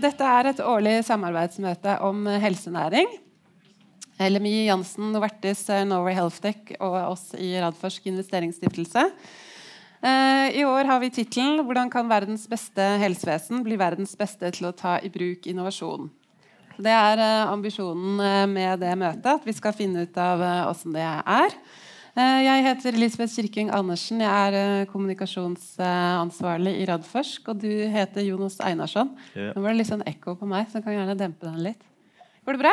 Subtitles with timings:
[0.00, 3.08] Dette er et årlig samarbeidsmøte om helsenæring.
[4.20, 9.02] LMI, Jansen, Novertis, Norway Healthtech og oss i Radforsk investeringsstiftelse.
[10.00, 14.70] Eh, I år har vi tittelen 'Hvordan kan verdens beste helsevesen bli verdens beste til
[14.70, 16.08] å ta i bruk innovasjon'.
[16.80, 20.96] Det er eh, ambisjonen eh, med det møtet, at vi skal finne ut av åssen
[20.96, 21.52] det er.
[22.20, 24.20] Jeg heter Elisabeth Kirking Andersen.
[24.20, 27.52] Jeg er kommunikasjonsansvarlig i Radforsk.
[27.52, 29.14] Og du heter Jonas Einarsson.
[29.34, 29.52] Ja.
[29.54, 31.86] Nå var det litt sånn ekko på meg, så jeg kan gjerne dempe den litt.
[32.44, 32.72] Går det bra?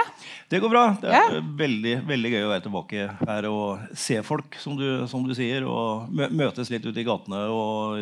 [0.50, 0.84] Det går bra.
[1.02, 1.42] Det er ja.
[1.60, 5.68] veldig, veldig gøy å være tilbake her og se folk, som du, som du sier.
[5.68, 8.00] Og møtes litt ute i gatene og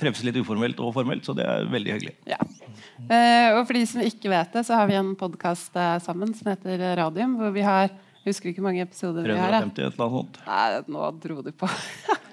[0.00, 1.26] treffes litt uformelt og formelt.
[1.26, 2.14] Så det er veldig hyggelig.
[2.30, 2.38] Ja.
[3.02, 6.32] Uh, og for de som ikke vet det, så har vi en podkast eh, sammen
[6.38, 7.34] som heter Radium.
[7.40, 7.90] Hvor vi har
[8.22, 9.56] jeg husker ikke hvor mange episoder vi har.
[9.58, 10.38] 350, et eller annet sånt.
[10.46, 11.70] Nei, nå dro du på.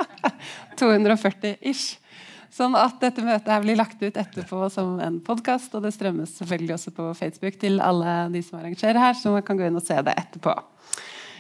[0.80, 1.98] 240 ish.
[2.54, 5.74] Sånn at dette møtet her blir lagt ut etterpå som en podkast.
[5.78, 9.18] Og det strømmes selvfølgelig også på Facebook til alle de som arrangerer her.
[9.18, 10.56] Så man kan gå inn og se det etterpå.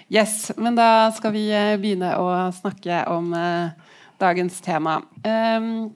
[0.10, 3.90] Yes, Men da skal vi eh, begynne å snakke om eh,
[4.22, 5.00] dagens tema.
[5.22, 5.92] Um,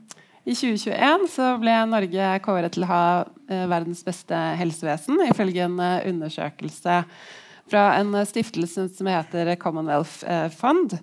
[0.46, 5.80] I 2021 så ble Norge kåret til å ha eh, verdens beste helsevesen, ifølge en
[5.82, 7.00] eh, undersøkelse
[7.72, 10.24] fra en stiftelse som heter Commonwealth
[10.58, 10.98] Fund.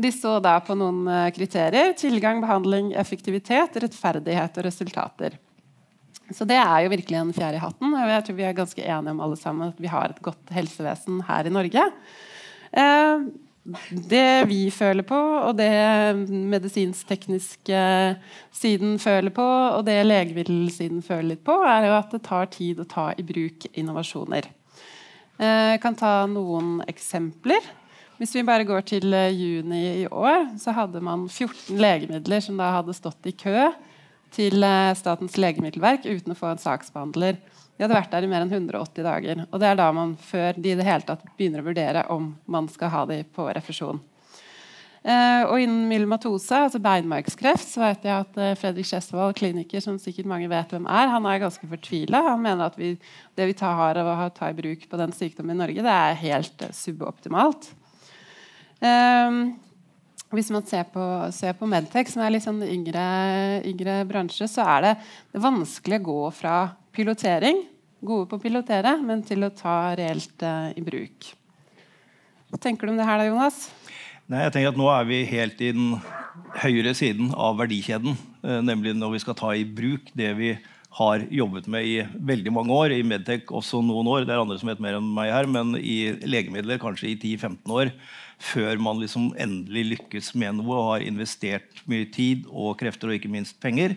[0.00, 1.92] Og de så da på noen eh, kriterier.
[1.98, 5.36] Tilgang, behandling, effektivitet, rettferdighet og resultater.
[6.30, 7.92] Så det er jo virkelig en fjær i hatten.
[7.92, 10.52] og jeg tror vi er ganske enige om alle sammen at vi har et godt
[10.54, 11.86] helsevesen her i Norge.
[12.70, 13.26] Eh,
[13.90, 15.68] det vi føler på, og det
[16.54, 17.82] medisinsk-tekniske
[18.56, 22.80] siden føler på, og det legemiddelsiden føler litt på, er jo at det tar tid
[22.80, 24.48] å ta i bruk innovasjoner.
[25.40, 27.64] Jeg eh, kan ta noen eksempler.
[28.20, 32.58] Hvis vi bare går til uh, juni i år, så hadde man 14 legemidler som
[32.60, 33.70] da hadde stått i kø
[34.36, 37.38] til uh, Statens legemiddelverk uten å få en saksbehandler.
[37.40, 39.40] De hadde vært der i mer enn 180 dager.
[39.48, 42.34] Og det er da man før de i det hele tatt begynner å vurdere om
[42.44, 44.02] man skal ha de på refusjon.
[45.00, 49.96] Uh, og innen myelomatose, altså beinmargskreft, så vet jeg at uh, Fredrik Schjesvold, kliniker som
[49.96, 52.20] sikkert mange vet hvem er, han er ganske fortvila.
[52.26, 52.90] Han mener at vi,
[53.32, 56.20] det vi tar av å ta i bruk på den sykdommen i Norge, det er
[56.20, 57.70] helt uh, suboptimalt.
[58.84, 59.40] Um,
[60.36, 63.08] hvis man ser på, ser på, Medtech, som er litt sånn yngre,
[63.72, 64.94] yngre bransje, så er det,
[65.32, 66.56] det vanskelig å gå fra
[66.92, 67.64] pilotering,
[68.04, 71.32] gode på å pilotere, men til å ta reelt uh, i bruk.
[72.52, 73.64] Hva tenker du om det her, da, Jonas?
[74.30, 75.94] Nei, jeg tenker at Nå er vi helt i den
[76.62, 78.14] høyre siden av verdikjeden.
[78.44, 80.52] Uh, nemlig når vi skal ta i bruk det vi
[81.00, 81.96] har jobbet med i
[82.30, 82.94] veldig mange år.
[82.94, 84.22] I Medtech også noen år.
[84.26, 87.74] Det er andre som vet mer enn meg her, men i legemidler kanskje i 10-15
[87.74, 87.90] år
[88.40, 93.18] før man liksom endelig lykkes med noe og har investert mye tid og krefter og
[93.18, 93.96] ikke minst penger.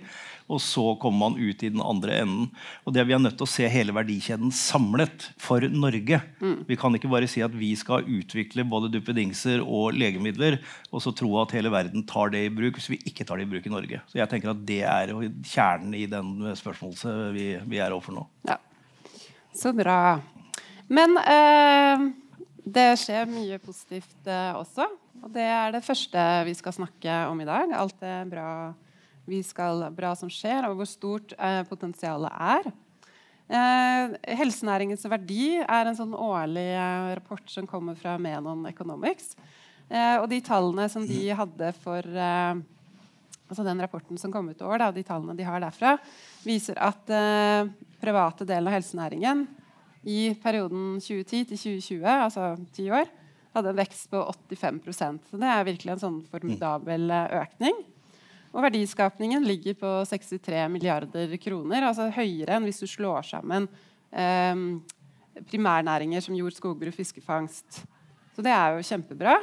[0.51, 2.49] Og så kommer man ut i den andre enden.
[2.83, 6.19] Og det Vi er nødt til å se hele verdikjeden samlet for Norge.
[6.43, 6.65] Mm.
[6.67, 10.59] Vi kan ikke bare si at vi skal utvikle både duppedingser og legemidler
[10.91, 13.47] og så tro at hele verden tar det i bruk hvis vi ikke tar det
[13.47, 14.01] i bruk i Norge.
[14.11, 15.15] Så jeg tenker at Det er
[15.47, 18.27] kjernen i den spørsmålet vi, vi er overfor nå.
[18.49, 18.59] Ja.
[19.55, 20.19] Så bra.
[20.91, 22.22] Men eh
[22.63, 24.87] det skjer mye positivt eh, også.
[25.23, 27.71] Og det er det første vi skal snakke om i dag.
[27.75, 28.47] Alt det bra,
[29.43, 32.69] skal, bra som skjer, og hvor stort eh, potensialet er.
[33.53, 39.33] Eh, helsenæringens verdi er en sånn årlig eh, rapport som kommer fra Menon Economics.
[39.89, 42.61] Eh, og de tallene som de hadde for eh,
[43.51, 45.97] altså den rapporten som kom ut i år, da, de tallene de har derfra,
[46.47, 47.11] viser at
[48.01, 49.43] private delen av helsenæringen
[50.03, 53.09] i perioden 2010 til 2020, altså ti år,
[53.53, 54.81] hadde en vekst på 85
[55.29, 57.83] Så det er virkelig en sånn formidabel eh, økning.
[58.53, 63.67] Og verdiskapningen ligger på 63 milliarder kroner, altså høyere enn hvis du slår sammen
[64.11, 64.53] eh,
[65.49, 67.83] primærnæringer som jord, skogbruk, fiskefangst.
[68.33, 69.37] Så det er jo kjempebra.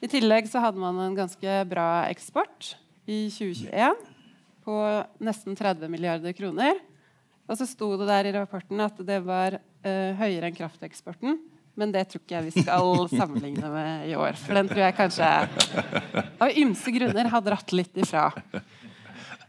[0.00, 2.74] I tillegg så hadde man en ganske bra eksport
[3.08, 3.96] i 2021
[4.64, 4.76] på
[5.24, 6.78] nesten 30 milliarder kroner.
[7.50, 11.38] Og så sto det der i rapporten at det var uh, høyere enn krafteksporten.
[11.78, 14.36] Men det tror ikke jeg vi skal sammenligne med i år.
[14.40, 15.30] For den tror jeg kanskje
[16.40, 18.28] av ymse grunner har dratt litt ifra.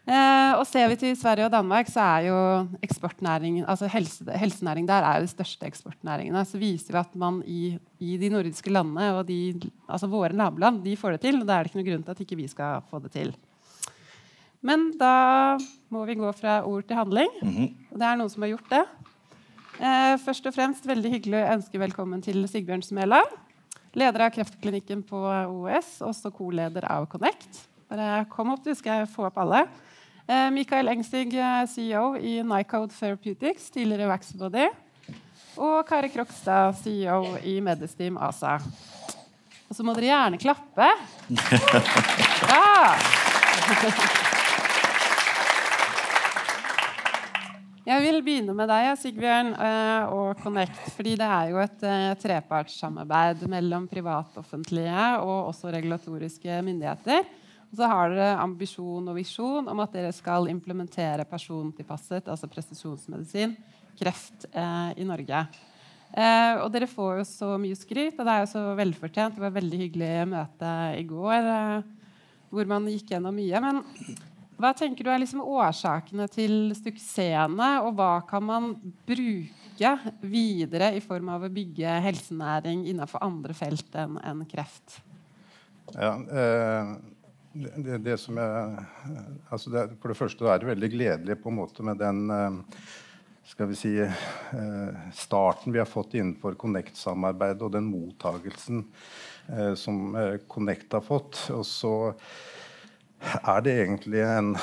[0.02, 2.38] Eh, og Ser vi til Sverige og Danmark, så er jo
[2.82, 6.42] eksportnæringen, altså helse, helsenæring der er jo de største eksportnæringene.
[6.48, 7.62] Så viser vi at man i,
[8.02, 9.54] i de nordiske landene og de,
[9.88, 11.42] altså våre naboland de får det til.
[11.42, 13.36] og Da er det ikke noen grunn til at ikke vi skal få det til.
[14.62, 15.58] Men da
[15.90, 17.30] må vi gå fra ord til handling.
[17.42, 17.70] Mm -hmm.
[17.92, 18.86] Og det er noen som har gjort det.
[19.82, 23.24] Eh, først og fremst veldig hyggelig å ønske velkommen til Sigbjørn Smela.
[23.98, 27.64] Leder av Kreftklinikken på OUS, også co-leder av Connect.
[27.90, 29.64] Bare kom opp, du skal få opp alle.
[30.28, 31.34] Eh, Mikael Engstig,
[31.74, 34.70] CEO i Nycode Therapeutics, tidligere Vaxbody.
[35.58, 38.60] Og Kari Krokstad, CEO i Medesteam ASA.
[39.66, 40.94] Og så må dere gjerne klappe.
[42.52, 44.30] Ja!
[47.82, 50.84] Jeg vil begynne med deg, Sigbjørn, eh, og Connect.
[50.94, 57.26] fordi det er jo et eh, trepartssamarbeid mellom privatoffentlige og også regulatoriske myndigheter.
[57.72, 63.58] Og så har dere ambisjon og visjon om at dere skal implementere persontilpasset, altså presisjonsmedisin,
[63.98, 65.42] kreft eh, i Norge.
[66.14, 69.40] Eh, og dere får jo så mye skryt, og det er jo så velfortjent.
[69.40, 71.90] Det var et veldig hyggelig møte i går eh,
[72.54, 73.64] hvor man gikk gjennom mye.
[73.64, 73.82] Men
[74.62, 78.74] hva tenker du er liksom årsakene til suksessene, og hva kan man
[79.08, 85.00] bruke videre i form av å bygge helsenæring innenfor andre felt enn en kreft?
[85.96, 86.94] Ja, eh,
[87.54, 88.84] det, det, som jeg,
[89.52, 92.78] altså det, For det første er det veldig gledelig på en måte med den eh,
[93.52, 98.86] skal vi si, eh, starten vi har fått innenfor Connect-samarbeidet, og den mottagelsen
[99.50, 100.16] eh, som
[100.48, 101.42] Connect har fått.
[101.52, 101.94] Og så
[103.42, 104.56] er det egentlig en,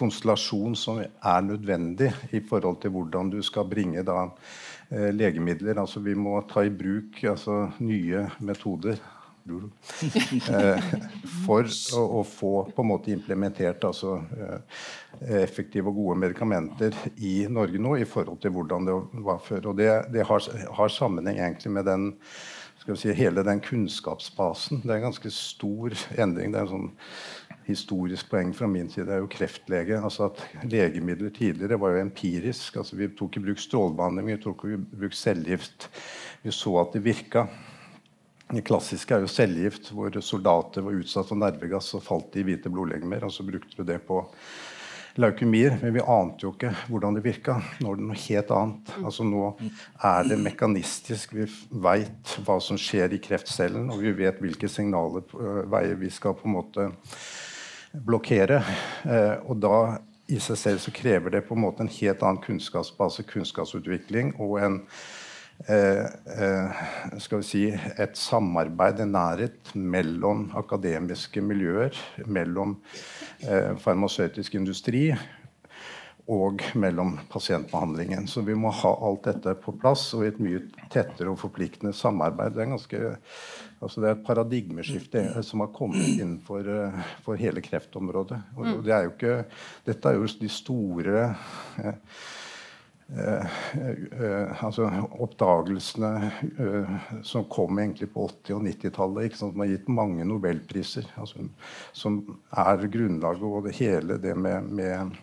[0.00, 4.30] konstellasjon som er nødvendig i forhold til hvordan du skal bringe da,
[4.90, 5.80] legemidler.
[5.82, 9.00] Altså vi må ta i bruk altså, nye metoder
[9.46, 10.86] Eh,
[11.44, 11.68] for
[11.98, 14.82] å, få på en måte implementert altså, eh,
[15.44, 18.96] effektive og gode medikamenter i Norge nå i forhold til hvordan det
[19.28, 19.70] var før.
[19.70, 20.50] Og det, det har,
[20.80, 22.08] har, sammenheng egentlig med den,
[22.80, 24.82] skal vi si, hele den kunnskapsbasen.
[24.82, 26.50] Det er en ganske stor endring.
[26.50, 26.90] Det er en sånn
[27.66, 29.98] historisk poeng fra min side er jo kreftlege.
[29.98, 32.76] altså at Legemidler tidligere var jo empirisk.
[32.76, 35.88] altså Vi tok i bruk strålebehandling, vi tok i bruk cellegift.
[36.42, 37.46] Vi så at det virka.
[38.46, 42.70] Det klassiske er jo cellegift, hvor soldater var utsatt for nervegass og falt i hvite
[42.70, 43.26] blodlegemer.
[43.26, 44.22] Og så brukte du det på
[45.16, 47.56] leukemier, men vi ante jo ikke hvordan det virka.
[47.80, 48.92] Nå er det noe helt annet.
[49.00, 49.48] Altså Nå
[50.04, 51.34] er det mekanistisk.
[51.34, 51.48] Vi
[51.82, 56.36] veit hva som skjer i kreftcellen, og vi vet hvilke signaler uh, veier vi skal
[56.36, 56.88] på en måte
[58.04, 58.62] blokkere.
[59.04, 59.76] Uh, og da
[60.26, 64.58] i seg selv så krever det på en måte en helt annen kunnskapsbase, kunnskapsutvikling og
[64.64, 64.80] en
[65.64, 66.04] Eh,
[66.38, 66.70] eh,
[67.18, 71.96] skal vi si, et samarbeid, en nærhet, mellom akademiske miljøer,
[72.28, 72.76] mellom
[73.40, 75.08] eh, farmasøytisk industri
[76.28, 78.28] og mellom pasientbehandlingen.
[78.28, 80.60] Så vi må ha alt dette på plass og i et mye
[80.92, 82.54] tettere og forpliktende samarbeid.
[82.54, 83.16] Det er, ganske,
[83.80, 86.70] altså det er et paradigmeskifte som har kommet innenfor
[87.24, 88.40] for hele kreftområdet.
[88.56, 89.36] Og det er jo ikke,
[89.86, 91.22] dette er jo de store
[91.82, 92.00] eh,
[93.08, 93.46] Eh,
[94.20, 100.26] eh, altså oppdagelsene eh, som kom egentlig på 80- og 90-tallet, som har gitt mange
[100.26, 101.06] nobelpriser.
[101.14, 101.46] Altså,
[101.94, 102.18] som
[102.50, 105.14] er grunnlaget og det hele det med, med,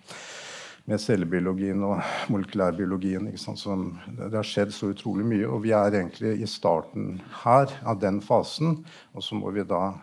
[0.90, 2.02] med cellebiologien og
[2.34, 3.30] molekylærbiologien.
[3.40, 3.86] Som,
[4.18, 8.20] det har skjedd så utrolig mye, og vi er egentlig i starten her av den
[8.24, 8.82] fasen.
[9.14, 9.94] Og så må vi da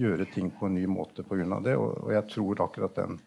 [0.00, 1.60] gjøre ting på en ny måte pga.
[1.64, 3.18] det, og, og jeg tror akkurat den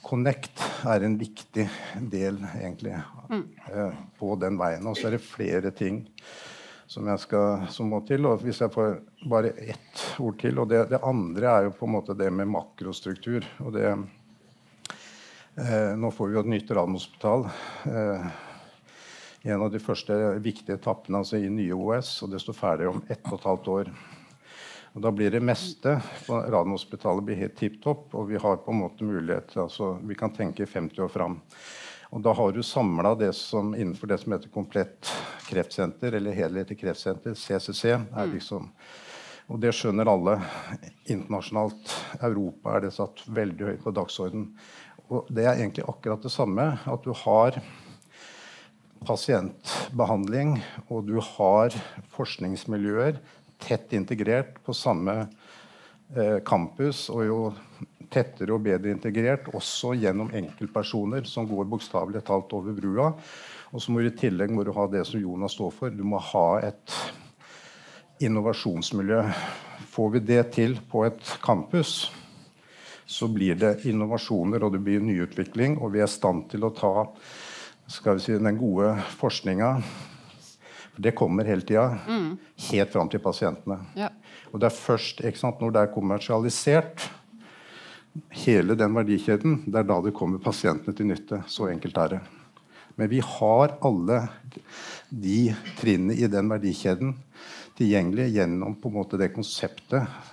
[0.00, 1.66] Connect er en viktig
[2.08, 2.94] del egentlig
[3.28, 3.42] mm.
[3.68, 4.86] eh, på den veien.
[4.88, 6.06] Og så er det flere ting
[6.90, 8.24] som, jeg skal, som, må til.
[8.26, 8.96] og Hvis jeg får
[9.28, 12.48] bare ett ord til og det, det, andre er jo på en måte det med
[12.48, 13.44] makrostruktur.
[13.60, 13.92] og det
[15.96, 17.48] Nå får vi jo et nytt Radiumhospital.
[17.84, 18.26] Eh,
[19.42, 23.02] en av de første viktige etappene altså i nye OS, og det står ferdig om
[23.10, 23.90] ett og et halvt år.
[24.94, 28.70] Og Da blir det meste på Radiumhospitalet blir helt tipp topp, og vi har på
[28.70, 31.40] en måte mulighet altså Vi kan tenke 50 år fram.
[32.12, 35.10] Og Da har du samla det som innenfor det som heter komplett
[35.48, 37.84] kreftsenter, eller helhetlig kreftsenter, CCC.
[37.90, 38.34] er mm.
[38.34, 38.70] liksom
[39.50, 40.36] og det skjønner alle
[41.10, 41.94] internasjonalt.
[42.22, 44.44] Europa er det satt veldig høyt på dagsorden.
[45.10, 46.66] Og det er egentlig akkurat det samme.
[46.86, 47.58] At du har
[49.06, 51.74] pasientbehandling, og du har
[52.14, 53.18] forskningsmiljøer
[53.60, 55.16] tett integrert på samme
[56.14, 57.40] eh, campus, og jo
[58.10, 63.10] tettere og bedre integrert også gjennom enkeltpersoner som går bokstavelig talt over brua.
[63.70, 65.94] Og så må du i tillegg må du ha det som Jonas står for.
[65.94, 66.96] Du må ha et
[68.20, 69.22] innovasjonsmiljø.
[69.90, 72.10] Får vi det til på et campus,
[73.10, 76.70] så blir det innovasjoner og det blir nyutvikling, og vi er i stand til å
[76.70, 76.92] ta
[77.90, 79.70] si, den gode forskninga
[81.00, 81.98] det kommer hele tida.
[82.06, 82.36] Mm.
[82.70, 83.80] Helt fram til pasientene.
[83.98, 84.10] Ja.
[84.52, 87.08] Og det er først sant, når det er kommersialisert,
[88.44, 91.42] hele den verdikjeden, det er da det kommer pasientene til nytte.
[91.50, 92.20] Så enkelt er det.
[92.98, 94.20] Men vi har alle
[95.08, 97.14] de trinnene i den verdikjeden
[97.78, 100.29] tilgjengelig gjennom på en måte det konseptet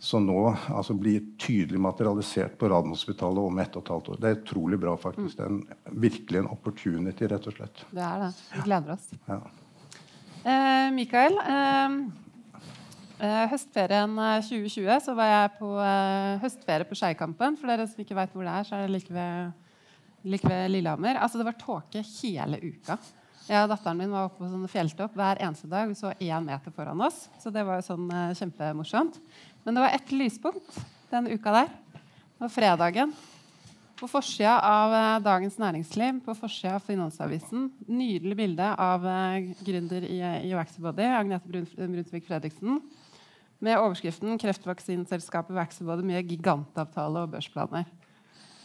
[0.00, 4.20] som nå altså, blir tydelig materialisert på Radiumhospitalet om ett og et halvt år.
[4.22, 5.34] Det er utrolig bra, faktisk.
[5.36, 7.82] Det er en, virkelig en opportunity, rett og slett.
[7.92, 8.30] Det er det.
[8.54, 9.10] Vi gleder oss.
[9.28, 9.38] Ja.
[10.40, 11.98] Eh, Mikael, eh,
[13.20, 14.16] eh, høstferien
[14.48, 17.60] 2020 eh, så var jeg på eh, høstferie på Skeikampen.
[17.60, 19.72] For dere som ikke vet hvor det er, så er det like ved,
[20.32, 21.20] like ved Lillehammer.
[21.20, 22.96] Altså, det var tåke hele uka.
[23.50, 25.88] Jeg og datteren min var oppe på sånn fjelltopp hver eneste dag.
[25.90, 27.24] Vi så én meter foran oss.
[27.42, 29.18] Så det var jo sånn eh, kjempemorsomt.
[29.64, 31.68] Men det var ett lyspunkt den uka der.
[31.92, 33.12] Det var fredagen.
[34.00, 40.06] På forsida av eh, Dagens Næringsliv, på forsida av Finansavisen, nydelig bilde av eh, gründer
[40.08, 42.80] i, i Waxybody, Agnete Brunsvik Fredriksen,
[43.60, 47.90] med overskriften 'Kreftvaksineselskapet Waxybody med gigantavtale og børsplaner'.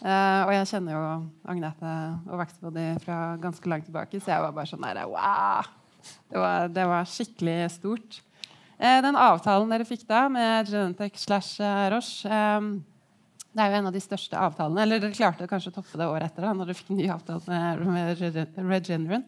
[0.06, 1.04] Eh, og jeg kjenner jo
[1.52, 1.92] Agnete
[2.30, 5.68] og Waxbody fra ganske langt tilbake, så jeg var bare sånn der, wow!
[6.30, 8.22] Det var, det var skikkelig stort.
[8.76, 12.74] Uh, den avtalen dere fikk da med Genentech slash uh, Roche um,
[13.56, 14.84] Det er jo en av de største avtalene.
[14.84, 17.10] Eller dere klarte kanskje å toppe det året etter, da, når dere fikk en ny
[17.14, 19.24] avtale med, Regeneron.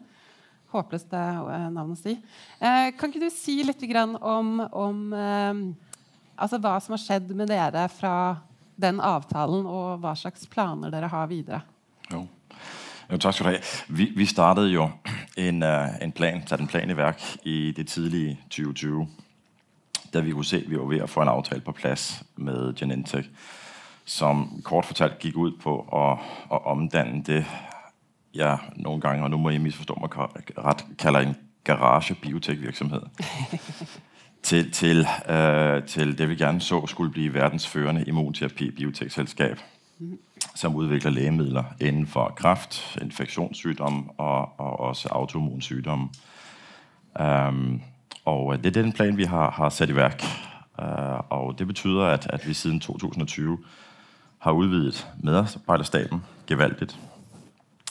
[0.68, 2.12] Håpløst navn å si.
[2.60, 3.80] kan ikke du si litt
[4.20, 4.98] om, om
[6.36, 8.36] altså hva som har skjedd med dere fra
[8.76, 11.62] den avtalen, og hva slags planer dere har videre.
[12.12, 12.26] Jo.
[13.08, 13.64] Jo, tak skal du have.
[13.88, 14.90] Vi, vi startede jo
[15.36, 19.06] en, en plan, satte en plan i værk i det tidlige 2020,
[20.12, 22.74] da vi kunne se at vi var ved at få en aftale på plads med
[22.74, 23.28] Genentech,
[24.04, 26.04] som kort fortalt gikk ut på å,
[26.50, 27.42] å omdanne det
[28.34, 30.16] jeg noen ganger, og nå må I misforstå meg
[30.58, 33.08] rett, kaller en garasje biotekvirksomhet.
[34.48, 39.58] til, til, øh, til, det vi gerne så skulle bli verdens førende immunterapi-biotekselskab,
[40.54, 46.10] som utvikler legemidler innenfor kreft, infeksjonssykdom og, og også autoimmunsykdom.
[47.20, 47.82] Um,
[48.28, 50.24] og det er den planen vi har, har satt i verk.
[50.78, 53.58] Uh, og det betyr at, at, vi siden 2020
[54.38, 56.98] har utvidet medarbeiderstaben gevaldigt.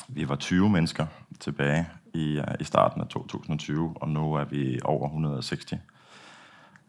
[0.08, 1.06] Vi var 20 mennesker
[1.40, 5.74] tilbake i, i starten av 2020, og nå er vi over 160.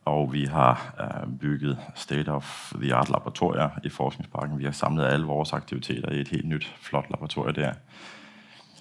[0.05, 4.59] Og vi har øh, bygget state of the art laboratorier i forskningsparken.
[4.59, 7.73] Vi har samlet alle vores aktiviteter i et helt nytt, flott laboratorium der.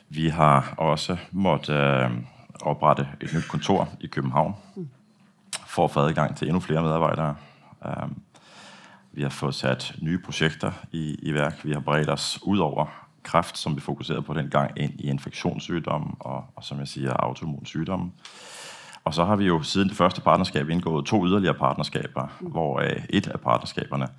[0.10, 2.12] Vi har også måttet øh,
[2.62, 4.56] opprette et nytt kontor i København
[5.68, 7.36] for å få adgang til endnu flere medarbeidere.
[7.86, 8.10] Øh,
[9.18, 11.66] vi har fått satt nye prosjekter i, i verk.
[11.66, 12.88] Vi har bredt oss utover
[13.24, 17.18] kreft, som vi fokuserte på den gang, inn i infeksjonssykdom og, og som jeg sier,
[17.24, 18.12] autoimmunsykdom.
[19.08, 23.28] Og så har vi jo siden det første partnerskap inngått to ytterligere partnerskaper, hvor et
[23.28, 24.10] av partnerskapene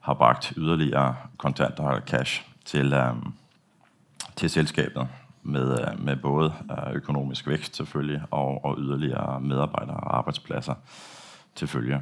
[0.00, 3.34] har brakt ytterligere kontanter og cash til, um,
[4.36, 5.08] til selskapet.
[5.46, 6.52] Med, med, både
[6.94, 10.74] økonomisk vekst selvfølgelig, og, og ytterligere medarbeidere og arbeidsplasser
[11.54, 12.00] til følge.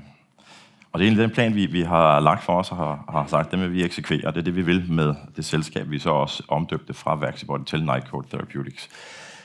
[0.92, 3.26] Og Det er egentlig den plan vi, vi har lagt for oss og har, har
[3.26, 4.30] sagt det vil vi eksekvere.
[4.30, 7.84] Det er det vi vil med det selskapet vi så også omdøpte fra Vaxibody til
[7.84, 8.88] Nightcode Therapeutics.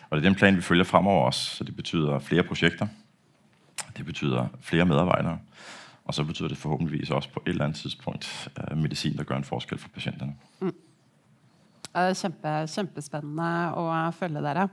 [0.09, 1.55] Og Det er den planen vi følger fremover også.
[1.55, 2.87] Så Det betyr flere prosjekter.
[3.97, 5.39] Det betyr flere medarbeidere.
[6.05, 9.37] Og så betyr det forhåpentligvis også på et eller annet tidspunkt medicin, medisin som gjør
[9.37, 10.33] en forskjell for pasientene.
[10.59, 10.73] Mm.
[11.89, 13.47] Kjempe, kjempespennende
[13.79, 14.67] å følge dere.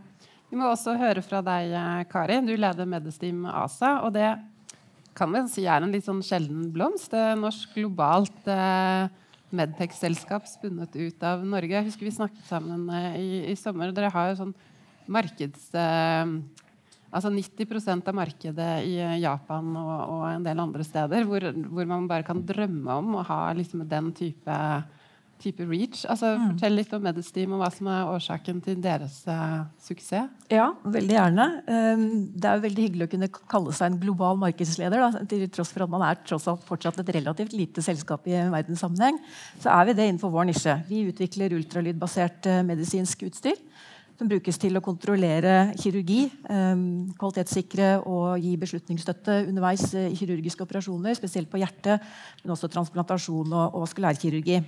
[0.51, 1.73] Vi må også høre fra deg,
[2.13, 2.37] Kari.
[2.45, 4.01] Du leder Medistim ASA.
[4.05, 4.29] og det
[5.17, 7.09] kan vi si er en litt sånn sjelden blomst.
[7.15, 9.09] Det er norsk globalt eh,
[9.57, 11.73] medtech-selskap spunnet ut av Norge.
[11.73, 13.95] Jeg husker vi snakket sammen eh, i, i sommer.
[13.97, 14.55] Dere har jo sånn
[15.13, 15.73] markeds...
[15.73, 16.37] Eh,
[17.17, 22.09] altså 90% av markedet i Japan og, og, en del andre steder hvor, hvor, man
[22.11, 24.57] bare kan drømme om å ha liksom den type,
[25.43, 26.05] type reach.
[26.11, 26.45] Altså, mm.
[26.53, 30.31] Fortell litt om Medistim og hva som er årsaken til deres uh, suksess.
[30.53, 31.47] Ja, veldig gjerne.
[31.67, 35.03] Um, det er jo veldig hyggelig å kunne kalle seg en global markedsleder.
[35.03, 38.39] Da, til tross for at man er tross alt fortsatt et relativt lite selskap i
[38.55, 39.21] verdenssammenheng.
[39.63, 40.79] Så er vi det innenfor vår nisje.
[40.91, 43.61] Vi utvikler ultralydbasert uh, medisinsk utstyr
[44.17, 46.85] som brukes til å kontrollere kirurgi, eh,
[47.21, 52.01] kvalitetssikre og gi beslutningsstøtte underveis i kirurgiske operasjoner, spesielt på hjertet,
[52.43, 54.63] men også transplantasjon og, og vaskulærkirurgi.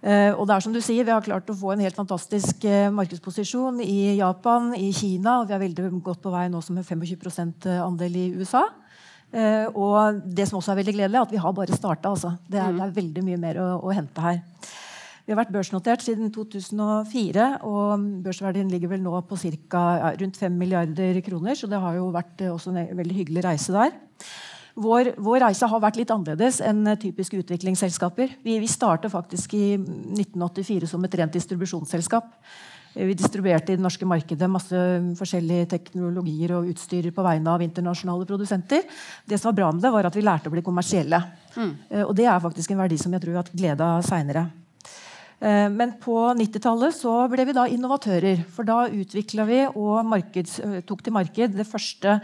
[0.00, 2.64] Eh, og det er som du sier, Vi har klart å få en helt fantastisk
[2.64, 6.78] eh, markedsposisjon i Japan, i Kina, og vi er veldig godt på vei nå som
[6.80, 8.68] en 25 andel i USA.
[9.74, 12.10] og det som også er veldig gledelig, er at vi har bare starta.
[12.10, 12.32] Altså.
[12.48, 14.40] Det, det, er veldig mye mer å, å hente her.
[15.30, 20.40] Vi har vært børsnotert siden 2004, og børsverdien ligger vel nå på cirka, ja, rundt
[20.40, 21.54] 5 milliarder kroner.
[21.54, 23.92] Så det har jo vært eh, også en veldig hyggelig reise der.
[24.74, 28.36] Vår, vår, reise har vært litt annerledes enn typiske utviklingsselskaper.
[28.44, 32.28] Vi, vi startet faktisk i 1984 som et rent distribusjonsselskap.
[32.94, 34.78] Vi distribuerte i det norske markedet masse
[35.18, 38.82] forskjellige teknologier og utstyr på vegne av internasjonale produsenter.
[39.24, 41.20] Det som var bra med det, var at vi lærte å bli kommersielle.
[41.54, 41.70] Mm.
[42.08, 44.48] Og det er faktisk en verdi som jeg tror vi har hatt glede av seinere.
[45.40, 46.98] Men på 90-tallet
[47.32, 48.42] ble vi da innovatører.
[48.52, 50.10] For da utvikla vi og
[50.86, 52.18] tok til marked det første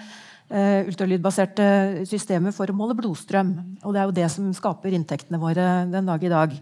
[0.50, 1.64] ultralydbaserte
[2.06, 3.50] systemet for å måle blodstrøm.
[3.82, 6.54] Og det er jo det som skaper inntektene våre den dag i dag.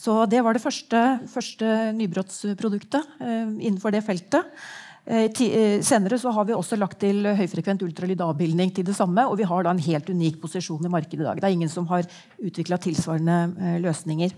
[0.00, 4.48] Så det var det første, første nybrottsproduktet uh, innenfor det feltet.
[5.04, 5.26] Uh,
[5.84, 9.26] senere så har vi også lagt til høyfrekvent ultralydavbildning til det samme.
[9.28, 11.42] Og vi har da en helt unik posisjon i markedet i dag.
[11.42, 12.08] Det er ingen som har
[12.40, 14.32] utvikla tilsvarende løsninger.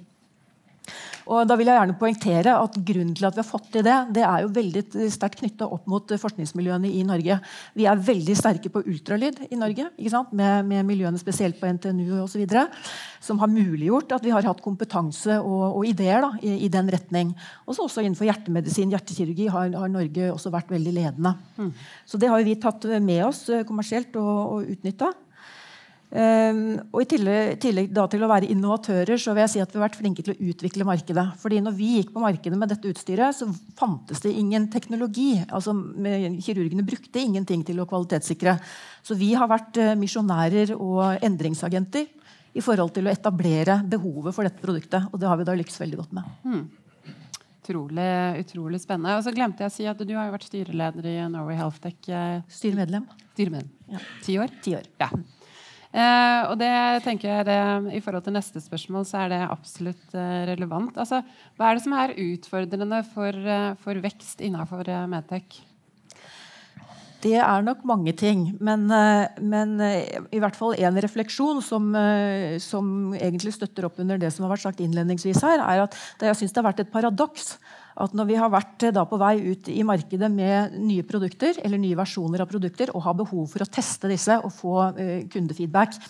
[1.30, 3.96] Og da vil jeg gjerne poengtere at Grunnen til at vi har fått til det,
[4.16, 7.38] det er jo veldig sterkt knytta opp mot forskningsmiljøene i Norge.
[7.78, 9.88] Vi er veldig sterke på ultralyd i Norge,
[10.32, 12.44] med, med, miljøene spesielt på NTNU osv.
[13.22, 16.90] Som har muliggjort at vi har hatt kompetanse og, og ideer da, i, i, den
[16.92, 17.34] retning.
[17.66, 21.36] Også, også innenfor hjertemedisin, hjertekirurgi, har, har, Norge også vært veldig ledende.
[21.58, 21.74] Mm.
[22.08, 25.12] Så det har vi tatt med oss eh, kommersielt og, og utnytta.
[26.12, 29.78] Um, og I tillegg, tillegg til å være innovatører så vil jeg si at vi
[29.78, 31.24] har vært flinke til å utvikle markedet.
[31.40, 35.40] Fordi når vi gikk på markedet med dette utstyret, så fantes det ingen teknologi.
[35.48, 38.58] altså Kirurgene brukte ingenting til å kvalitetssikre.
[39.00, 42.10] Så vi har vært uh, misjonærer og endringsagenter
[42.52, 45.08] i forhold til å etablere behovet for dette produktet.
[45.12, 46.32] Og det har vi da lykkes veldig godt med.
[46.44, 46.64] Hmm.
[47.62, 49.16] Utrolig, utrolig, spennende.
[49.16, 52.02] Og så glemte jeg å si at Du har jo vært styreleder i Norway Healthtech.
[52.04, 53.06] Tech Styremedlem.
[53.32, 53.78] Styremedlem.
[53.94, 54.08] Ja.
[54.26, 54.58] Ti år?
[54.60, 54.90] Ti år.
[55.00, 55.08] Ja.
[55.92, 56.72] Eh, og det
[57.04, 57.58] tenker jeg det,
[57.92, 60.96] I forhold til neste spørsmål så er det absolutt eh, relevant.
[60.96, 61.20] Altså,
[61.58, 65.60] hva er det som er utfordrende for, eh, for vekst innenfor eh, Medtech?
[67.22, 68.48] Det er nok mange ting.
[68.60, 71.92] Men, eh, men eh, i hvert fall én refleksjon som,
[72.62, 76.40] som, egentlig støtter opp under det som har vært sagt innledningsvis her, er at jeg
[76.40, 77.54] syns det har vært et paradoks
[78.02, 81.78] at når vi har vært eh, på vei ut i markedet med nye produkter eller
[81.78, 84.78] nye versjoner av produkter og har behov for å teste disse og få
[85.30, 86.00] kundefeedback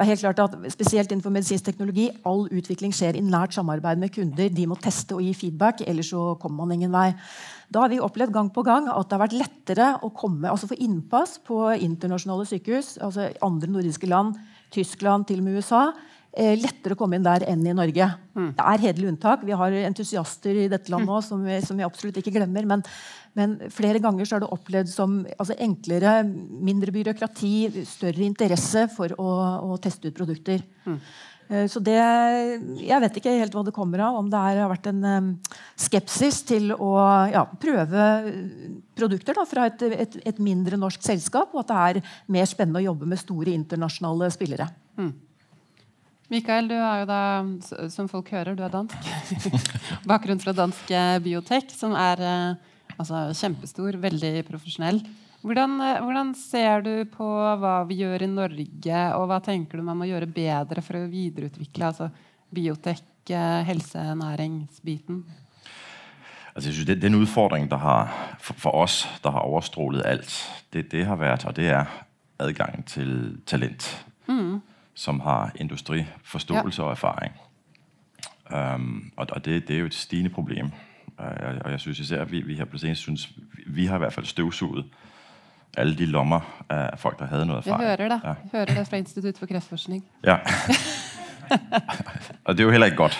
[0.00, 4.00] det er helt klart at Spesielt innenfor medisinsk teknologi all utvikling skjer i nært samarbeid
[4.00, 4.48] med kunder.
[4.48, 7.10] De må teste og gi feedback, ellers så kommer man ingen vei.
[7.70, 10.68] Da har vi opplevd gang på gang at det har vært lettere å komme, altså
[10.70, 14.40] få innpass på internasjonale sykehus, altså andre nordiske land,
[14.74, 15.84] Tyskland, til og med USA,
[16.34, 18.10] eh, lettere å komme inn der enn i Norge.
[18.34, 18.50] Mm.
[18.58, 19.46] Det er hederlig unntak.
[19.46, 22.66] Vi har entusiaster i dette landet også, som, vi, som vi absolutt ikke glemmer.
[22.66, 22.82] Men,
[23.38, 29.14] men, flere ganger så er det opplevd som altså enklere, mindre byråkrati, større interesse for
[29.14, 29.30] å,
[29.70, 30.66] å teste ut produkter.
[30.86, 30.98] Mm.
[31.50, 31.98] Eh, så det,
[32.78, 34.20] Jeg vet ikke helt hva det kommer av.
[34.20, 35.30] Om det er, har vært en um,
[35.78, 36.92] skepsis til å
[37.32, 38.04] ja, prøve
[38.98, 42.82] produkter da, fra et, et, et, mindre norsk selskap, og at det er mer spennende
[42.82, 44.68] å jobbe med store internasjonale spillere.
[45.00, 45.12] Mm.
[46.30, 47.22] Mikael, du er jo da,
[47.90, 49.08] som folk hører, du er dansk.
[50.10, 55.02] Bakgrunn fra dansk eh, biotek, som er eh, altså, kjempestor, veldig profesjonell.
[55.40, 57.28] Hvordan, eh, hvordan, ser du på
[57.62, 61.10] hva vi gjør i Norge, og hva tenker du man må gjøre bedre for å
[61.10, 62.10] videreutvikle altså,
[62.52, 65.20] biotek, helsenæringsbiten?
[66.54, 70.32] Altså, jeg synes, det, Den utfordringen der har, for, for, oss der har overstrålet alt,
[70.72, 71.86] det, det har vært, og det er
[72.40, 73.86] adgangen til talent.
[74.26, 74.60] Mm
[75.00, 76.86] som har industriforståelse ja.
[76.86, 77.32] og erfaring.
[78.50, 80.66] Um, og, og det, det, er jo et stigende problem.
[81.18, 83.32] Uh, og jeg synes især, vi, vi her på scenen synes,
[83.66, 84.84] vi har i hvert fall støvsuget
[85.78, 87.82] alle de lommer av folk der hadde noe erfaring.
[87.82, 88.20] Vi hører det.
[88.24, 88.34] Ja.
[88.42, 90.04] Vi hører det fra Institutt for kreftforskning.
[90.26, 90.40] Ja.
[92.44, 93.18] og det er jo heller ikke godt.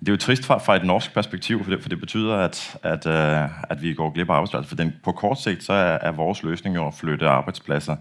[0.00, 2.78] Det er jo trist fra, fra et norsk perspektiv, for det, for det betyder at,
[2.82, 4.68] at, uh, at, vi går glipp av arbeidsplasser.
[4.68, 7.96] For den, på kort sikt så er, er vår løsning å flytte arbeidsplasser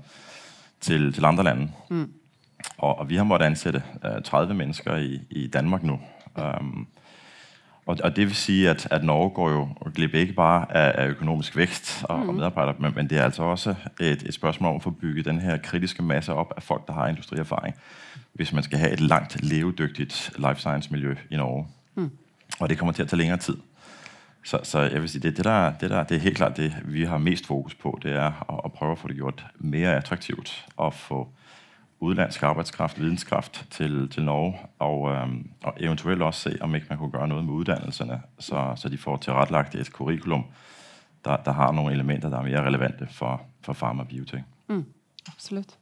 [0.79, 1.67] til, til andre land.
[1.89, 2.07] Mm.
[2.77, 5.99] Og, og vi har måttet ansette uh, 30 mennesker i, i Danmark nå.
[6.35, 6.87] Um,
[7.89, 11.09] og, og, det vil si at, at, Norge går jo glipp ikke bare av, av
[11.09, 14.77] økonomisk vekst og, og medarbejdere, men, men, det er altså også et, et, spørsmål om
[14.77, 17.73] å få bygget den her kritiske masse opp av folk der har industrierfaring,
[18.37, 21.65] hvis man skal ha et langt levedyktigt life science-miljø i Norge.
[21.95, 22.11] Mm.
[22.59, 23.57] Og det kommer til å ta lengre tid.
[24.43, 26.69] Så, så, jeg vil si, det, det, der, det, der, det, er helt klart det
[26.85, 29.97] vi har mest fokus på, det er å, å prøve å få det gjort mer
[29.97, 30.53] attraktivt.
[30.77, 31.25] Og få
[31.99, 34.59] udenlandsk arbeidskraft, videnskraft til, til Norge.
[34.79, 38.73] Og, øhm, og, eventuelt også se om ikke man kunne gøre noe med uddannelserne, så,
[38.75, 40.45] så de får tilrettelagt et curriculum,
[41.25, 44.43] der, der, har noen elementer der er mer relevante for, for farm og biotek.
[44.67, 44.85] Mm,
[45.27, 45.77] absolutt.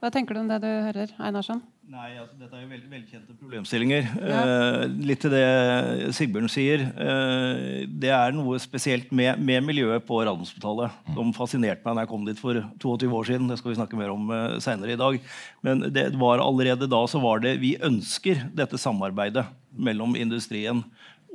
[0.00, 1.62] Hva tenker du om det du hører, Einarsson?
[1.86, 4.08] Nei, altså, Dette er jo veldig velkjente problemstillinger.
[4.18, 4.38] Ja.
[4.42, 6.82] Eh, litt til det Sigbjørn sier.
[6.82, 12.10] Eh, det er noe spesielt med, med miljøet på Radiumhospitalet som fascinerte meg da jeg
[12.10, 13.46] kom dit for 22 år siden.
[13.52, 15.20] Det skal vi snakke mer om eh, senere i dag.
[15.62, 20.82] Men det var allerede da så var det Vi ønsker dette samarbeidet mellom industrien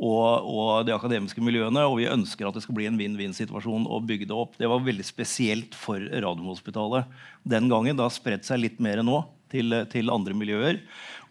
[0.01, 1.87] og, og, de akademiske miljøene.
[1.87, 4.59] Og vi ønsker at det skal bli en vinn-vinn-situasjon å bygge det opp.
[4.59, 7.95] Det var veldig spesielt for Radiumhospitalet den gangen.
[7.95, 10.81] Det har spredt seg litt mer enn nå til, til andre miljøer.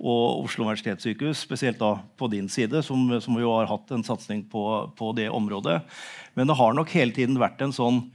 [0.00, 4.46] Og Oslo universitetssykehus, spesielt da på din side, som, som jo har hatt en satsing
[4.48, 4.64] på,
[4.96, 5.80] på det området.
[6.38, 8.06] Men det har nok hele tiden vært en sånn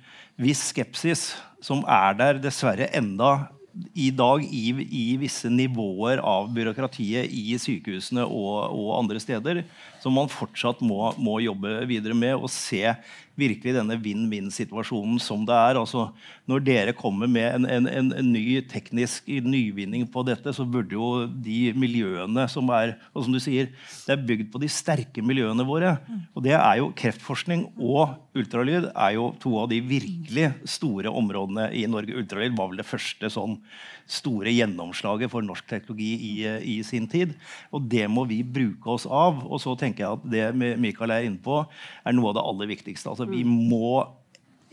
[0.41, 3.52] viss skepsis som er der dessverre enda
[3.96, 9.63] i dag i, i, visse nivåer av byråkratiet i sykehusene og, og andre steder,
[10.06, 12.84] som man fortsatt må, må, jobbe videre med og se
[13.36, 15.80] virkelig denne vinn-vinn-situasjonen som det er.
[15.80, 16.06] Altså,
[16.48, 20.96] når dere kommer med en, en, en, en, ny teknisk nyvinning på dette, så burde
[20.96, 23.72] jo de miljøene som er og som du sier,
[24.06, 25.98] Det er bygd på de sterke miljøene våre.
[26.38, 31.72] Og det er jo kreftforskning og ultralyd er jo to av de virkelig store områdene
[31.76, 32.15] i Norge.
[32.22, 33.58] Ultralyd var vel det første sånn
[34.06, 36.34] store gjennomslaget for norsk teknologi i,
[36.76, 37.34] i, sin tid.
[37.74, 39.41] Og det må vi bruke oss av.
[39.48, 41.63] Og så tenker jeg at det Michael er inne på,
[42.03, 43.10] er noe av det aller viktigste.
[43.10, 44.03] Altså, vi må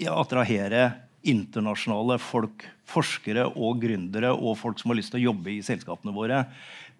[0.02, 0.90] attrahere
[1.22, 6.14] internasjonale folk, forskere og gründere og folk som har lyst til å jobbe i selskapene
[6.14, 6.42] våre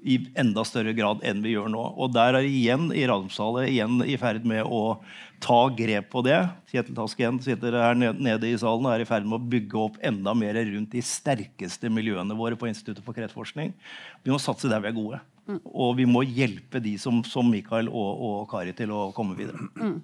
[0.03, 1.83] i enda større grad enn vi gjør nå.
[1.99, 4.99] Og der er igjen i Radiumssalet igjen i ferd med å
[5.43, 6.39] ta grep på det.
[6.71, 10.01] Kjetil Tasken sitter her nede i salen og er i ferd med å bygge opp
[10.03, 13.75] enda mer rundt de sterkeste miljøene våre på Instituttet for kreftforskning.
[14.23, 15.23] Vi må satse der vi er gode.
[15.49, 15.61] Mm.
[15.65, 19.59] Og vi må hjelpe de som, som Mikael og, og, Kari til å komme videre.
[19.81, 19.97] Mm.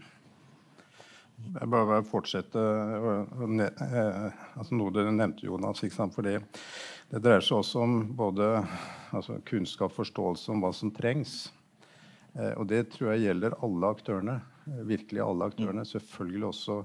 [1.39, 5.85] Jeg bare fortsette eh, altså Noe dere nevnte, Jonas.
[5.95, 6.41] For det,
[7.13, 8.51] det, dreier seg også om både
[9.15, 11.53] altså kunnskap forståelse om hva som trengs.
[12.35, 14.41] Eh, og det tror jeg gjelder alle aktørene.
[14.67, 15.87] Eh, virkelig alle aktørene.
[15.89, 16.81] Selvfølgelig også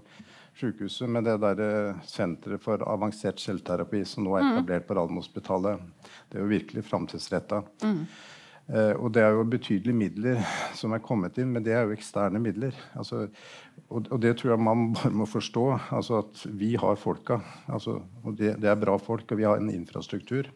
[0.61, 1.09] sykehuset.
[1.09, 4.53] Men det der senteret for avansert selvterapi som nå er mm.
[4.53, 5.81] etablert på Radiumhospitalet,
[6.29, 7.63] det er jo virkelig framtidsretta.
[7.81, 8.05] Mm.
[8.63, 10.37] Uh, og det er jo betydelige midler
[10.79, 12.77] som er kommet inn, men det er jo eksterne midler.
[12.95, 13.25] Altså,
[13.89, 15.65] og, og, det tror jeg man bare må forstå.
[15.97, 17.41] Altså at vi har folka.
[17.67, 20.47] Altså, og det, det, er bra folk, og vi har en infrastruktur.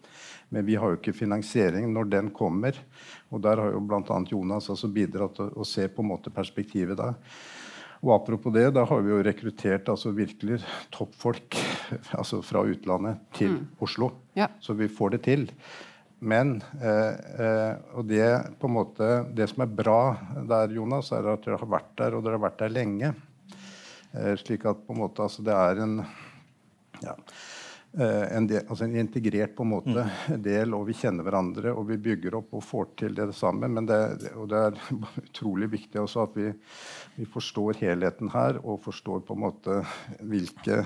[0.55, 2.79] Men vi har jo ikke finansiering når den kommer.
[3.29, 4.23] Og der har jo bl.a.
[4.31, 7.11] Jonas altså bidratt til å, å se på en måte perspektivet da.
[8.05, 10.61] Og apropos det, da har vi jo rekruttert altså virkelig
[10.93, 11.57] toppfolk
[12.19, 13.63] altså fra utlandet til mm.
[13.83, 14.11] Oslo.
[14.37, 14.51] Ja.
[14.61, 15.47] Så vi får det til.
[16.19, 18.29] Men eh, eh, og det,
[18.65, 20.01] måte, det som er bra
[20.49, 23.13] der, Jonas, er at dere har vært der, og dere har vært der lenge.
[24.17, 25.99] Eh, slik at på en måte, altså, det er en,
[27.03, 27.13] ja,
[27.99, 30.41] eh, en, del, altså en, integrert på en måte mm.
[30.41, 33.67] del, og vi kjenner hverandre og vi bygger opp og får til det, sammen.
[33.67, 33.73] samme.
[33.77, 34.81] Men det, og det er
[35.27, 36.49] utrolig viktig også at vi,
[37.19, 39.81] vi forstår helheten her og forstår på en måte
[40.25, 40.81] hvilke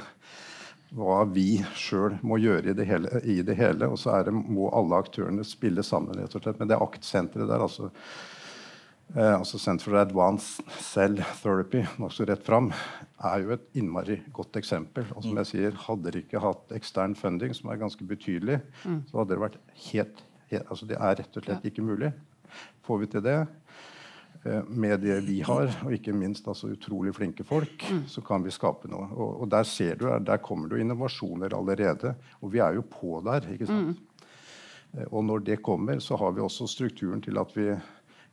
[0.92, 3.88] hva vi sjøl må gjøre i det, hele, i det hele.
[3.92, 6.18] Og så det, må alle aktørene spille sammen.
[6.20, 6.60] rett og slett.
[6.60, 7.92] Men det aktsenteret der, altså,
[9.16, 12.72] eh, altså Center for Advanced Cell Therapy, nokså rett fram,
[13.24, 15.08] er jo et innmari godt eksempel.
[15.16, 19.00] Og som jeg sier, Hadde dere ikke hatt ekstern funding, som er ganske betydelig, mm.
[19.12, 22.12] så hadde det vært helt, helt altså Det er rett og slett ikke mulig.
[22.84, 23.40] Får vi til det,
[24.44, 28.06] med det vi har, og ikke minst altså, utrolig flinke folk, mm.
[28.10, 29.06] så kan vi skape noe.
[29.14, 32.16] Og, og, der ser du, der kommer det innovasjoner allerede.
[32.42, 33.46] Og vi er jo på der.
[33.54, 34.00] ikke sant?
[34.00, 35.04] Mm.
[35.12, 37.70] Og når det kommer, så har vi også strukturen til at vi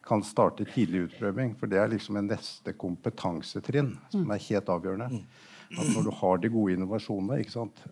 [0.09, 1.53] kan starte tidlig utprøving.
[1.61, 4.33] For det er liksom en neste kompetansetrinn som mm.
[4.33, 5.11] er helt avgjørende.
[5.13, 5.77] Mm.
[5.77, 7.85] At når du har de gode innovasjonene, ikke sant?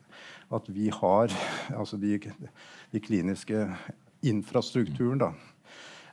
[0.57, 1.33] at vi har
[1.75, 2.17] altså de,
[2.93, 3.67] de kliniske
[4.25, 5.56] infrastrukturen da, Eh,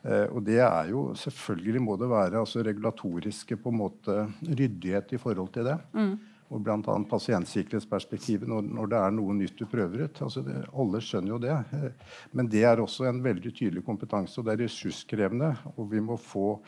[0.03, 5.19] og det er jo Selvfølgelig må det være altså, regulatoriske på en måte ryddighet i
[5.21, 5.77] forhold til det.
[5.95, 6.17] Mm.
[6.53, 6.95] Og bl.a.
[7.09, 10.19] pasientsikkerhetsperspektivet når, når, det er noe nytt du prøver ut.
[10.25, 11.55] Altså det, alle skjønner jo det.
[11.77, 15.53] Eh, men det er også en veldig tydelig kompetanse, og det er ressurskrevende.
[15.73, 16.59] Og vi må få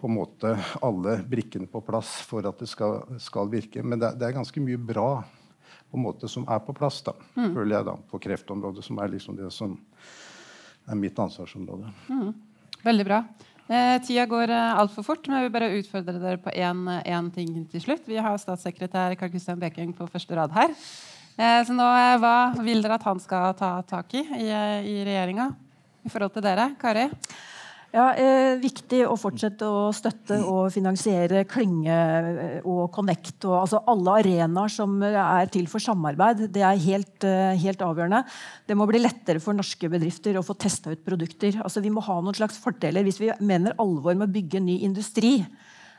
[0.00, 0.50] på en måte
[0.84, 3.84] alle brikkene på plass for at det skal, skal virke.
[3.86, 5.08] Men det, det, er ganske mye bra
[5.88, 7.54] på en måte som er på plass, da, mm.
[7.54, 9.78] føler jeg, da, på kreftområdet, som er liksom det som
[10.90, 11.94] er mitt ansvarsområde.
[12.10, 12.34] Mm.
[12.84, 13.22] Veldig bra.
[13.64, 17.54] Eh, tida går eh, altfor fort, men jeg vil bare utfordre dere på én ting
[17.72, 18.04] til slutt.
[18.04, 20.74] Vi har statssekretær Karl Kristian Bekeng på første rad her.
[21.38, 24.98] Eh, så nå, eh, Hva vil dere at han skal ta tak i i, i
[25.08, 25.48] regjeringa
[26.04, 26.74] i forhold til dere?
[26.80, 27.08] Kari?
[27.94, 33.44] Ja, eh, Viktig å fortsette å støtte og finansiere Klynge eh, og Connect.
[33.46, 36.48] og altså Alle arenaer som er til for samarbeid.
[36.50, 38.24] Det er helt, eh, helt, avgjørende.
[38.66, 41.60] Det må bli lettere for norske bedrifter å få testa ut produkter.
[41.62, 44.80] Altså Vi må ha noen slags fordeler hvis vi mener alvor med å bygge ny
[44.82, 45.46] industri.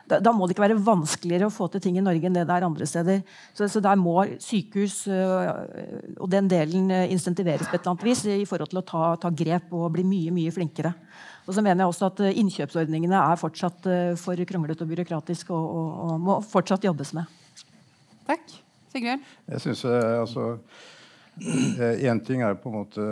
[0.06, 2.44] Da, da, må det ikke være vanskeligere å få til ting i Norge enn det
[2.46, 3.22] det er andre steder.
[3.56, 8.22] Så, så der må sykehus øh, og den delen insentiveres på et eller annet vis
[8.28, 10.92] i forhold til å ta, ta grep og bli mye, mye flinkere.
[11.46, 15.52] Og så mener jeg også at eh, Innkjøpsordningene er fortsatt eh, for kronglete og byråkratisk
[15.54, 17.30] og, og, og, må fortsatt jobbes med.
[18.26, 18.58] Takk.
[18.90, 19.22] Sigbjørn?
[19.52, 20.56] Jeg synes, eh, altså,
[21.36, 23.06] Én ting er på en måte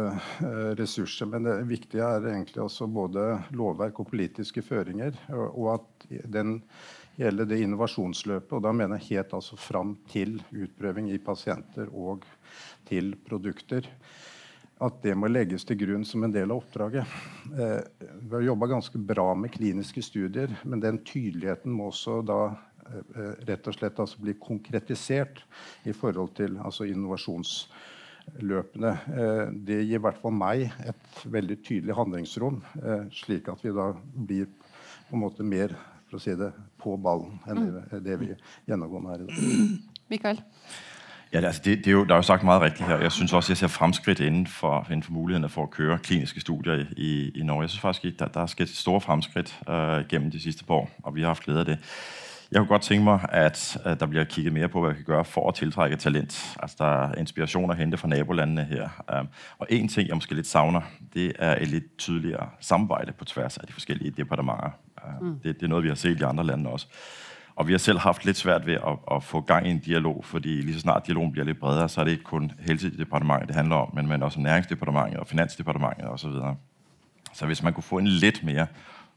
[0.78, 5.18] ressurser, men det viktige er egentlig også både lovverk og politiske føringer.
[5.50, 6.54] Og at den
[7.20, 12.24] gjelder det innovasjonsløpet, og da mener jeg helt altså fram til utprøving i pasienter og
[12.88, 13.92] til produkter
[14.82, 17.06] at det må legges til grunn som en del av oppdraget.
[17.54, 17.80] Eh,
[18.20, 23.32] vi har jobba ganske bra med kliniske studier, men den tydeligheten må også da eh,
[23.50, 25.36] rett og slett altså bli konkretisert
[25.86, 28.92] i forhold til altså innovasjonsløpene.
[29.14, 33.70] Eh, det gir i hvert fall meg et veldig tydelig handlingsrom, eh, slik at vi
[33.76, 34.46] da blir
[35.08, 35.68] på en måte mer
[36.08, 38.26] for å si det, på ballen enn det, det vi
[38.68, 39.36] gjennomgående er i dag.
[40.12, 40.38] Mikael?
[41.34, 42.98] Ja, altså det, det er jo, Der er jo sagt meget rigtigt her.
[42.98, 46.40] Jeg synes også, jeg ser fremskridt inden for, inden for mulighederne for at køre kliniske
[46.40, 47.62] studier i, i Norge.
[47.62, 50.90] Jeg synes faktisk, der, der er sket store fremskridt øh, gennem de sidste par år,
[51.02, 51.78] og vi har haft glæde af det.
[52.52, 55.04] Jeg kunne godt tænke mig, at, at der bliver kigget mere på, hvad vi kan
[55.04, 56.56] gøre for at tiltrække talent.
[56.62, 58.88] Altså, der er inspiration at hente fra nabolandene her.
[59.20, 60.80] Um, og en ting, jeg måske lidt savner,
[61.14, 64.70] det er et lidt tydeligere samarbejde på tværs af de forskellige departementer.
[65.20, 65.38] Uh, mm.
[65.38, 66.86] det, det er noget, vi har set i andre lande også.
[67.56, 70.24] Og vi har selv haft lidt svært ved at, at få gang i en dialog,
[70.24, 73.56] fordi lige så snart dialogen bliver lidt bredere, så er det ikke kun helsedepartementet, det
[73.56, 76.30] handler om, men, men også næringsdepartementet og finansdepartementet osv.
[76.30, 76.54] Så,
[77.32, 78.66] så hvis man kunne få en lidt mere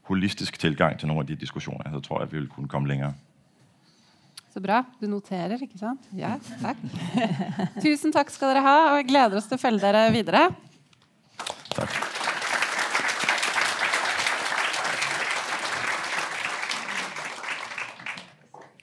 [0.02, 2.88] holistisk tilgang til nogle af de diskussioner, så tror jeg, at vi ville kunne komme
[2.88, 3.14] længere.
[4.52, 4.84] Så bra.
[5.00, 6.00] Du noterer, ikke sant?
[6.16, 6.76] Ja, takk.
[7.84, 10.48] Tusen takk skal dere ha, og jeg gleder oss til å følge dere videre.
[11.76, 12.17] Takk.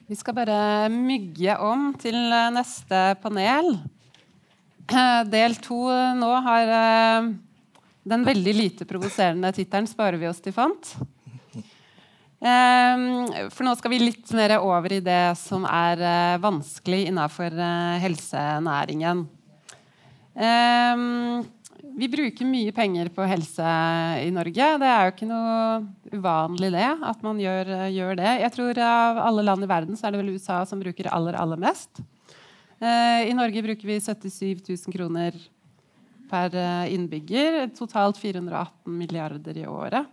[0.06, 2.14] Vi skal bare mygge om til
[2.54, 3.72] neste panel.
[5.32, 5.80] Del to
[6.20, 7.30] nå har eh,
[8.06, 10.94] den veldig lite provoserende tittelen 'Sparer vi oss til fant'.
[12.38, 17.58] Eh, for nå skal vi litt mer over i det som er eh, vanskelig innafor
[18.06, 19.26] helsenæringen.
[21.96, 23.66] Vi bruker mye penger på helse
[24.24, 24.68] i Norge.
[24.82, 28.32] Det er jo ikke noe uvanlig det, at man gjør, gjør, det.
[28.42, 31.38] Jeg tror Av alle land i verden så er det vel USA som bruker aller,
[31.40, 32.02] aller mest.
[32.80, 35.38] Eh, I Norge bruker vi 77 000 kroner
[36.32, 37.70] per eh, innbygger.
[37.78, 40.12] Totalt 418 milliarder i året.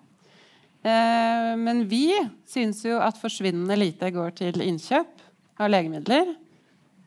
[0.83, 2.07] Eh, men vi
[2.49, 5.27] syns jo at forsvinnende lite går til innkjøp
[5.63, 6.35] av legemidler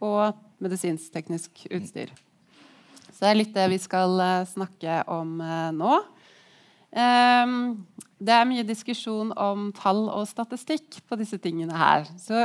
[0.03, 2.11] og medisinsk-teknisk utstyr.
[3.15, 5.95] Så det er litt det vi skal uh, snakke om uh, nå.
[6.95, 7.55] Um,
[8.19, 12.07] det er mye diskusjon om tall og statistikk på disse tingene her.
[12.19, 12.43] Så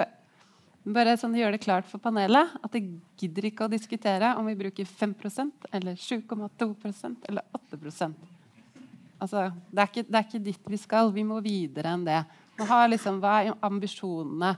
[0.86, 2.86] bare sånn gjør det klart for panelet at det
[3.20, 8.36] gidder ikke å diskutere om vi bruker 5% eller 7,2% eller 8%
[9.20, 11.10] Altså, det, er ikke, det er ikke dit vi skal.
[11.12, 12.22] Vi må videre enn det.
[12.56, 14.54] Liksom, hva er ambisjonene?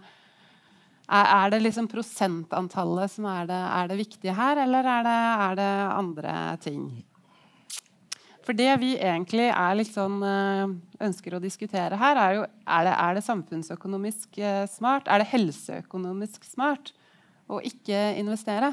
[1.11, 5.57] Er, det liksom prosentantallet som er det, er det viktige her, eller er det, er
[5.59, 6.85] det, andre ting?
[8.43, 9.51] For det vi egentlig
[9.91, 10.73] sånn, eh,
[11.05, 15.31] ønsker å diskutere her, er jo er det, er det samfunnsøkonomisk eh, smart, er det
[15.35, 16.95] helseøkonomisk smart
[17.51, 18.73] å ikke investere?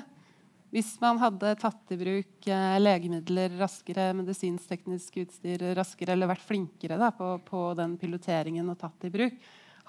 [0.70, 6.98] Hvis man hadde tatt i bruk eh, legemidler raskere, medisinsk-teknisk utstyr raskere, eller vært flinkere
[7.02, 9.38] da, på, på den piloteringen og tatt i bruk,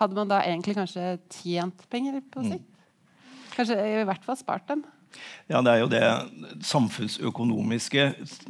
[0.01, 2.55] hadde man da egentlig kanskje tjent penger på mm.
[2.55, 2.67] sikt?
[3.57, 4.85] Kanskje i hvert fall spart dem?
[5.51, 6.05] Ja, Det er jo det
[6.67, 8.07] samfunnsøkonomiske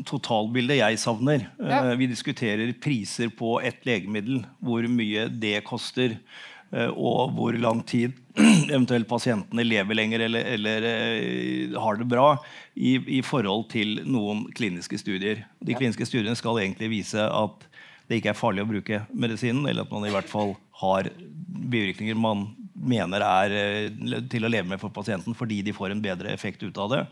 [0.09, 1.47] totalbildet jeg savner.
[1.59, 1.83] Ja.
[1.89, 6.19] Uh, vi diskuterer priser på ett legemiddel, hvor mye det koster.
[6.71, 8.13] Uh, og hvor lang tid
[8.71, 12.29] eventuelt pasientene lever lenger eller, eller uh, har det bra
[12.77, 15.47] i, i, forhold til noen kliniske studier.
[15.59, 17.67] De kliniske studiene skal egentlig vise at
[18.07, 21.11] det ikke er farlig å bruke medisinen, eller at man i hvert fall har
[21.71, 22.49] bivirkninger man
[22.81, 26.65] mener er eh, til å leve med for pasienten fordi de får en bedre effekt
[26.65, 27.05] ut av det.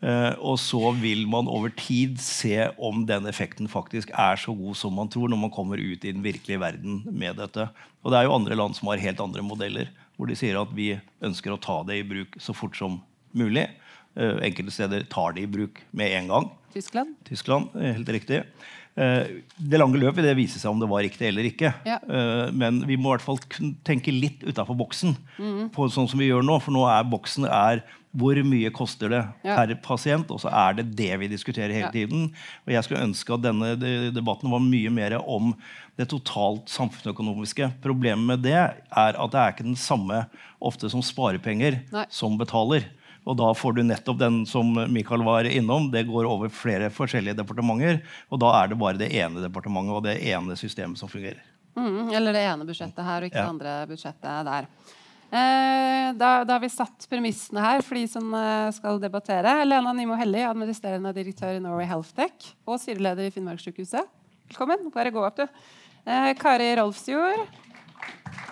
[0.00, 4.78] Uh, og så vil man over tid se om den effekten faktisk er så god
[4.80, 7.66] som man tror når man kommer ut i den virkelige verden med dette.
[8.00, 10.72] Og det er jo andre land som har helt andre modeller, hvor de sier at
[10.72, 12.96] vi ønsker å ta det i bruk så fort som
[13.36, 13.66] mulig.
[14.16, 16.48] Uh, enkelte steder tar det i bruk med en gang.
[16.72, 17.12] Tyskland.
[17.28, 18.40] Tyskland, helt riktig.
[19.00, 21.72] Eh, det lange løp vil det vise seg om det var riktig eller ikke.
[21.88, 22.00] Ja.
[22.04, 23.40] Eh, men vi må i hvert fall
[23.86, 25.16] tenke litt utafor boksen.
[25.40, 25.70] Mm.
[25.72, 29.20] på sånn som vi gjør nå, For nå er boksen er hvor mye koster det
[29.46, 29.54] ja.
[29.54, 30.30] per pasient?
[30.34, 31.94] Og så er det det vi diskuterer hele ja.
[31.94, 32.28] tiden.
[32.66, 33.74] Og jeg skulle ønske at denne
[34.10, 35.52] debatten var mye mer om
[36.00, 37.70] det totalt samfunnsøkonomiske.
[37.84, 40.24] Problemet med det er at det er ikke den samme
[40.60, 42.06] ofte som sparepenger Nei.
[42.12, 42.88] som betaler.
[43.28, 45.90] Og da får du nettopp den som Michael var innom.
[45.92, 48.00] Det går over flere forskjellige departementer.
[48.32, 51.42] Og da er det bare det ene departementet og det ene systemet som fungerer.
[51.76, 53.44] Mm, eller det ene budsjettet her og ikke ja.
[53.44, 54.70] det andre budsjettet der.
[55.30, 59.60] Eh, da, da, har vi satt premissene her for de som eh, skal debattere.
[59.68, 64.10] Lena Nimo Helli, administrerende direktør i Norway Healthtech og styreleder i Finnmarkssykehuset.
[64.50, 64.90] Velkommen.
[64.94, 65.46] Bare gå opp, du.
[66.02, 67.46] Eh, Kari Rolfsjord.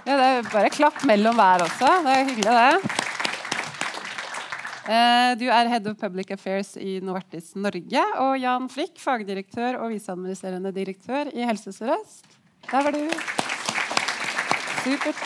[0.07, 1.91] Ja, det er bare klapp mellom hver også.
[2.07, 3.18] Det er hyggelig, det.
[4.89, 8.05] Eh, du er Head of Public Affairs i Novartis Norge.
[8.25, 12.39] Og Jan Flikk, fagdirektør og viseadministrerende direktør i Helse Sør-Øst.
[12.71, 13.03] Der var du.
[14.81, 15.21] Supert.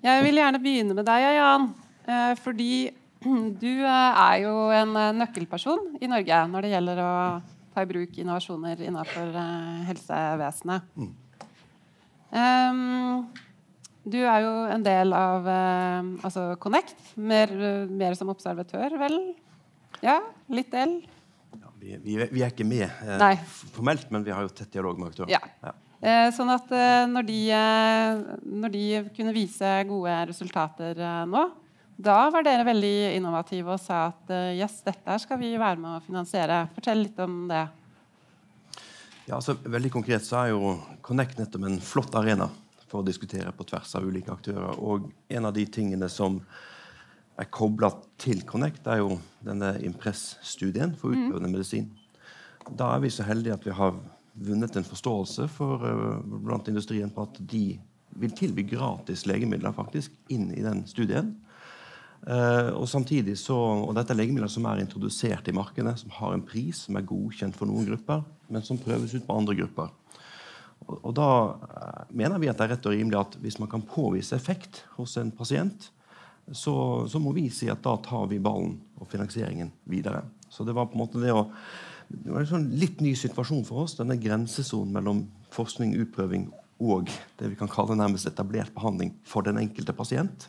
[0.00, 1.66] Jeg vil gjerne begynne med deg, Jan.
[2.06, 2.72] Eh, fordi
[3.64, 7.12] du eh, er jo en nøkkelperson i Norge når det gjelder å
[7.74, 9.34] ta i bruk innovasjoner innenfor
[9.90, 10.86] helsevesenet.
[10.94, 11.14] Mm.
[12.30, 13.49] Um,
[14.04, 17.52] du er jo en del av uh, altså Connect, mer,
[17.90, 19.18] mer, som observatør, vel?
[20.00, 21.00] Ja, litt del?
[21.58, 25.00] Ja, vi, vi, vi, er ikke med eh, formelt, men vi har jo tett dialog
[25.00, 25.36] med aktørene.
[25.36, 25.42] Ja.
[25.66, 25.74] ja.
[26.00, 28.84] Eh, sånn at eh, når de, eh, når de,
[29.16, 30.96] kunne vise gode resultater
[31.28, 31.42] nå,
[32.00, 36.00] da var dere veldig innovative og sa at yes, dette skal vi være med å
[36.06, 36.62] finansiere.
[36.72, 37.66] Fortell litt om det.
[39.26, 42.48] Ja, altså, veldig konkret så er jo Connect nettopp en flott arena
[42.90, 44.78] for å diskutere på tvers av ulike aktører.
[44.82, 46.40] Og en av de tingene som
[47.40, 51.54] er kobla til Connect, er jo denne Impress-studien for utøvende mm.
[51.54, 51.90] medisin.
[52.76, 53.94] Da er vi så heldige at vi har
[54.40, 57.78] vunnet en forståelse for, uh, blant industrien på at de
[58.20, 61.32] vil tilby gratis legemidler faktisk inn i den studien.
[62.20, 66.36] Uh, og samtidig så, og Dette er legemidler som er introdusert i markedet, som har
[66.36, 69.94] en pris som er godkjent for noen grupper, men som prøves ut på andre grupper.
[70.86, 73.70] Og, og Da uh, mener vi at det er rett og rimelig at hvis man
[73.70, 75.90] kan påvise effekt hos en pasient,
[76.50, 76.74] så,
[77.06, 80.24] så må vi si at da tar vi ballen og finansieringen videre.
[80.50, 81.46] Så det var på en måte det å
[82.10, 85.20] det var en sånn litt ny situasjon for oss, denne grensesonen mellom
[85.54, 86.48] forskning, utprøving
[86.80, 90.48] og det vi kan kalle nærmest etablert behandling for den enkelte pasient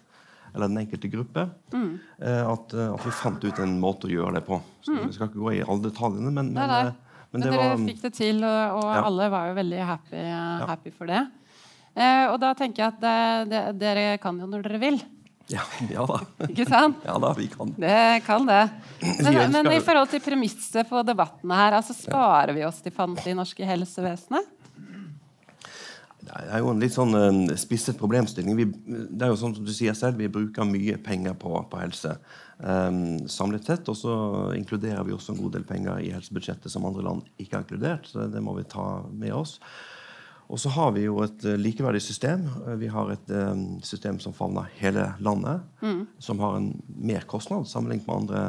[0.51, 1.45] eller den enkelte gruppe.
[1.71, 1.91] Mm.
[2.17, 4.57] Eh, at, eh, at, vi fant ut en måte å gjøre det på.
[4.83, 5.05] Så mm.
[5.05, 7.10] Vi skal ikke gå i alle detaljene, men, men, nei, nei.
[7.31, 9.05] Eh, men, men dere var, fikk det til, og, og ja.
[9.07, 10.25] alle var jo veldig happy,
[10.67, 11.23] happy for det.
[11.95, 13.17] Eh, og da tenker jeg at det,
[13.51, 15.01] det, dere kan jo når dere vil.
[15.51, 16.19] Ja, ja, da.
[16.47, 17.01] Ikke sant?
[17.07, 17.73] Ja da, vi kan.
[17.79, 18.61] Det kan det.
[19.25, 23.19] Men, men i forhold til premisset på debattene her, altså sparer vi oss til fant
[23.27, 24.47] i norske helsevesenet?
[26.21, 28.53] Det er jo en litt sånn um, spisset problemstilling.
[28.55, 28.67] Vi,
[29.09, 32.13] det er jo sånn som du sier selv, Vi bruker mye penger på, på helse
[32.63, 33.89] um, samlet sett.
[33.91, 34.13] Og så
[34.57, 38.09] inkluderer vi også en god del penger i helsebudsjettet som andre land ikke har inkludert.
[38.09, 39.57] så Det må vi ta med oss.
[40.51, 42.43] Og så har vi jo et uh, likeverdig system.
[42.65, 45.63] Uh, vi har et um, system som favner hele landet.
[45.81, 46.03] Mm.
[46.19, 48.43] Som har en merkostnad sammenlignet med andre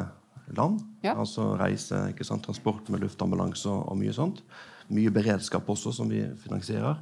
[0.51, 0.81] land.
[1.05, 1.15] Ja.
[1.15, 4.43] Altså reise, ikke sant, transport med luftambulanse og, og, mye sånt.
[4.93, 6.99] Mye beredskap også, som vi finansierer.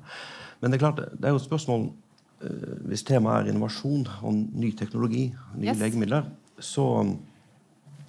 [0.61, 4.37] Men det er klart, det er jo et spørsmål uh, Hvis temaet er innovasjon og
[4.37, 5.81] ny teknologi, nye yes.
[5.81, 6.29] legemidler,
[6.61, 6.85] så,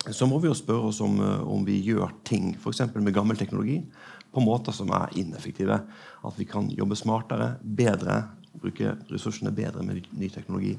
[0.08, 2.84] så, må vi jo spørre oss om, om vi gjør ting f.eks.
[2.94, 3.80] med gammel teknologi
[4.32, 5.80] på måter som er ineffektive.
[6.24, 8.22] At vi kan jobbe smartere, bedre,
[8.60, 10.78] bruke ressursene bedre med ny teknologi.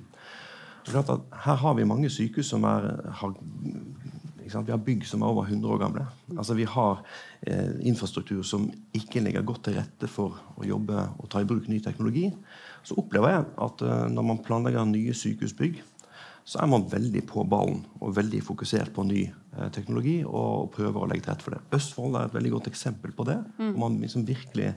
[0.86, 3.33] her har vi mange sykehus som er, har,
[4.65, 6.05] vi har bygg som er over 100 år gamle.
[6.38, 7.05] Altså Vi har
[7.47, 11.67] eh, infrastruktur som ikke ligger godt til rette for å jobbe og ta i bruk
[11.67, 12.31] ny teknologi.
[12.83, 15.81] Så opplever jeg at eh, når man planlegger nye sykehusbygg,
[16.43, 21.03] så er man veldig på ballen og veldig fokusert på ny eh, teknologi og, prøver
[21.03, 21.62] å legge til rette for det.
[21.77, 23.38] Østfold er et veldig godt eksempel på det.
[23.60, 23.69] Mm.
[23.69, 24.73] hvor Man liksom virkelig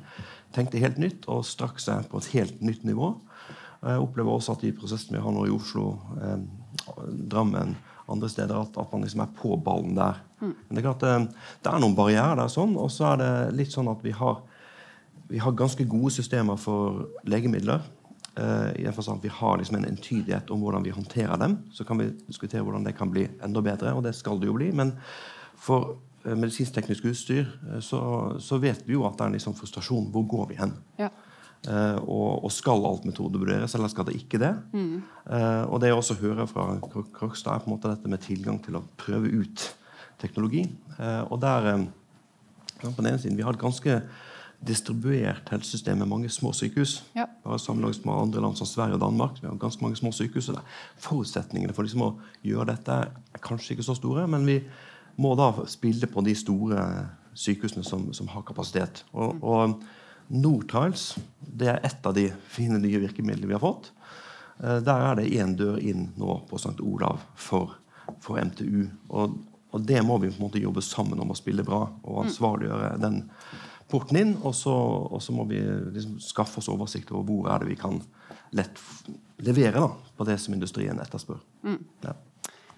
[0.54, 3.16] tenkte helt nytt og strakk seg på et helt nytt nivå.
[3.82, 5.90] Jeg opplever også at de prosessene vi har nå i Oslo,
[6.22, 6.38] eh,
[7.26, 7.74] Drammen,
[8.06, 10.22] andre steder, at, at, man liksom er på ballen der.
[10.40, 10.52] Mm.
[10.54, 13.32] Men Det er klart eh, det er noen barrierer der, sånn, og så er det
[13.58, 14.38] litt sånn at vi har,
[15.26, 17.82] vi har ganske gode systemer for legemidler.
[18.36, 21.56] Uh, i forstand at Vi har liksom en entydighet om hvordan vi håndterer dem.
[21.72, 24.56] Så kan vi diskutere hvordan det kan bli enda bedre, og det skal det jo
[24.58, 24.68] bli.
[24.76, 24.92] Men
[25.56, 25.94] for
[26.26, 28.00] uh, medisinsk-teknisk utstyr uh, så,
[28.36, 30.10] så, vet vi jo at det er en liksom frustrasjon.
[30.12, 30.76] Hvor går vi hen?
[31.00, 31.08] Ja.
[31.66, 34.52] Og, og, skal alt metodevurderes, eller skal det ikke det?
[34.76, 35.00] Mm.
[35.66, 36.66] og det jeg også hører fra
[37.16, 39.64] Krokstad, er på en måte dette med tilgang til å prøve ut
[40.20, 40.62] teknologi.
[41.00, 41.88] og der
[42.84, 44.02] på den ene siden, Vi har et ganske
[44.64, 47.02] distribuert helsesystem med mange små sykehus.
[47.16, 47.26] Ja.
[47.44, 49.42] Bare Sammenlignet med andre land som Sverige og Danmark.
[49.42, 50.50] Vi har ganske mange små sykehus.
[51.02, 52.14] Forutsetningene for liksom å
[52.46, 54.60] gjøre dette er kanskje ikke så store, men vi
[55.20, 56.82] må da spille på de store
[57.36, 59.04] sykehusene som, som har kapasitet.
[59.12, 59.76] Og, og
[60.32, 63.92] Nortiles det er ett av de fine nye virkemidlene vi har fått.
[64.62, 66.78] Eh, der er det én dør inn nå på St.
[66.80, 67.76] Olav for,
[68.24, 68.88] for MTU.
[69.08, 69.36] Og,
[69.70, 72.96] og, det må vi på en måte jobbe sammen om å spille bra og ansvarliggjøre
[73.02, 73.22] den
[73.90, 75.60] porten inn, og så, og så må vi
[75.94, 78.00] liksom skaffe oss oversikt over hvor er det vi kan
[78.56, 78.80] lett
[79.44, 81.40] levere da, på det som industrien etterspør.
[81.66, 81.82] Mm.
[82.04, 82.14] Ja.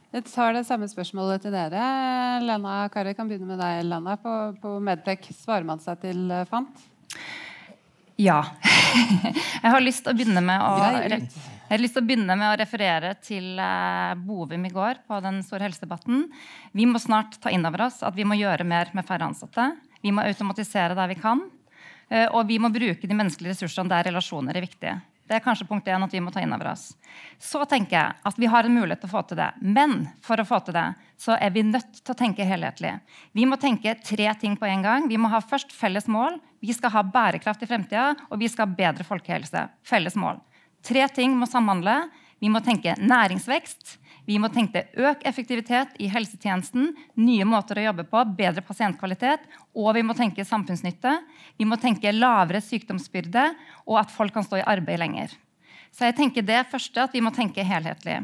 [0.09, 1.83] Jeg tar det samme spørsmålet til dere.
[2.41, 3.83] Lena Kari, kan begynne med deg.
[3.85, 4.17] Lena.
[4.21, 6.81] På, på Medtech, svarer man seg til eh, FANT?
[8.19, 8.41] Ja.
[9.63, 14.73] jeg har lyst til å begynne med å, begynne med referere til eh, Bovim i
[14.73, 16.25] går på den store helsedebatten.
[16.73, 19.69] Vi må snart ta inn over oss at vi må gjøre mer med færre ansatte.
[20.03, 21.51] Vi må automatisere der vi kan.
[22.11, 25.01] eh, Og vi må bruke de menneskelige ressursene der relasjoner er viktige.
[25.29, 26.95] Det er kanskje punkt én at vi må ta inn over oss.
[27.39, 29.51] Så tenker jeg at vi har en mulighet til å få til det.
[29.61, 32.95] Men for å få til det, så er vi nødt til å tenke helhetlig.
[33.37, 35.09] Vi må tenke tre ting på en gang.
[35.09, 36.41] Vi må ha først felles mål.
[36.65, 39.69] Vi skal ha bærekraft i fremtida, og vi skal ha bedre folkehelse.
[39.85, 40.41] Felles mål.
[40.83, 42.09] Tre ting må samhandle.
[42.41, 43.99] Vi må tenke næringsvekst.
[44.29, 49.47] Vi må tenke økt effektivitet i helsetjenesten, nye måter å jobbe på, bedre pasientkvalitet.
[49.73, 51.15] Og vi må tenke samfunnsnytte.
[51.57, 53.47] Vi må tenke lavere sykdomsbyrde,
[53.89, 55.33] og at folk kan stå i arbeid lenger.
[55.97, 58.21] Så jeg tenker det første, at vi må tenke helhetlig.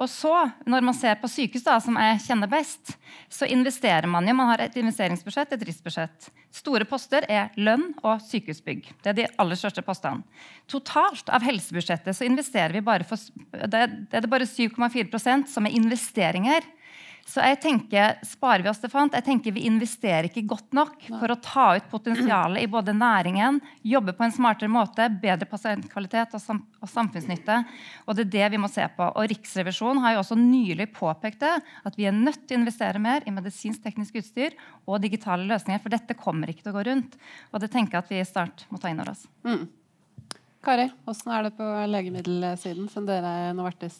[0.00, 0.32] Og så,
[0.64, 2.94] når man ser på sykehus, da, som jeg kjenner best,
[3.28, 4.32] så investerer man jo.
[4.38, 6.30] Man har et investeringsbudsjett, et driftsbudsjett.
[6.56, 8.88] Store poster er lønn og sykehusbygg.
[9.04, 10.24] Det er de aller største postene.
[10.72, 13.20] Totalt av helsebudsjettet så investerer vi bare for,
[13.52, 16.64] det det er bare 7,4% som er investeringer.
[17.28, 19.14] Så jeg tenker, sparer vi oss til fant?
[19.14, 23.60] Jeg tenker Vi investerer ikke godt nok for å ta ut potensialet i både næringen,
[23.86, 27.58] jobbe på en smartere måte, bedre pasientkvalitet og, sam og samfunnsnytte.
[28.06, 29.10] Og det er det vi må se på.
[29.10, 31.56] Og Riksrevisjonen har jo også nylig påpekt det,
[31.86, 34.56] at vi er nødt til å investere mer i medisinsk-teknisk utstyr
[34.86, 35.82] og digitale løsninger.
[35.84, 37.20] For dette kommer ikke til å gå rundt.
[37.52, 39.28] Og det tenker jeg at vi snart må ta inn over oss.
[39.46, 39.68] Mm.
[40.60, 43.96] Kari, åssen er det på legemiddelsiden, som dere er Novartis?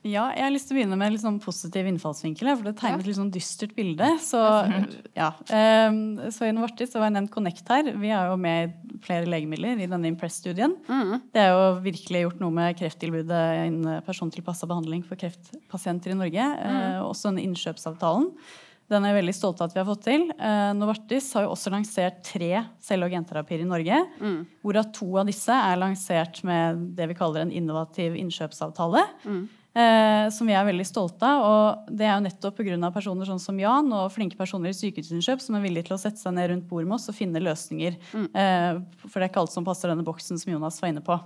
[0.00, 2.48] Ja, jeg har lyst til å begynne med litt sånn positiv innfallsvinkel.
[2.54, 4.06] For det tegner et litt sånn dystert bilde.
[4.24, 4.40] Så,
[5.20, 5.28] ja.
[5.44, 7.90] så i Novartis så var jeg nevnt Connect her.
[8.00, 10.78] Vi er jo med i flere legemidler i denne Impress-studien.
[11.34, 16.48] Det er jo virkelig gjort noe med krefttilbudet innen persontilpassa behandling for kreftpasienter i Norge.
[16.60, 17.04] Mm.
[17.04, 18.32] også denne innkjøpsavtalen.
[18.90, 20.24] Den er jeg veldig stolt av at vi har fått til.
[20.34, 24.00] Uh, Novartis har jo også lansert tre celle- og genterapier i Norge.
[24.64, 29.04] Hvorav to av disse er lansert med det vi kaller en innovativ innkjøpsavtale.
[29.30, 29.38] Eh,
[29.70, 31.44] som vi er veldig stolte av.
[31.46, 32.90] Og det er jo nettopp pga.
[32.90, 36.18] personer sånn som Jan og flinke personer i Sykehusinnkjøp som er villige til å sette
[36.18, 37.96] seg ned rundt bordet med oss og finne løsninger.
[38.34, 41.16] Eh, for det er ikke alt som passer denne boksen som Jonas var inne på.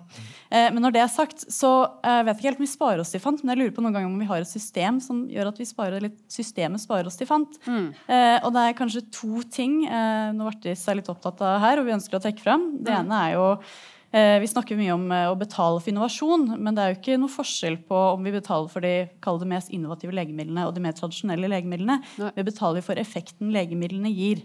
[0.50, 1.72] Eh, men når det er sagt, så
[2.04, 3.84] eh, vet jeg ikke helt om vi sparer oss til fant, men jeg lurer på
[3.84, 7.08] noen ganger om vi har et system som gjør at vi sparer litt, systemet sparer
[7.10, 7.58] oss til fant.
[7.64, 11.88] Eh, og det er kanskje to ting eh, Novartis er litt opptatt av her, og
[11.88, 12.70] vi ønsker å trekke fram.
[12.84, 16.76] Det ene er jo Eh, Vi snakker mye om eh, å betale for innovasjon, men
[16.76, 20.68] det er jo ikke noe forskjell på om vi betaler for de mest innovative legemidlene
[20.68, 21.98] og de mer tradisjonelle legemidlene.
[22.22, 22.30] Nei.
[22.36, 24.44] Vi betaler for effekten legemidlene gir.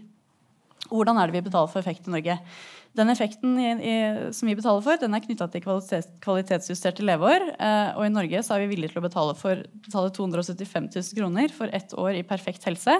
[0.90, 2.38] Hvordan er det vi betaler for effekt i Norge?
[2.98, 3.96] Den effekten i, i,
[4.34, 7.52] som vi betaler for, den er knytta til kvalitets, kvalitetsjusterte leveår.
[7.54, 11.20] Eh, og i Norge så er vi villige til å betale, for, betale 275 000
[11.20, 12.98] kroner for ett år i perfekt helse.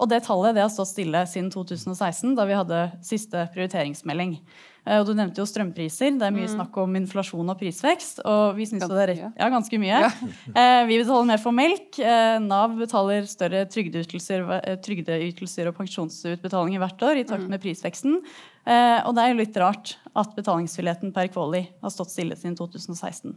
[0.00, 4.38] Og det tallet det har stått stille siden 2016, da vi hadde siste prioriteringsmelding.
[4.86, 6.16] Eh, Og du nevnte jo strømpriser.
[6.18, 8.22] Det er mye snakk om inflasjon og prisvekst.
[8.26, 10.00] Og vi synes jo det er rett, ja, ganske mye.
[10.58, 11.98] Eh, vi betaler mer for melk.
[12.00, 14.42] Eh, Nav betaler større trygdeytelser,
[14.82, 18.18] trygdeytelser og pensjonsutbetalinger hvert år i takt med prisveksten.
[18.64, 22.54] Eh, og det er jo litt rart at betalingsvilligheten per Quali har stått stille siden
[22.58, 23.32] 2016.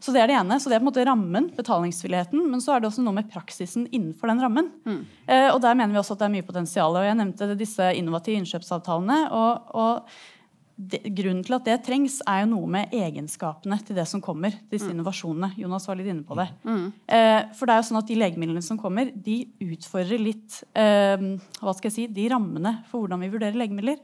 [0.00, 0.58] Så det er det ene.
[0.62, 2.44] Så det er på en måte rammen, betalingsvilligheten.
[2.50, 4.70] Men så er det også noe med praksisen innenfor den rammen.
[5.26, 6.96] Eh, og der mener vi også at det er mye potensial.
[6.96, 9.18] Og jeg nevnte disse innovative innkjøpsavtalene.
[9.34, 10.14] og, og
[10.90, 14.54] det, grunnen til at det trengs, er jo noe med egenskapene til det som kommer.
[14.72, 15.52] Disse innovasjonene.
[15.60, 16.48] Jonas var litt inne på det.
[17.06, 21.28] Eh, for det er jo sånn at de legemidlene som kommer, de utfordrer litt eh,
[21.60, 24.02] hva skal jeg si, de rammene for hvordan vi vurderer legemidler.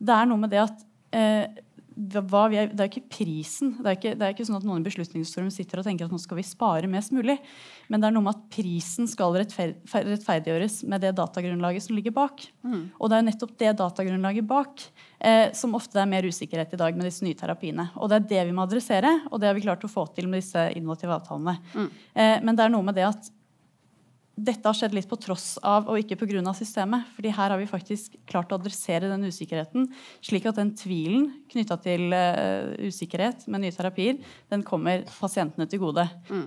[0.00, 1.60] Det er noe med det at eh,
[2.00, 3.74] hva vi er, det er ikke prisen.
[3.78, 6.14] Det er ikke, det er ikke sånn at noen i beslutningsforum sitter og tenker at
[6.14, 7.36] nå skal vi spare mest mulig.
[7.92, 12.14] Men det er noe med at prisen skal rettfer, rettferdiggjøres med det datagrunnlaget som ligger
[12.16, 12.46] bak.
[12.96, 14.86] Og det er jo nettopp det datagrunnlaget bak
[15.18, 17.90] eh, som ofte er mer usikkerhet i dag med disse nye terapiene.
[18.00, 20.30] Og det er det vi må adressere, og det har vi klart å få til
[20.30, 21.58] med disse innovative avtalene.
[22.14, 23.30] Eh, men det er noe med det at
[24.40, 26.54] dette har skjedd litt på tross av og ikke pga.
[26.54, 27.06] systemet.
[27.14, 29.88] fordi her har vi faktisk klart å adressere den usikkerheten,
[30.22, 34.18] slik at den tvilen knytta til uh, usikkerhet med nye terapier,
[34.50, 36.06] den kommer pasientene til gode.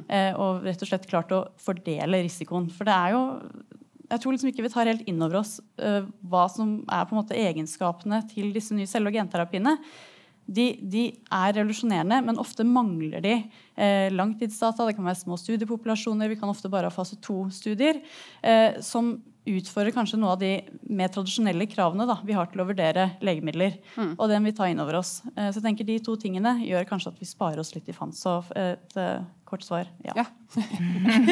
[0.09, 2.69] Eh, og rett og slett klart å fordele risikoen.
[2.73, 3.23] For det er jo
[4.13, 7.15] jeg tror liksom ikke vi tar helt inn over oss uh, hva som er på
[7.15, 9.77] en måte egenskapene til disse nye celle- og genterapiene.
[10.45, 14.87] De, de er revolusjonerende, men ofte mangler de eh, langtidsdata.
[14.87, 16.31] Det kan være små studiepopulasjoner.
[16.31, 18.01] Vi kan ofte bare ha fase to-studier.
[18.43, 20.51] Eh, som utfordrer kanskje noe av de
[20.87, 23.75] mer tradisjonelle kravene da, vi har til å vurdere legemidler.
[23.97, 24.13] Mm.
[24.15, 25.17] Og den vi tar inn over oss.
[25.35, 27.95] Eh, så jeg tenker De to tingene gjør kanskje at vi sparer oss litt i
[27.95, 28.21] fans.
[28.23, 30.15] Så et uh, kort svar ja.
[30.15, 30.25] Ja.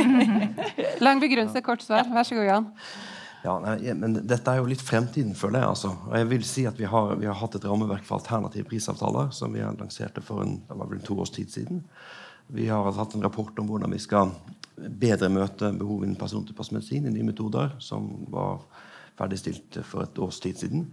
[1.05, 2.07] Lang begrunnelse, kort svar.
[2.12, 2.72] Vær så god, Jan.
[3.44, 5.70] Ja, nei, men Dette er jo litt fremtiden, føler jeg.
[5.74, 5.96] altså.
[6.10, 9.32] Og jeg vil si at Vi har, vi har hatt et rammeverk for alternative prisavtaler
[9.34, 11.84] som vi lanserte for en, det var vel to års tid siden.
[12.54, 14.32] Vi har hatt en rapport om hvordan vi skal
[14.78, 18.62] bedre møte behovet innen persontilpasset medisin i nye metoder, som var
[19.18, 20.88] ferdigstilt for et års tid siden.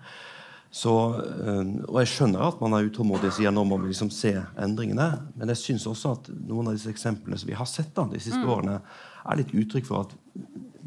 [0.70, 4.10] Så, øh, og jeg skjønner at man er utålmodig og sier nå må vi liksom
[4.12, 5.06] se endringene.
[5.34, 8.20] Men jeg syns også at noen av disse eksemplene som vi har sett da, de
[8.20, 8.50] siste Mm.
[8.52, 8.80] årene,
[9.28, 10.12] er litt uttrykk for at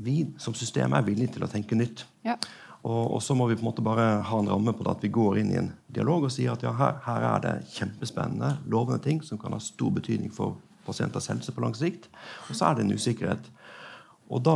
[0.04, 2.06] vi som system er villige til å tenke nytt.
[2.26, 2.38] Ja.
[2.82, 5.04] Og, og så må vi på en måte bare ha en ramme på det at
[5.06, 8.56] vi går inn i en dialog og sier at ja, her, her er det kjempespennende,
[8.74, 12.10] lovende ting som kan ha stor betydning for pasienters helse på lang sikt.
[12.50, 13.52] Og så er det en usikkerhet.
[14.32, 14.56] Og da,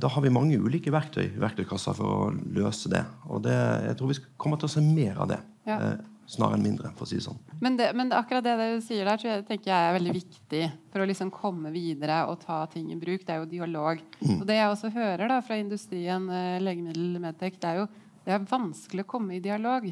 [0.00, 3.04] da har vi mange ulike verktøy i verktøykassa for å løse det.
[3.28, 3.54] Og det,
[3.84, 5.40] jeg tror vi skal komme til å se mer av det.
[5.68, 5.76] Ja.
[5.76, 7.38] Eh, snarere enn mindre, for å si det sånn.
[7.62, 10.62] Men, det, men akkurat det du sier der, tror jeg, tenker jeg er veldig viktig
[10.92, 13.22] for å liksom komme videre og ta ting i bruk.
[13.26, 14.02] Det er jo dialog.
[14.20, 14.40] Mm.
[14.40, 17.86] Og det jeg også hører da fra industrien, eh, legemiddel, medtech, det er jo
[18.26, 19.86] det er vanskelig å komme i dialog.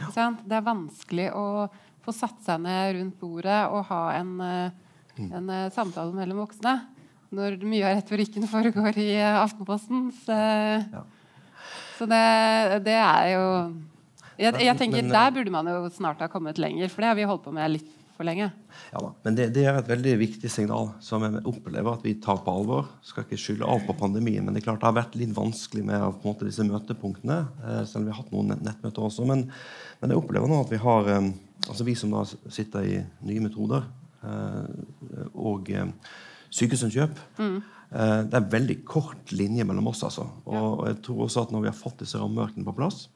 [0.00, 0.08] Ja.
[0.10, 0.40] sant?
[0.48, 1.68] Det er vanskelig å
[2.02, 4.80] få satt seg ned rundt bordet og ha en, eh,
[5.14, 5.28] Mm.
[5.32, 6.72] en eh, samtale mellom voksne.
[7.30, 10.90] Når mye av retorikken foregår i Aftenpostens Aftenposten.
[10.90, 11.04] Så,
[12.00, 13.44] så det, det er jo
[14.38, 17.14] jeg, jeg tenker Men- Der burde man jo snart ha kommet lenger, for det har
[17.18, 18.52] vi holdt på med litt for lenge.
[18.92, 19.08] Ja da.
[19.24, 22.52] Men det, det er et veldig viktig signal som jeg opplever at vi tar på
[22.52, 22.86] alvor.
[23.02, 25.82] Skal ikke skylde alt på pandemien, men det er klart det har vært litt vanskelig
[25.84, 27.40] med måte, disse møtepunktene.
[27.64, 29.26] Eh, selv om vi har hatt noen nettmøter også.
[29.26, 29.50] Men,
[30.00, 31.30] men jeg opplever nå at vi har eh,
[31.68, 32.22] altså vi som da
[32.54, 33.82] sitter i nye metoder
[34.22, 35.86] eh, og eh,
[36.54, 37.56] sykehusinnkjøp Mm.
[37.92, 40.04] eh, Det er veldig kort linje mellom oss.
[40.04, 40.28] altså.
[40.46, 43.08] Og, og jeg tror også at når vi har fått disse rammeverkene på plass,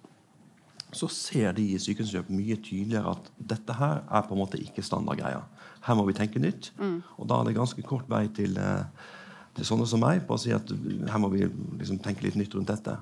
[0.92, 4.84] så ser de i sykehusinnkjøp mye tydeligere at dette her er på en måte ikke
[4.84, 5.42] standardgreia.
[5.84, 6.70] Her må vi tenke nytt.
[6.80, 7.00] Mm.
[7.18, 9.08] Og da er det ganske kort vei til, eh,
[9.56, 12.56] til sånne som meg på å si at her må vi liksom tenke litt nytt
[12.56, 12.96] rundt dette.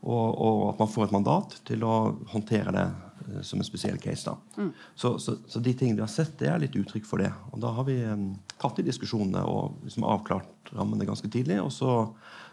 [0.00, 1.94] Og, og at man får et mandat til å
[2.32, 4.28] håndtere det eh, som en spesiell case.
[4.28, 4.36] da.
[4.60, 4.70] Mm.
[4.94, 7.32] Så, så, så de tingene vi har sett, det er litt uttrykk for det.
[7.54, 8.24] Og da har vi eh,
[8.60, 12.02] tatt de diskusjonene og liksom avklart rammene ganske tidlig, og så,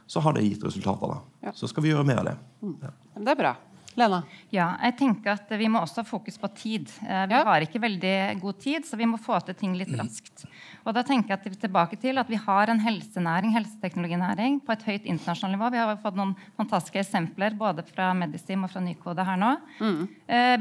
[0.07, 1.17] så har det gitt resultater.
[1.17, 1.55] da.
[1.55, 2.37] Så skal vi gjøre mer av det.
[2.63, 3.57] Men det er bra.
[3.97, 4.21] Lena?
[4.53, 6.91] Ja, jeg tenker at Vi må også ha fokus på tid.
[7.01, 10.45] Vi Vi har ikke veldig god tid, så vi må få til ting litt raskt.
[10.85, 14.75] Og da tenker jeg at vi tilbake til at vi har en helsenæring, helseteknologinæring på
[14.75, 15.71] et høyt internasjonalt nivå.
[15.73, 19.51] Vi har fått noen fantastiske eksempler både fra Medisim og fra Nykode her nå.
[19.81, 20.07] Mm.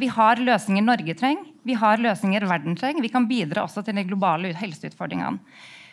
[0.00, 3.04] Vi har løsninger Norge trenger, vi har løsninger verden trenger.
[3.04, 5.38] Vi kan bidra også til de globale helseutfordringene.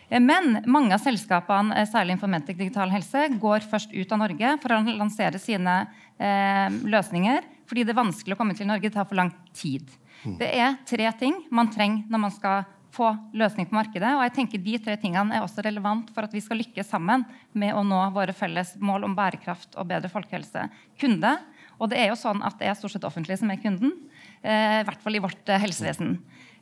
[0.09, 4.57] Eh, Men mange av selskapene, eh, særlig Infomentic Digital Helse, går først ut av Norge
[4.61, 5.87] for å lansere sine
[6.19, 7.43] eh, løsninger.
[7.65, 8.89] Fordi det er vanskelig å komme til Norge.
[8.89, 9.87] Det tar for lang tid.
[10.23, 14.11] Det er tre ting man trenger når man skal få løsning på markedet.
[14.15, 17.25] Og jeg tenker De tre tingene er også relevant for at vi skal lykkes sammen
[17.57, 20.67] med å nå våre felles mål om bærekraft og bedre folkehelse.
[21.01, 21.33] Kunde.
[21.81, 23.95] Og det er jo sånn at det er stort sett offentlig som er kunden.
[24.43, 26.19] Eh, I hvert fall i vårt eh, helsevesen.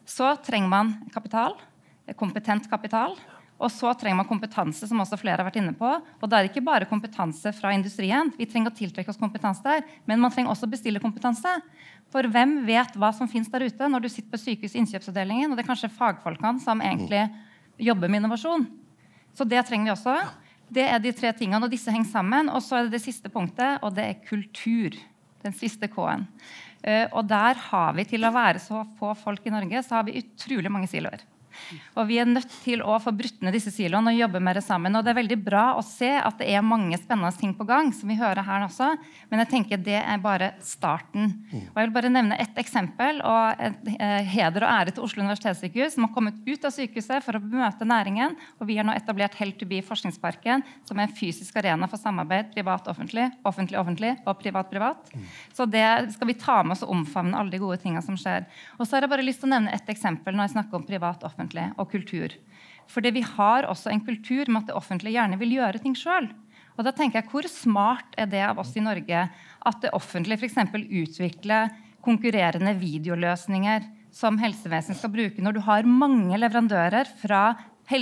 [0.08, 1.58] Så trenger man kapital.
[2.18, 3.16] Kompetent kapital.
[3.62, 5.86] Og så trenger man kompetanse, som også flere har vært inne på.
[5.86, 8.32] Og da er det ikke bare kompetanse fra industrien.
[8.34, 9.84] Vi trenger å tiltrekke oss kompetanse der.
[10.10, 11.54] Men man trenger også bestillerkompetanse.
[12.12, 15.60] For hvem vet hva som finnes der ute når du sitter på sykehus innkjøpsavdelingen, og
[15.60, 17.28] det er kanskje fagfolkene som egentlig
[17.82, 18.66] jobber med innovasjon.
[19.38, 20.16] Så det trenger vi også.
[20.72, 22.50] Det er de tre tingene, og disse henger sammen.
[22.50, 24.98] Og så er det det siste punktet, og det er kultur.
[25.46, 26.26] Den siste K-en.
[26.82, 30.10] Eh, og der har vi, til å være så få folk i Norge, så har
[30.10, 31.24] vi utrolig mange siloer.
[31.96, 34.96] Og Vi er nødt til å få brutt ned disse siloene og jobbe mer sammen.
[34.96, 37.92] Og Det er veldig bra å se at det er mange spennende ting på gang.
[37.94, 38.98] som vi hører her også,
[39.30, 41.44] Men jeg tenker det er bare starten.
[41.54, 43.22] Og Jeg vil bare nevne ett eksempel.
[43.24, 47.24] og et, eh, Heder og ære til Oslo universitetssykehus, som har kommet ut av sykehuset
[47.24, 48.36] for å møte næringen.
[48.60, 51.98] og Vi har nå etablert Hell to Be Forskningsparken, som er en fysisk arena for
[51.98, 55.12] samarbeid privat-offentlig, offentlig-offentlig og privat-privat.
[55.54, 58.46] Så det skal vi ta med oss og omfavne alle de gode tingene som skjer.
[58.80, 60.84] Og så har jeg bare lyst til å nevne ett eksempel når jeg snakker om
[60.84, 61.41] privat-offentlig
[61.78, 62.34] og kultur.
[62.92, 66.28] Fordi vi har også en kultur med at det offentlige gjerne vil gjøre ting sjøl.
[66.78, 69.30] Og da tenker jeg, Hvor smart er det av oss i Norge
[69.66, 70.58] at det offentlige f.eks.
[70.74, 71.70] utvikler
[72.02, 77.56] konkurrerende videoløsninger som helsevesenet skal bruke, når du har mange leverandører fra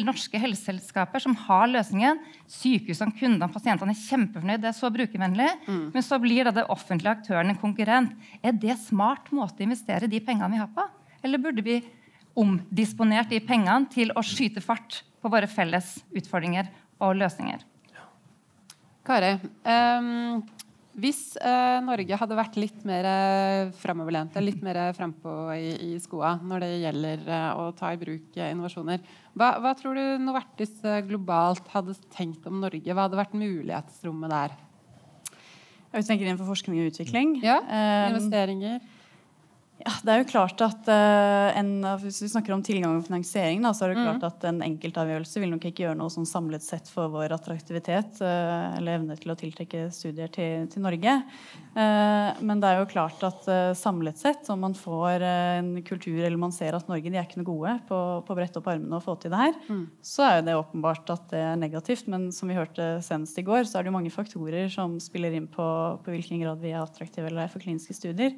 [0.05, 2.19] norske helseselskaper som har løsningen.
[2.45, 4.61] Sykehusene, kundene, pasientene er kjempefornøyd.
[4.61, 5.49] Det er så brukervennlig.
[5.93, 8.13] Men så blir da det offentlige aktøren en konkurrent.
[8.43, 10.85] Er det smart måte å investere de pengene vi har på?
[11.23, 11.79] Eller burde vi
[12.37, 16.69] omdisponert de pengene til å skyte fart på våre felles utfordringer
[17.03, 17.65] og løsninger?
[19.09, 19.33] Kari,
[19.65, 20.41] um,
[20.99, 26.35] hvis uh, Norge hadde vært litt mer uh, framoverlent, litt mer frampå i, i skoa
[26.43, 29.01] når det gjelder uh, å ta i bruk eh, innovasjoner,
[29.39, 32.85] hva, hva tror du Novartis eh, globalt hadde tenkt om Norge?
[32.85, 34.57] Hva hadde vært mulighetsrommet der?
[35.95, 37.37] Jeg tenker innenfor forskning og utvikling.
[37.41, 38.81] Ja, Um, Investeringer?
[39.79, 41.69] Ja, det er jo klart at eh, en,
[42.01, 44.07] Hvis vi snakker om tilgang og finansiering, da, så er det Mm.
[44.19, 48.19] klart at en enkeltavgjørelse vil nok ikke gjøre noe sånn samlet sett for vår attraktivitet
[48.19, 51.13] eh, eller evne til å tiltrekke studier til, til Norge.
[51.79, 53.47] Eh, men det er jo klart at
[53.79, 57.39] samlet sett, om man får en kultur eller man ser at Norge de er ikke
[57.39, 59.85] noe gode på, på å brette opp armene og få til det her, Mm.
[60.03, 62.07] så er jo det åpenbart at det er negativt.
[62.11, 65.31] Men som vi hørte senest i går, så er det jo mange faktorer som spiller
[65.39, 65.63] inn på,
[66.03, 68.35] på hvilken grad vi er attraktive eller er for kliniske studier.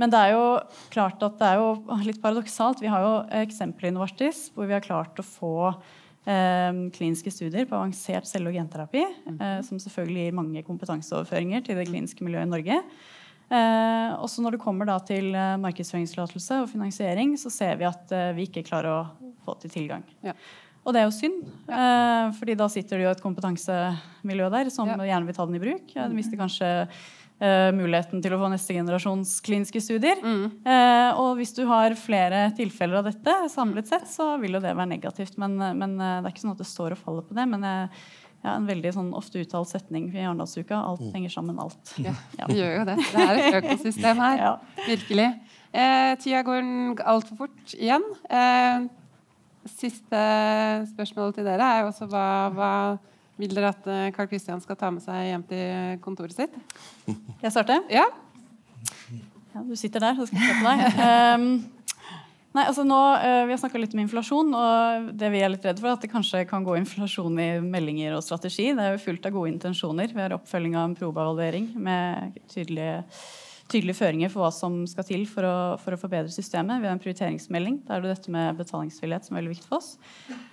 [0.00, 0.44] Men det er jo
[0.90, 2.80] klart at det er jo litt paradoksalt.
[2.80, 3.12] Vi har jo
[3.42, 5.52] eksempler i Novartis hvor vi har klart å få
[6.26, 9.02] eh, kliniske studier på avansert celle- og genterapi,
[9.34, 12.80] eh, som selvfølgelig gir mange kompetanseoverføringer til det kliniske miljøet i Norge.
[13.52, 18.12] Eh, også når det kommer da til eh, markedsføringstillatelse og finansiering, så ser vi at
[18.16, 20.04] eh, vi ikke klarer å få til tilgang.
[20.24, 20.32] Ja.
[20.82, 24.88] Og det er jo synd, eh, fordi da sitter det jo et kompetansemiljø der som
[24.88, 24.96] Ja.
[24.96, 25.92] gjerne vil ta den i bruk.
[25.94, 27.02] Ja, De mister kanskje eh,
[27.74, 30.20] muligheten til å få neste generasjons kliniske studier.
[30.22, 34.74] Eh, og hvis du har flere tilfeller av dette samlet sett, så vil jo det
[34.78, 35.38] være negativt.
[35.42, 37.48] Men, men eh, det er ikke sånn at det står og faller på det.
[37.50, 37.88] Men jeg
[38.42, 40.74] ja, en veldig sånn ofte uttalt setning i Arendalsuka.
[40.82, 41.92] Alt henger sammen, alt.
[42.02, 42.48] Ja, Ja.
[42.50, 42.96] det gjør jo det.
[43.12, 44.40] Det er et økosystem her.
[44.40, 44.54] Ja.
[44.88, 45.28] Virkelig.
[45.72, 46.66] Eh, tida går
[47.06, 48.02] altfor fort igjen.
[48.28, 48.88] Eh,
[49.70, 50.22] siste
[50.90, 52.26] spørsmål til dere er jo også hva,
[52.56, 52.70] hva
[53.42, 56.54] vil dere at eh, Carl Christian skal ta med seg hjem til kontoret sitt?
[57.44, 57.82] Jeg starter?
[57.92, 58.06] Ja?
[59.52, 61.00] Ja, du sitter der, så skal jeg se på deg.
[61.36, 61.42] Um,
[62.56, 65.66] nei, altså nå, uh, Vi har snakka litt om inflasjon, og det vi er litt
[65.68, 68.70] redd for, er at det kanskje kan gå inflasjon i meldinger og strategi.
[68.72, 70.14] Det er jo fullt av gode intensjoner.
[70.14, 73.02] Vi har oppfølging av en probeavaluering med tydelige,
[73.72, 76.82] tydelige føringer for hva som skal til for å, for å forbedre systemet.
[76.82, 77.80] Vi har en prioriteringsmelding.
[77.88, 79.90] Der er det dette med betalingsvillighet som er veldig viktig for oss.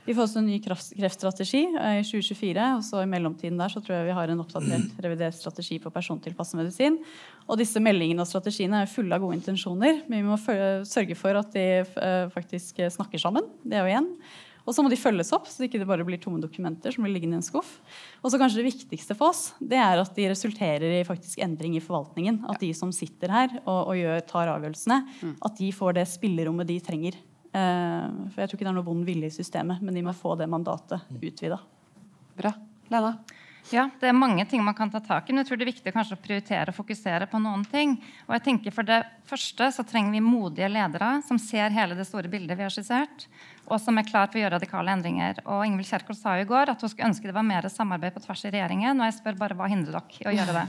[0.08, 2.68] Vi får også en ny kreftstrategi eh, i 2024.
[2.80, 5.94] og så I mellomtiden der så tror jeg vi har en oppdatert revidert strategi på
[5.94, 7.00] persontilpasset medisin.
[7.50, 10.04] Og disse meldingene og strategiene er fulle av gode intensjoner.
[10.08, 10.40] Men vi må
[10.88, 13.50] sørge for at de eh, faktisk snakker sammen.
[13.64, 14.14] Det er jo igjen.
[14.70, 17.16] Og så må de følges opp, så det ikke bare blir tomme dokumenter som blir
[17.16, 17.72] liggende i en skuff.
[18.22, 21.74] Og så kanskje det viktigste for oss, det er at de resulterer i faktisk endring
[21.80, 22.44] i forvaltningen.
[22.54, 25.00] At de som sitter her og, og gjør, tar avgjørelsene,
[25.50, 27.18] at de får det spillerommet de trenger.
[27.50, 30.14] Uh, for jeg tror ikke det er noe vond vilje i systemet, men de må
[30.14, 31.58] få det mandatet utvida.
[32.38, 32.54] Bra.
[32.94, 33.16] Lena?
[33.70, 35.72] Ja, det er mange ting man kan ta tak i, men jeg tror det er
[35.74, 37.98] viktig kanskje å prioritere og fokusere på noen ting.
[38.26, 42.08] Og jeg tenker For det første så trenger vi modige ledere som ser hele det
[42.10, 43.28] store bildet vi har skissert,
[43.70, 45.44] og som er klar for å gjøre radikale endringer.
[45.46, 48.16] Og Ingvild Kjerkol sa jo i går at hun skulle ønske det var mer samarbeid
[48.16, 48.98] på tvers i regjeringen.
[48.98, 50.66] Og jeg spør bare hva hindrer dere i å gjøre det?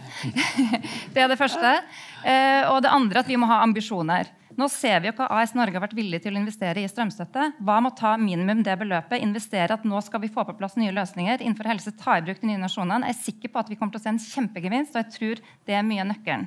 [1.14, 1.72] det er det første.
[2.20, 4.28] Eh, og det andre at vi må ha ambisjoner.
[4.60, 7.46] Nå ser vi jo hva AS Norge har vært villig til å investere i strømstøtte.
[7.64, 10.76] Hva med å ta minimum det beløpet, investere at nå skal vi få på plass
[10.76, 13.08] nye løsninger innenfor helse, ta i bruk de nye nasjonene?
[13.08, 15.42] Jeg er sikker på at vi kommer til å se en kjempegevinst, og jeg tror
[15.64, 16.44] det er mye av nøkkelen.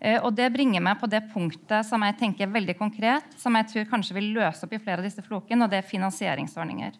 [0.00, 3.54] Eh, Og Det bringer meg på det punktet som jeg tenker er veldig konkret, som
[3.60, 6.96] jeg tror kanskje vil løse opp i flere av disse flokene, og det er finansieringsordninger.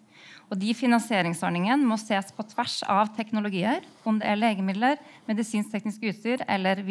[0.50, 6.44] Og De finansieringsordningene må ses på tvers av teknologier, om det er legemidler, medisinsk-teknisk utstyr
[6.48, 6.84] eller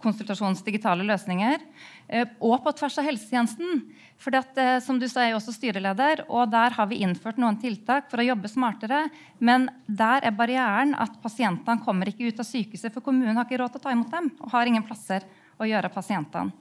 [0.00, 1.60] videokonsultasjons digitale løsninger,
[2.08, 3.82] eh, og på tvers av helsetjenesten.
[4.18, 7.38] For at, eh, som du sa, er jeg også styreleder, og der har vi innført
[7.38, 9.10] noen tiltak for å jobbe smartere.
[9.40, 13.58] Men der er barrieren at pasientene kommer ikke ut av sykehuset, for kommunen har ikke
[13.58, 15.22] råd til å ta imot dem og har ingen plasser
[15.58, 16.52] å gjøre pasientene.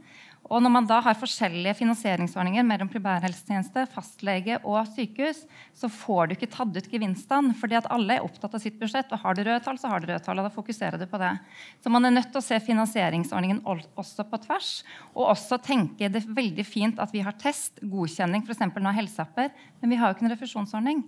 [0.50, 5.44] Og når man da har forskjellige finansieringsordninger mellom primærhelsetjeneste, fastlege og sykehus,
[5.78, 9.14] så får du ikke tatt ut gevinstene, fordi at alle er opptatt av sitt budsjett.
[9.14, 11.22] Og har du røde tall, så har du røde tall, og da fokuserer du på
[11.22, 11.36] det.
[11.84, 14.72] Så man er nødt til å se finansieringsordningen også på tvers.
[15.14, 18.66] Og også tenke det er veldig fint at vi har test, godkjenning, f.eks.
[18.74, 21.06] nå helseapper, men vi har jo ikke en refusjonsordning.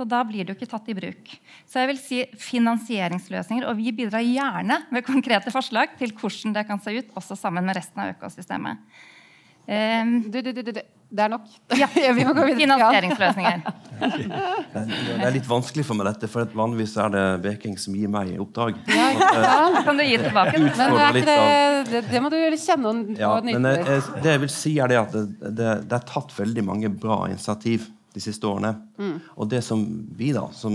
[0.00, 1.26] Så da blir det jo ikke tatt i bruk.
[1.68, 3.66] Så jeg vil si finansieringsløsninger.
[3.68, 7.68] Og vi bidrar gjerne med konkrete forslag til hvordan det kan se ut, også sammen
[7.68, 8.80] med resten av økosystemet.
[9.68, 10.72] Um, Du, du, du.
[11.10, 11.44] Det er nok.
[11.76, 12.78] ja, vi må gå videre.
[12.78, 13.62] Finansieringsløsninger.
[14.70, 18.30] Det er litt vanskelig for meg, dette, for vanligvis er det Beking som gir meg
[18.40, 18.78] oppdrag.
[18.88, 19.82] Ja, ja.
[19.84, 20.56] Kan du gi tilbake?
[20.56, 23.82] Men det, er ikke det, det, det må du kjenne og Ja, men nyte.
[23.82, 25.24] eh, eh, det jeg vil si er det at det,
[25.60, 28.72] det, det er tatt veldig mange bra initiativ de siste årene.
[29.36, 29.84] Og det som
[30.18, 30.74] vi da, som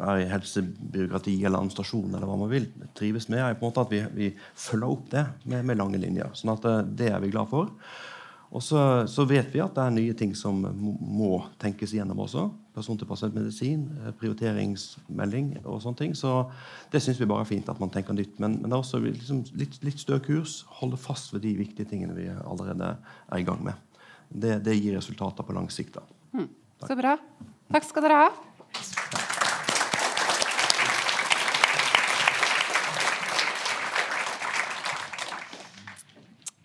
[0.00, 3.84] er i helsebyråkrati eller administrasjon, eller hva man vil, trives med, er på en måte
[3.84, 6.32] at vi, vi følger opp det med, med lange linjer.
[6.38, 7.74] sånn at eh, det er vi glad for.
[8.50, 12.48] Og så, så vet vi at det er nye ting som må, tenkes igjennom også.
[12.74, 16.16] person-til-pasient-medisin, eh, prioriteringsmelding og sånne ting.
[16.18, 16.48] Så
[16.90, 18.40] det syns vi bare er fint at man tenker nytt.
[18.42, 20.64] Men, men det er også liksom litt, litt stø kurs.
[20.80, 23.78] Holde fast ved de viktige tingene vi allerede er i gang med.
[24.30, 26.00] Det, det gir resultater på lang sikt.
[26.00, 26.02] da.
[26.34, 26.48] Mm.
[26.86, 27.16] Så bra.
[27.72, 29.29] Takk skal dere ha.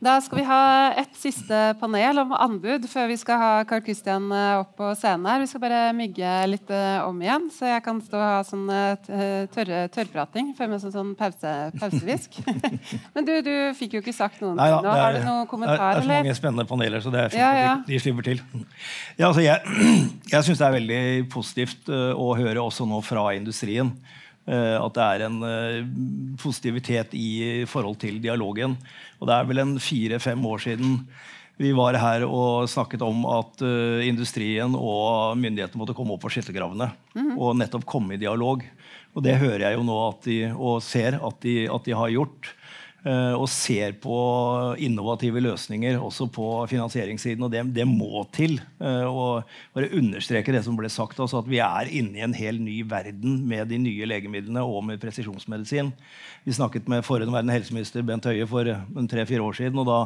[0.06, 0.64] Da skal vi ha
[1.02, 5.26] et siste panel om anbud før vi skal ha Carl Christian eh, opp på scenen.
[5.26, 5.40] her.
[5.42, 8.68] Vi skal bare mygge litt eh, om igjen, så jeg kan stå og ha sånn
[8.70, 10.52] eh, tørre, tørrprating.
[10.58, 12.38] Føle meg som sånn pause, pausevisk.
[13.16, 14.94] Men du, du fikk jo ikke sagt noen Nei, ting nå.
[14.94, 15.80] Har du noen kommentar?
[15.80, 17.72] Det er, det er så mange spennende paneler, så det er fint ja, ja.
[17.80, 18.44] at de slipper til.
[19.16, 19.58] Ja, altså jeg
[20.36, 21.02] jeg syns det er veldig
[21.34, 23.96] positivt å høre også nå fra industrien
[24.54, 25.86] at det er en eh,
[26.42, 28.78] positivitet i forhold til dialogen.
[29.20, 31.00] Og det er vel en fire-fem år siden
[31.58, 36.34] vi var her og snakket om at uh, industrien og myndighetene måtte komme opp på
[36.34, 37.38] skyttergravene mm -hmm.
[37.40, 38.64] og nettopp komme i dialog.
[39.16, 42.10] Og det hører jeg jo nå at de, og ser at de, at de har
[42.10, 42.52] gjort.
[43.06, 44.16] Eh, og ser på
[44.82, 47.44] innovative løsninger også på finansieringssiden.
[47.46, 48.58] Og det, det må til.
[48.82, 49.46] Eh, og
[49.78, 52.80] bare understreke det som ble sagt, altså at vi er inne i en hel ny
[52.90, 55.94] verden med de nye legemidlene og med presisjonsmedisin.
[56.50, 58.74] Vi snakket med forhenværende helseminister Bent Høie for
[59.12, 60.00] tre-fire år siden, og da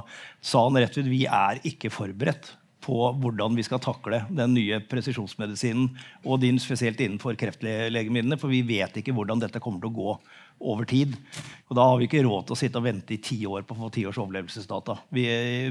[0.43, 2.51] sa han rett ut vi er ikke forberedt
[2.83, 5.89] på hvordan vi skal takle den nye presisjonsmedisinen,
[6.23, 10.15] og din spesielt innenfor kreftlegemidlene, for vi vet ikke hvordan dette kommer til å gå
[10.59, 11.15] over tid.
[11.69, 13.75] Og da har vi ikke råd til å sitte og vente i ti år på
[13.75, 14.95] å få ti års overlevelsesdata.
[15.13, 15.25] Vi,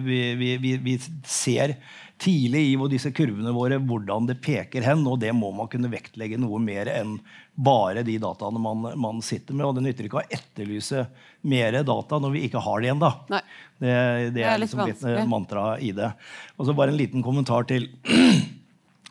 [0.05, 0.95] vi, vi, vi,
[1.27, 1.75] ser
[2.23, 6.39] tidlig i disse kurvene våre hvordan det peker hen, og det må man kunne vektlegge
[6.39, 7.17] noe mer enn
[7.59, 9.67] bare de dataene man, man sitter med.
[9.67, 11.09] Og det nytter ikke å etterlyse
[11.51, 13.03] mer data når vi ikke har det igjen.
[13.03, 13.13] da.
[13.27, 13.43] Det,
[13.83, 13.97] det,
[14.39, 16.13] det, er, liksom litt mantra i det.
[16.57, 17.91] Og så bare en liten kommentar til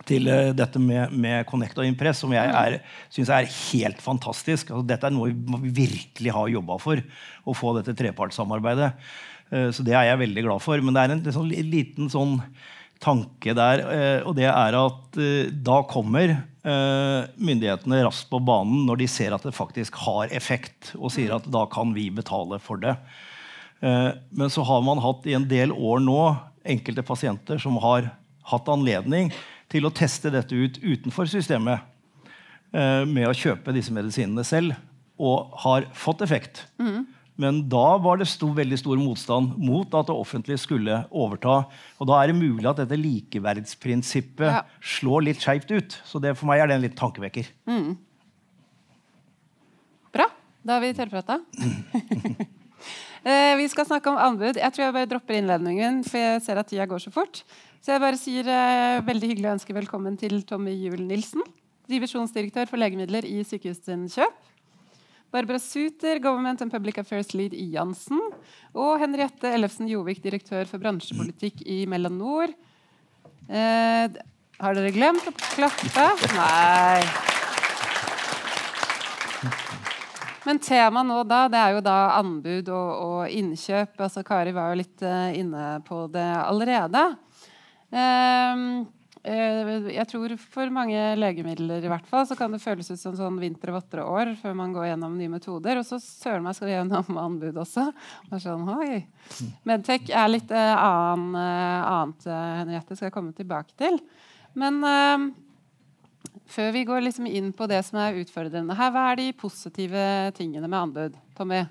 [0.08, 2.82] til uh, dette med, med, Connect og Impress, som jeg
[3.14, 4.72] syns er helt fantastisk.
[4.72, 5.34] Altså, dette er noe
[5.66, 7.02] vi virkelig har jobba for,
[7.48, 8.94] å få dette trepartssamarbeidet.
[9.52, 10.84] Uh, så det er jeg veldig glad for.
[10.84, 12.38] Men det er en, en sånn, liten sånn
[13.04, 15.24] tanke der, uh, og det er at
[15.64, 21.14] da kommer myndighetene raskt på banen når de ser at det faktisk har effekt, og
[21.16, 22.92] sier at da kan vi betale for det.
[23.80, 26.18] men så har man hatt i en del år nå
[26.68, 28.10] enkelte pasienter som har
[28.52, 29.32] hatt anledning
[29.72, 31.84] til å teste dette ut utenfor systemet
[32.72, 34.78] eh, med å kjøpe disse medisinene selv,
[35.18, 36.66] og har fått effekt.
[36.80, 37.06] Mm.
[37.38, 41.60] Men da var det stor, veldig stor motstand mot at det offentlige skulle overta.
[42.02, 44.64] Og da er det mulig at dette likeverdsprinsippet ja.
[44.82, 46.00] slår litt skeivt ut.
[46.06, 47.52] Så det, for meg er det en litt tankevekker.
[47.70, 47.92] Mm.
[50.18, 50.30] Bra.
[50.66, 51.42] Da har vi tørrprata.
[53.24, 54.60] eh, vi skal snakke om anbud.
[54.60, 57.44] Jeg tror jeg bare dropper innledningen, for jeg ser at tida går så fort.
[57.82, 61.46] Så jeg bare sier eh, veldig hyggelig å ønske velkommen til Tommy Juel Nilsen,
[61.88, 64.54] divisjonsdirektør for legemidler i Sykehusinnkjøp.
[65.32, 68.20] Barbara Suter, Government and Public Affairs Lead i Jansen.
[68.78, 72.22] Og Henriette Ellefsen Jovik, direktør for bransjepolitikk i Mellom
[73.48, 74.10] Eh,
[74.60, 76.08] har dere glemt å klappe?
[76.36, 77.36] Nei.
[80.48, 83.98] Men temaet nå da, det er jo da anbud og, og innkjøp.
[84.00, 87.04] Altså Kari var jo litt uh, inne på det allerede.
[89.28, 93.16] Eh, jeg tror for mange legemidler i hvert fall, så kan det føles ut som
[93.18, 95.82] sånn vinter og våtre år før man går gjennom nye metoder.
[95.82, 97.90] Og så søren meg skal vi gjennom anbud også.
[98.30, 99.02] Og sånn, oi.
[99.68, 104.00] Medtech er litt uh, uh, annet, uh, Henriette, skal jeg komme tilbake til.
[104.58, 105.28] Men uh,
[106.52, 110.08] før vi går liksom inn på det som er utfordrende her, hva er de positive
[110.38, 111.20] tingene med anbud?
[111.38, 111.66] Tommy?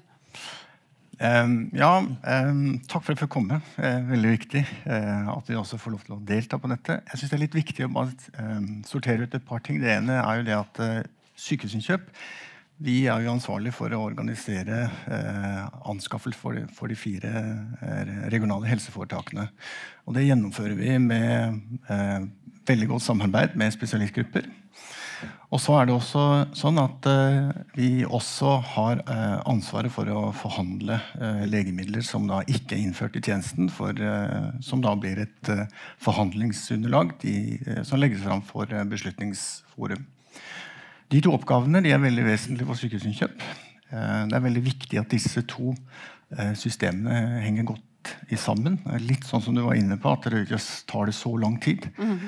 [1.17, 3.61] Um, ja, um, takk for at jeg fikk komme.
[3.81, 6.99] Uh, veldig viktig uh, at vi også får lov til å delta på dette.
[7.09, 9.81] Jeg synes Det er litt viktig å bare um, sortere ut et par ting.
[9.81, 10.99] Det ene er jo det at uh,
[11.41, 12.11] Sykehusinnkjøp
[12.85, 14.83] vi er jo ansvarlig for å organisere
[15.89, 17.31] anskaffelse for, for, de fire
[18.29, 19.47] regionale helseforetakene.
[20.05, 21.57] Og det gjennomfører vi med
[22.69, 24.49] veldig godt samarbeid med spesialistgrupper.
[25.55, 26.23] Og så er det også
[26.59, 32.43] sånn at uh, vi også har uh, ansvaret for å forhandle uh, legemidler som da
[32.51, 33.97] ikke er innført i tjenesten, for,
[34.64, 35.53] som da blir et
[36.03, 37.37] forhandlingsunderlag de,
[37.87, 40.05] som legges fram for Beslutningsforum.
[41.12, 43.43] De to oppgavene de er veldig vesentlige for sykehusinnkjøp.
[43.91, 45.75] det er veldig viktig at disse to
[46.59, 48.81] systemene henger godt i sammen.
[49.07, 50.59] Litt sånn som du var inne på, at det
[50.91, 51.87] tar det så lang tid.
[51.99, 52.27] Mm.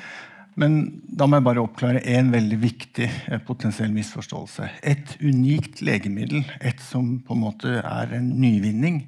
[0.59, 4.67] Men da må jeg bare oppklare en veldig viktig eh, potensiell misforståelse.
[4.83, 9.05] Et unikt legemiddel, et som på en måte er en nyvinning,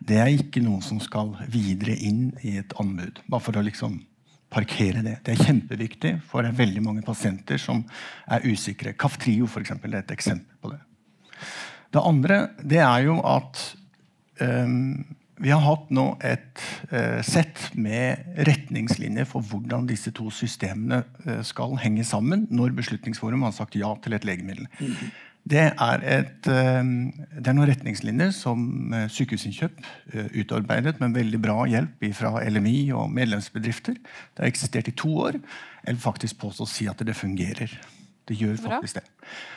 [0.00, 3.20] det er ikke noe som skal videre inn i et anbud.
[3.28, 3.98] Bare for å liksom
[4.52, 5.18] parkere det.
[5.26, 7.82] Det er kjempeviktig for veldig mange pasienter som
[8.32, 8.94] er usikre.
[8.96, 10.80] Kaftrio for eksempel, er et eksempel på det.
[11.92, 13.62] Det andre det er jo at
[14.40, 15.04] um,
[15.42, 21.42] vi har hatt nå et eh, sett med retningslinjer for hvordan disse to systemene eh,
[21.44, 24.68] skal henge sammen når Beslutningsforum har sagt ja til et legemiddel.
[25.46, 26.88] Det er, et, eh,
[27.36, 29.84] det er noen retningslinjer som Sykehusinnkjøp
[30.40, 34.00] utarbeidet med veldig bra hjelp fra LMI og medlemsbedrifter.
[34.00, 35.38] Det har eksistert i to år.
[35.86, 37.76] Eller faktisk påstå å si at det fungerer.
[38.26, 39.04] Det gjør faktisk det.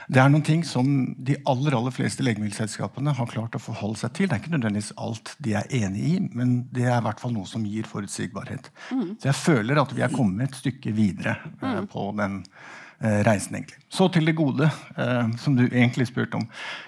[0.09, 0.89] Det er noen ting som
[1.25, 4.29] de aller aller fleste legemiddelselskapene har klart å forholde seg til.
[4.29, 7.33] Det er ikke nødvendigvis alt de er enig i, men det er i hvert fall
[7.33, 8.69] noe som gir forutsigbarhet.
[8.93, 9.15] Mm.
[9.17, 11.89] Så jeg føler at vi er kommet et stykke videre mm.
[11.93, 13.55] på den Eh, reisen.
[13.55, 13.79] egentlig.
[13.89, 16.47] Så til det gode, eh, som du egentlig spurte om.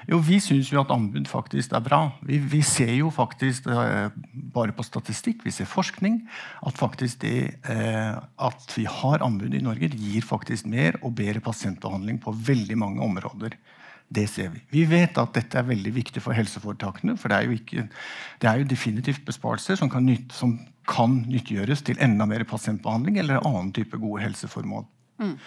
[0.10, 2.12] Jo, Vi syns jo at anbud faktisk er bra.
[2.22, 4.10] Vi, vi ser jo faktisk, eh,
[4.54, 6.22] bare på statistikk, vi ser forskning,
[6.68, 11.40] at faktisk det eh, at vi har anbud i Norge, gir faktisk mer og bedre
[11.40, 13.56] pasientbehandling på veldig mange områder.
[14.12, 14.60] Det ser vi.
[14.70, 17.16] Vi vet at dette er veldig viktig for helseforetakene.
[17.18, 17.88] For det er jo, ikke,
[18.42, 20.58] det er jo definitivt besparelser som kan, nytt, som
[20.90, 24.84] kan nyttiggjøres til enda mer pasientbehandling eller annen type gode helseformål.
[25.22, 25.38] Mm.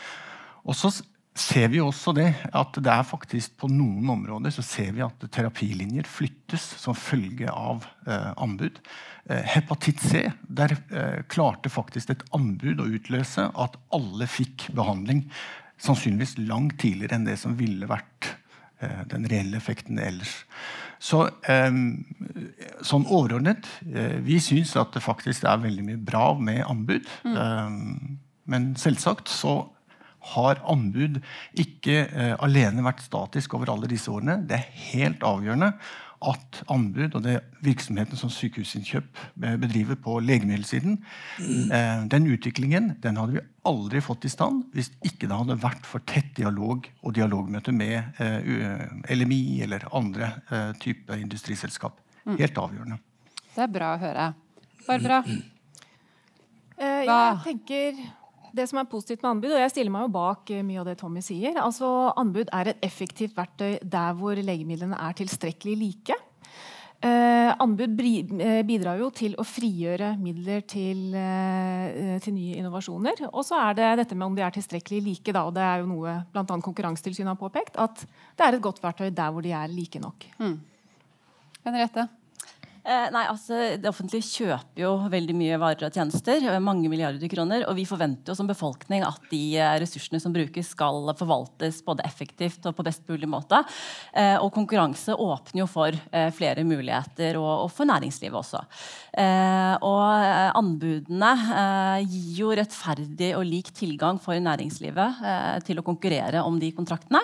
[0.64, 0.90] Og så
[1.34, 5.26] ser vi også det at det er faktisk på noen områder så ser vi at
[5.34, 8.78] terapilinjer flyttes som følge av eh, anbud.
[9.26, 15.24] Eh, hepatitt C der eh, klarte faktisk et anbud å utløse at alle fikk behandling.
[15.82, 18.30] Sannsynligvis langt tidligere enn det som ville vært
[18.78, 20.44] eh, den reelle effekten ellers.
[21.02, 21.82] Så eh,
[22.86, 27.10] sånn overordnet eh, Vi syns at det faktisk er veldig mye bra med anbud.
[27.26, 28.20] Mm.
[28.46, 29.64] men selvsagt så
[30.32, 31.20] har anbud
[31.60, 34.40] ikke eh, alene vært statisk over alle disse årene.
[34.48, 35.74] Det er helt avgjørende
[36.24, 40.98] at anbud og det virksomheten som Sykehusinnkjøp eh, bedriver på legemiddelsiden,
[41.40, 45.86] eh, den utviklingen den hadde vi aldri fått i stand hvis ikke det hadde vært
[45.88, 52.00] for tett dialog og dialogmøte med eh, LMI eller andre eh, type industriselskap.
[52.24, 52.38] Mm.
[52.40, 53.00] Helt avgjørende.
[53.54, 54.28] Det er bra å høre.
[54.84, 55.22] Barbara?
[56.74, 56.86] Hva?
[57.06, 57.98] jeg tenker
[58.54, 60.88] det som er positivt med anbud, og jeg stiller meg jo bak eh, mye av
[60.88, 61.88] det Tommy sier altså
[62.20, 66.18] Anbud er et effektivt verktøy der hvor legemidlene er tilstrekkelig like.
[67.04, 73.26] Eh, anbud eh, bidrar jo til å frigjøre midler til, eh, til nye innovasjoner.
[73.28, 75.34] Og så er det dette med om de er tilstrekkelig like.
[75.34, 76.44] Da, og det er jo noe bl.a.
[76.48, 77.76] Konkurransetilsynet har påpekt.
[77.76, 80.24] At det er et godt verktøy der hvor de er like nok.
[80.40, 80.56] Mm.
[81.66, 82.08] Henriette?
[82.84, 86.44] Eh, nei, altså Det offentlige kjøper jo veldig mye varer og tjenester.
[86.44, 90.34] Eh, mange milliarder kroner, Og vi forventer jo som befolkning at de eh, ressursene som
[90.34, 93.60] brukes, skal forvaltes både effektivt og på best mulig måte.
[94.42, 95.94] Og konkurranse åpner jo for
[96.34, 98.62] flere muligheter, og, for næringslivet også.
[99.84, 100.06] Og
[100.58, 101.30] anbudene
[102.08, 105.22] gir jo rettferdig og lik tilgang for næringslivet
[105.68, 107.22] til å konkurrere om de kontraktene.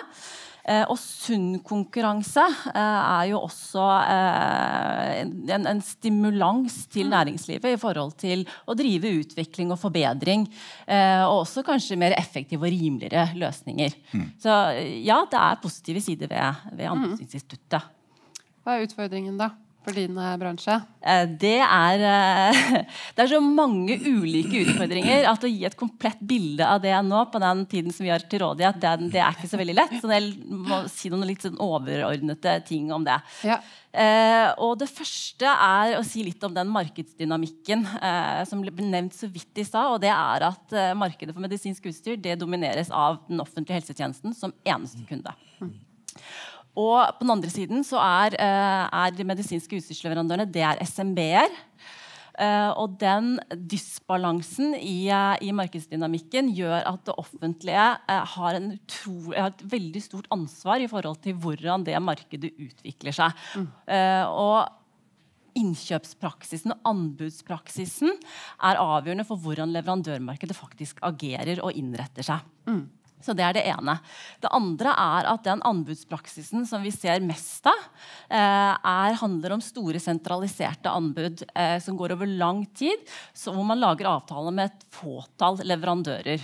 [0.71, 7.15] Eh, og sunn konkurranse eh, er jo også eh, en, en, stimulans til mm.
[7.15, 10.45] næringslivet i forhold til å drive utvikling og forbedring.
[10.91, 13.95] og også kanskje mer effektive og rimeligere løsninger.
[14.13, 14.27] Mm.
[14.41, 14.53] Så
[15.07, 16.91] ja, det er positive sider ved, ved mm.
[16.93, 17.91] Anbudsinstituttet.
[18.61, 19.51] Hva er utfordringen, da?
[19.85, 20.77] For din eh, bransje?
[21.01, 22.61] Eh, det er, eh,
[23.15, 27.23] det er så mange ulike utfordringer at å gi et komplett bilde av det nå
[27.33, 29.99] på den tiden som vi har til rådighet, det, det er ikke så veldig lett.
[30.01, 33.19] Så jeg må si noen litt sånn overordnete ting om det.
[33.47, 33.61] Ja.
[33.91, 39.17] Eh, og det første er å si litt om den markedsdynamikken eh, som ble nevnt
[39.17, 39.97] så vidt i stad.
[39.97, 44.35] Og det er at eh, markedet for medisinsk utstyr det domineres av den offentlige helsetjenesten
[44.37, 45.35] som eneste kunde.
[45.59, 45.75] Mm.
[46.79, 51.51] Og på den andre siden så er, eh, er de medisinske utstyrsleverandørene det er SMB-er.
[52.39, 59.51] Eh, og den dysbalansen i, uh, i, markedsdynamikken gjør at det offentlige har, utro, har,
[59.51, 63.35] et veldig stort ansvar i forhold til hvordan det markedet utvikler seg.
[63.55, 63.67] Mm.
[64.31, 64.69] og
[65.59, 68.13] innkjøpspraksisen og anbudspraksisen
[68.63, 72.47] er avgjørende for hvordan leverandørmarkedet faktisk agerer og innretter seg.
[72.69, 72.85] Mm.
[73.21, 73.97] Så Det er det ene.
[74.41, 77.85] Det andre er at den anbudspraksisen som vi ser mest av,
[78.29, 83.05] eh, er, handler om store sentraliserte anbud eh, som går over lang tid,
[83.45, 86.41] hvor man lager avtaler med et fåtall leverandører.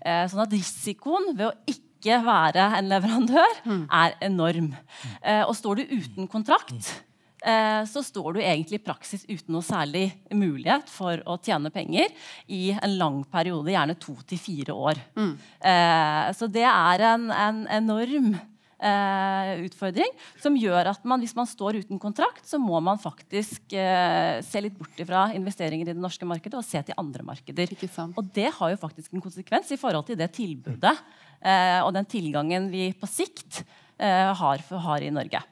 [0.00, 3.84] Eh, sånn at risikoen ved å ikke være en leverandør mm.
[3.92, 4.72] er enorm.
[5.20, 7.09] Eh, og står du uten kontrakt, Eh,
[7.40, 12.12] så står du egentlig i praksis uten noe særlig mulighet for å tjene penger
[12.52, 15.00] i en lang periode, gjerne to til fire år.
[15.16, 15.32] Mm.
[15.72, 18.34] Eh, så det er en, en enorm
[18.80, 23.74] eh, utfordring som gjør at man, hvis man står uten kontrakt, så må man faktisk
[23.76, 27.76] eh, se litt bort fra investeringer i det norske markedet og se til andre markeder.
[28.16, 30.96] Og det har jo faktisk en konsekvens i forhold til det tilbudet
[31.40, 33.62] eh, og den tilgangen vi på sikt
[33.98, 35.44] eh, har, har i Norge.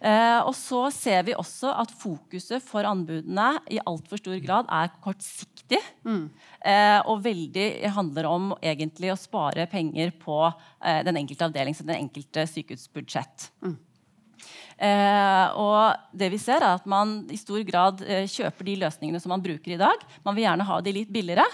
[0.00, 4.92] Eh, og så ser vi også at fokuset for anbudene i altfor stor grad er
[5.04, 5.80] kortsiktig.
[6.06, 6.26] Mm.
[6.64, 11.86] Eh, og veldig handler om egentlig å spare penger på eh, den enkelte avdeling, så
[11.86, 13.50] den enkelte sykehusbudsjett.
[13.64, 13.78] Mm.
[14.74, 19.20] Eh, og det vi ser er at Man i stor grad eh, kjøper de løsningene
[19.22, 20.02] som man bruker i dag.
[20.26, 21.46] Man vil gjerne ha de litt billigere.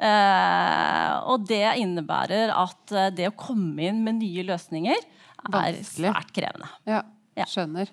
[0.00, 5.04] Eh, og det innebærer at eh, det å komme inn med nye løsninger
[5.52, 6.70] er svært krevende.
[6.88, 7.02] Ja.
[7.38, 7.46] Ja.
[7.48, 7.90] Skjønner.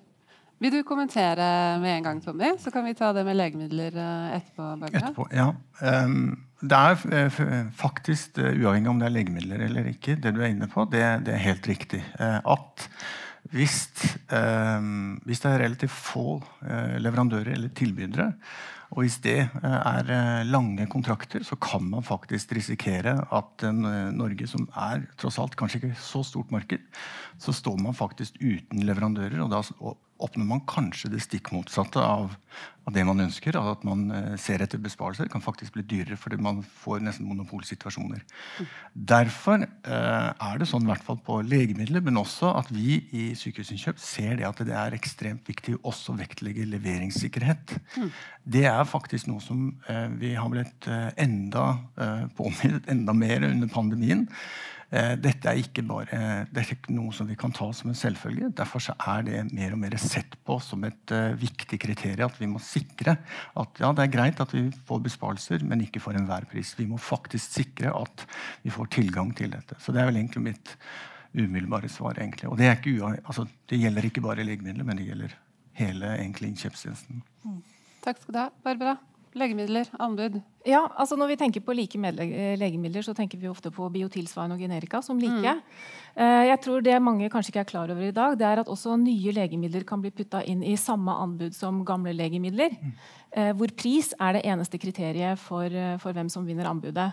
[0.59, 1.45] Vil du kommentere
[1.79, 2.51] med en gang, Tommy?
[2.59, 4.65] Så kan vi ta det med legemidler eh, etterpå.
[4.81, 4.99] Barbara.
[4.99, 5.53] Etterpå, ja.
[6.59, 10.51] Det er uh, faktisk uh, uavhengig om det er legemidler eller ikke, det du er
[10.51, 12.01] inne på, det, det er helt riktig.
[12.19, 12.89] At
[13.49, 13.77] hvis,
[14.27, 16.41] hvis, det er relativt få
[16.99, 18.33] leverandører eller tilbydere,
[18.89, 20.11] og hvis det er
[20.49, 25.99] lange kontrakter, så kan man faktisk risikere at Norge, som er tross alt kanskje ikke
[26.01, 26.81] så stort marked,
[27.37, 29.39] så står man faktisk uten leverandører.
[29.45, 29.61] og da
[30.19, 32.33] oppnår man kanskje det stikk motsatte av,
[32.89, 33.57] av det man ønsker.
[33.59, 35.29] At man eh, ser etter besparelser.
[35.31, 38.23] Kan faktisk bli dyrere fordi man får nesten monopolsituasjoner.
[38.59, 38.71] Mm.
[39.13, 43.29] Derfor eh, er det sånn, i hvert fall på legemidler, men også at vi i
[43.39, 47.77] Sykehusinnkjøp ser det at det er ekstremt viktig også å vektlegge leveringssikkerhet.
[47.99, 48.09] Mm.
[48.57, 51.65] Det er faktisk noe som eh, vi har blitt enda
[52.37, 54.25] påminnet enda mer under pandemien.
[54.89, 57.97] Eh, dette er ikke bare det er ikke noe som vi kan ta som en
[57.97, 58.49] selvfølge.
[58.57, 62.49] Derfor er det mer og mer sett på som et uh, viktig kriterium at vi
[62.49, 63.15] må sikre
[63.59, 66.73] at ja, det er greit at vi får besparelser, men ikke for enhver pris.
[66.79, 68.25] Vi må faktisk sikre at
[68.63, 69.77] vi får tilgang til dette.
[69.83, 70.73] Så det er vel egentlig mitt
[71.37, 72.17] umiddelbare svar.
[72.17, 72.49] egentlig.
[72.49, 72.71] Og det,
[73.25, 75.37] altså, det gjelder ikke bare legemidler, men det gjelder
[75.79, 77.21] hele egentlig innkjøpstjenesten.
[77.45, 77.61] Mm.
[78.03, 78.49] Takk skal du ha.
[78.63, 78.97] Barbara?
[79.37, 80.39] Legemidler, anbud?
[80.65, 84.55] Ja, altså Når vi tenker på like eh, legemidler, så tenker vi ofte på biotilsvarende
[84.57, 85.53] og generika som like.
[85.53, 85.61] Mm.
[86.15, 88.67] Eh, jeg tror Det mange kanskje ikke er klar over i dag, det er at
[88.67, 92.73] også nye legemidler kan bli putta inn i samme anbud som gamle legemidler.
[92.81, 92.93] Mm.
[93.31, 95.69] Eh, hvor pris er det eneste kriteriet for,
[96.01, 97.11] for, hvem som vinner anbudet.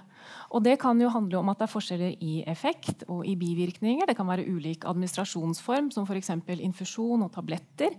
[0.51, 4.07] Og Det kan jo handle om at det er forskjeller i effekt og i bivirkninger.
[4.07, 6.31] Det kan være ulik administrasjonsform, som f.eks.
[6.57, 7.93] infusjon og tabletter.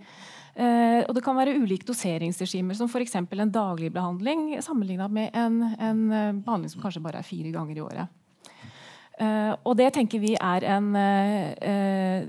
[0.58, 3.14] Eh, og det kan være ulike doseringsregimer, som f.eks.
[3.14, 7.78] en daglig behandling sammenligna med en, en, eh, behandling som kanskje bare er fire ganger
[7.78, 8.16] i året.
[9.22, 12.26] Eh, og det tenker vi er en, eh,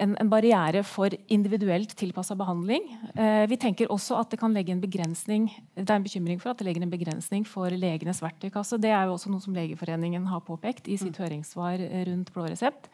[0.00, 2.88] en, en barriere for individuelt tilpassa behandling.
[3.12, 6.52] Eh, vi tenker også at det kan legge en begrensning det er en bekymring for
[6.52, 8.80] at det legger en begrensning for legenes verktøykasse.
[8.80, 11.22] Det er jo også noe som Legeforeningen har påpekt i sitt mm.
[11.24, 12.88] høringssvar rundt blå resept.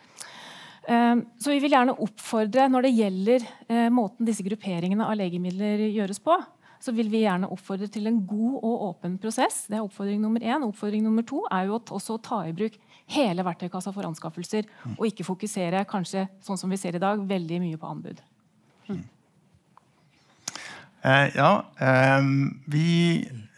[0.88, 5.84] Ehm, så vi vil gjerne oppfordre, når det gjelder eh, måten disse grupperingene av legemidler
[5.90, 6.38] gjøres på,
[6.80, 9.66] så vil vi gjerne oppfordre til en god og åpen prosess.
[9.68, 10.64] Det er oppfordring nummer én.
[10.64, 12.78] Oppfordring nummer to er jo også å ta i bruk
[13.10, 17.58] hele verktøykassa for anskaffelser, og ikke fokusere kanskje, sånn som vi ser i dag, veldig
[17.60, 18.22] mye på anbud.
[18.88, 19.02] Mm.
[21.02, 21.52] Eh, ja,
[21.84, 22.24] eh,
[22.70, 22.88] vi,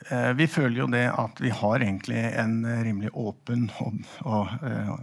[0.08, 4.94] eh, vi, føler jo det at vi har egentlig en rimelig åpen og, og eh,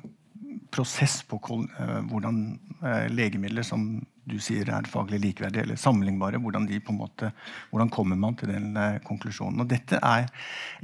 [0.71, 2.39] prosess på uh, hvordan
[2.83, 3.91] uh, legemidler som
[4.29, 7.31] du sier er faglig likeverdige eller sammenlignbare, hvordan, de på en måte,
[7.71, 9.63] hvordan kommer man til den uh, konklusjonen.
[9.63, 10.27] Og Dette er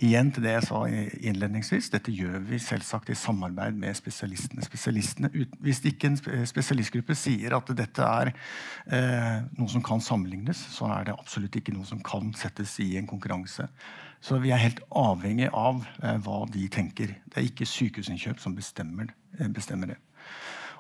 [0.02, 1.92] igjen til det jeg sa innledningsvis.
[1.94, 4.66] Dette gjør vi selvsagt i samarbeid med spesialistene.
[4.66, 5.30] spesialistene
[5.62, 6.18] hvis ikke en
[6.50, 8.34] spesialistgruppe sier at dette er
[9.56, 13.10] noe som kan sammenlignes, så er det absolutt ikke noe som kan settes i en
[13.10, 13.70] konkurranse.
[14.26, 17.14] Så vi er helt avhengig av eh, hva de tenker.
[17.30, 20.02] Det er ikke Sykehusinnkjøp som bestemmer, eh, bestemmer det.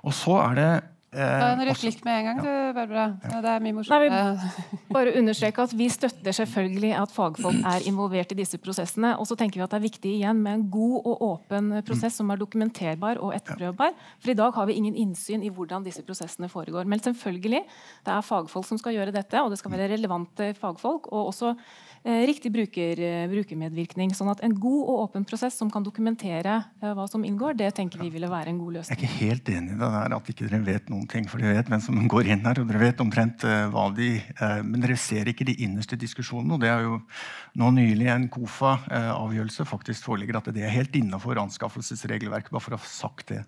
[0.05, 0.69] Og så er det
[1.15, 3.05] Ta en replikk med en gang, du, Barbara.
[3.23, 4.41] Det er mye morsomt.
[4.97, 9.13] Bare understreke at Vi støtter selvfølgelig at fagfolk er involvert i disse prosessene.
[9.15, 12.19] Og så tenker vi at det er viktig igjen med en god og åpen prosess
[12.19, 13.95] som er dokumenterbar og etterprøvbar.
[14.19, 16.83] For i dag har vi ingen innsyn i hvordan disse prosessene foregår.
[16.83, 17.63] Men selvfølgelig,
[18.03, 21.13] det er fagfolk som skal gjøre dette, og det skal være relevante fagfolk.
[21.13, 24.13] og også Eh, riktig bruker, eh, brukermedvirkning.
[24.13, 27.73] sånn at en god og åpen prosess som kan dokumentere eh, hva som inngår, det
[27.73, 28.99] tenker vi ville være en god løsning.
[28.99, 31.25] Jeg er ikke helt enig i det der at ikke dere vet noen ting.
[31.27, 34.11] For dere vet hvem som går inn her, og dere vet omtrent hva de
[34.65, 36.53] Men dere ser ikke de innerste diskusjonene.
[36.53, 36.99] Og det er jo
[37.57, 42.51] nå nylig en KOFA-avgjørelse faktisk foreligger at det er helt innafor anskaffelsesregelverket.
[42.53, 43.41] Bare for å ha sagt det.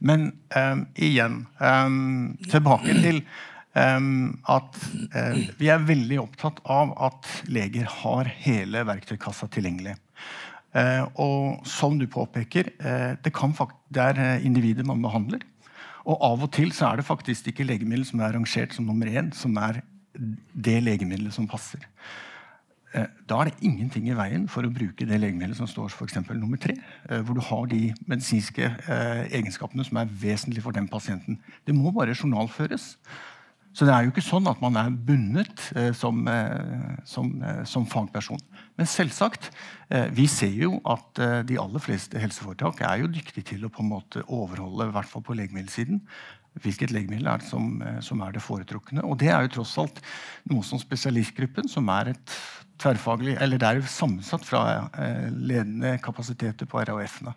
[0.00, 3.22] Men um, igjen, um, tilbake til
[3.76, 4.78] at
[5.14, 9.96] eh, vi er veldig opptatt av at leger har hele verktøykassa tilgjengelig.
[10.76, 13.32] Eh, og som du påpeker, eh, det,
[13.90, 15.44] det er individer man behandler.
[16.08, 19.06] Og av og til så er det faktisk ikke legemiddel som er rangert som nummer
[19.06, 19.82] én, som er
[20.14, 21.84] det legemiddelet som passer.
[22.88, 26.38] Da er det ingenting i veien for å bruke det legemiddelet som står for eksempel,
[26.40, 26.72] nummer tre.
[27.04, 28.70] Hvor du har de medisinske
[29.28, 31.36] egenskapene som er vesentlige for den pasienten.
[31.68, 32.94] Det må bare journalføres.
[33.78, 37.60] Så det er jo ikke sånn at man er bundet eh, som, eh, som, eh,
[37.68, 38.40] som, fagperson.
[38.78, 39.52] Men selvsagt,
[40.14, 41.18] vi ser jo at
[41.48, 45.08] de aller fleste helseforetak er jo dyktige til å på en måte overholde, i hvert
[45.08, 46.02] fall på legemiddelsiden,
[46.60, 49.02] hvilket legemiddel er det som, som, er det foretrukne.
[49.06, 50.02] Og det er jo tross alt
[50.52, 52.36] noe som spesialistgruppen, som er et
[52.82, 54.62] tverrfaglig, eller det er sammensatt fra
[55.32, 57.34] ledende kapasiteter på RAF-ene.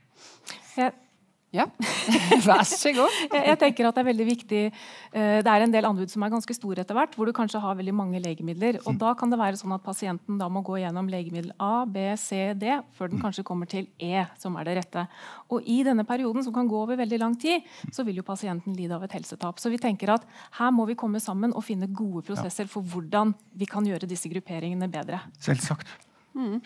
[0.76, 0.94] Jeg
[1.52, 1.66] ja,
[2.48, 3.16] vær så god.
[3.36, 6.32] jeg, tenker at Det er veldig viktig uh, Det er en del anbud som er
[6.32, 8.80] ganske store etter hvert, hvor du kanskje har veldig mange legemidler.
[8.86, 9.00] og mm.
[9.02, 12.54] Da kan det være sånn at pasienten da må gå gjennom legemiddel A, B, C,
[12.56, 13.26] D før den mm.
[13.26, 15.04] kanskje kommer til E, som er det rette.
[15.52, 18.78] Og I denne perioden, som kan gå over veldig lang tid, så vil jo pasienten
[18.78, 19.60] lide av et helsetap.
[19.60, 20.28] Så vi tenker at
[20.60, 24.32] her må vi komme sammen og finne gode prosesser for hvordan vi kan gjøre disse
[24.32, 25.20] grupperingene bedre.
[25.44, 26.11] Selvsagt.
[26.32, 26.62] Mm.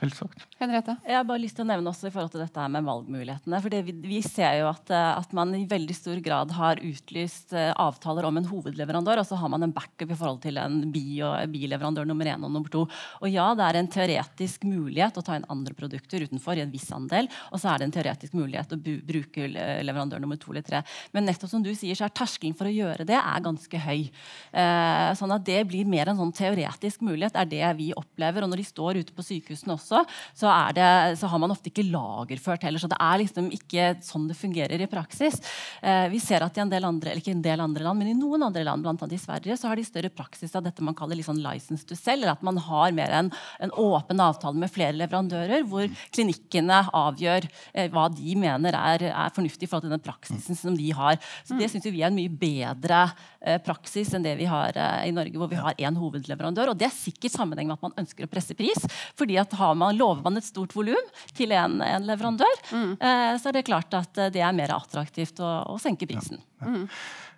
[0.60, 0.94] Henriette?
[1.08, 3.62] Jeg har bare lyst til å nevne også i forhold til dette her med valgmulighetene.
[3.64, 7.56] for vi, vi, ser jo at, eh, at, man i veldig stor grad har utlyst
[7.58, 10.84] uh, avtaler om en hovedleverandør, og så har man en backup i forhold til en
[10.94, 12.84] bi og, bileverandør nummer én og nummer to.
[13.22, 16.74] Og ja, det er en teoretisk mulighet å ta inn andre produkter utenfor i en
[16.74, 20.66] viss andel, og så er det en teoretisk mulighet å bruke leverandør nummer to eller
[20.66, 20.84] tre.
[21.16, 24.06] Men nettopp som du sier, så er terskelen for å gjøre det er ganske høy.
[24.54, 28.46] Uh, sånn at det blir mer en sånn teoretisk mulighet, er det vi opplever.
[28.46, 30.04] Og når de står ute på sykehus sykehusene også,
[30.36, 32.80] så, det, så, har man ofte ikke lagerført heller.
[32.80, 35.40] Så det er liksom ikke sånn det fungerer i praksis.
[35.82, 38.12] Eh, vi ser at i en del andre, eller ikke en del andre land, men
[38.12, 39.10] i noen andre land, bl.a.
[39.12, 42.22] i Sverige, så har de større praksis av dette man kaller liksom license to sell,
[42.22, 43.32] eller at man har mer en,
[43.64, 49.34] en åpen avtale med flere leverandører, hvor klinikkene avgjør eh, hva de mener er, er,
[49.36, 51.20] fornuftig i forhold til den praksisen som de har.
[51.46, 53.06] Så Det syns vi er en mye bedre
[53.42, 56.74] eh, praksis enn det vi har eh, i Norge, hvor vi har én hovedleverandør.
[56.74, 58.86] Og det er sikkert sammenheng med at man ønsker å presse pris.
[59.16, 59.45] fordi at
[59.76, 62.98] man, lover man et stort volum til en, en leverandør, mm.
[63.00, 66.42] eh, så er det klart at eh, det er mer attraktivt å, å senke prisen.
[66.62, 66.74] Ja.
[66.74, 66.90] Mm.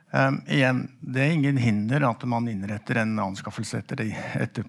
[0.08, 4.06] Um, igjen, Det er ingen hinder at man innretter en anskaffelse etter,
[4.40, 4.64] etter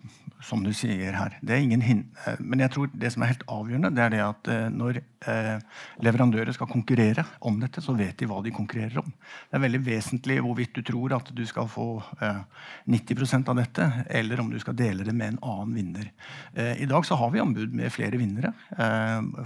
[0.44, 1.34] som du sier her.
[1.42, 2.06] Det er ingen hinder.
[2.26, 5.00] Eh, men jeg tror det som er helt avgjørende, det er det at uh, når
[5.26, 9.08] uh, leverandører skal konkurrere om dette, så vet de hva de konkurrerer om.
[9.10, 11.88] Det er veldig vesentlig hvorvidt du tror at du skal få
[12.22, 12.42] uh,
[12.86, 13.88] 90% av dette,
[14.20, 16.10] eller om du skal dele det med en annen vinner.
[16.54, 18.52] I dag så har vi anbud med flere vinnere.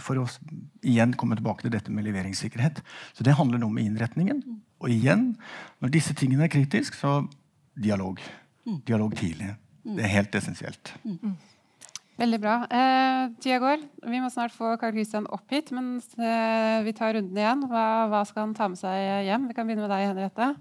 [0.00, 0.26] for å
[0.86, 2.82] igjen komme tilbake til dette med leveringssikkerhet.
[3.16, 4.42] Så det handler noe med innretningen.
[4.82, 5.32] Og igjen,
[5.80, 7.22] når disse tingene er kritiske, så
[7.78, 8.20] dialog.
[8.66, 8.80] Mm.
[8.86, 9.52] Dialog tidlig.
[9.82, 9.96] Mm.
[9.96, 10.92] Det er helt essensielt.
[11.04, 11.36] Mm.
[12.22, 12.56] Veldig bra.
[12.70, 13.86] Eh, tida går.
[14.12, 17.64] Vi må snart få Karl Kristian opp hit, men eh, vi tar runden igjen.
[17.70, 19.48] Hva, hva, skal han ta med seg hjem?
[19.48, 20.52] Vi kan begynne med deg, Henriette.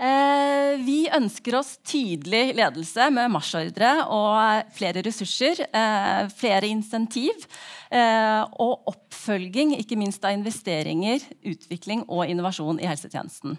[0.00, 5.60] Eh, vi ønsker oss tydelig ledelse med marsjordre og flere ressurser.
[5.68, 7.44] Eh, flere insentiv.
[7.90, 13.56] Eh, og oppfølging, ikke minst av investeringer, utvikling og innovasjon i helsetjenesten.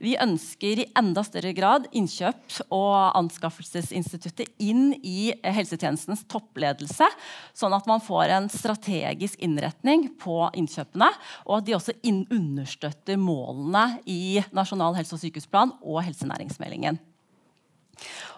[0.00, 7.10] Vi ønsker i enda større grad innkjøp og anskaffelsesinstituttet inn i helsetjenestens toppledelse,
[7.52, 11.10] sånn at man får en strategisk innretning på innkjøpene,
[11.44, 16.96] og at de også understøtter målene i Nasjonal helse- og sykehusplan og helsenæringsmeldingen.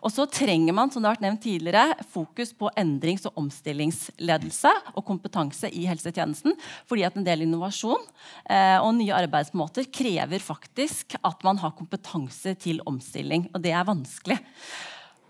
[0.05, 4.73] Og så trenger man som det har vært nevnt tidligere, fokus på endrings- og omstillingsledelse
[4.95, 6.55] og kompetanse i helsetjenesten.
[6.89, 8.05] Fordi at en del innovasjon
[8.51, 13.49] eh, og nye arbeidsmåter krever faktisk at man har kompetanse til omstilling.
[13.53, 14.39] Og det er vanskelig.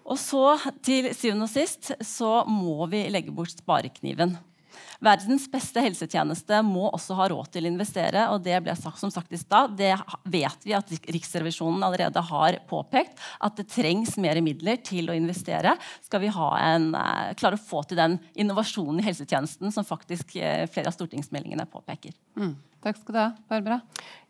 [0.08, 0.44] Og så
[0.84, 4.38] til syvende og sist så må vi legge bort sparekniven.
[4.98, 8.24] Verdens beste helsetjeneste må også ha råd til å investere.
[8.32, 9.76] og Det ble sagt, som sagt i stad.
[9.78, 9.94] det
[10.24, 13.18] vet vi at Riksrevisjonen allerede har påpekt.
[13.40, 15.76] At det trengs mer midler til å investere.
[16.02, 20.66] Skal vi en, uh, klare å få til den innovasjonen i helsetjenesten som faktisk uh,
[20.66, 22.16] flere av stortingsmeldingene påpeker.
[22.36, 22.56] Mm.
[22.78, 23.28] Takk skal du ha.
[23.50, 23.80] Barbara?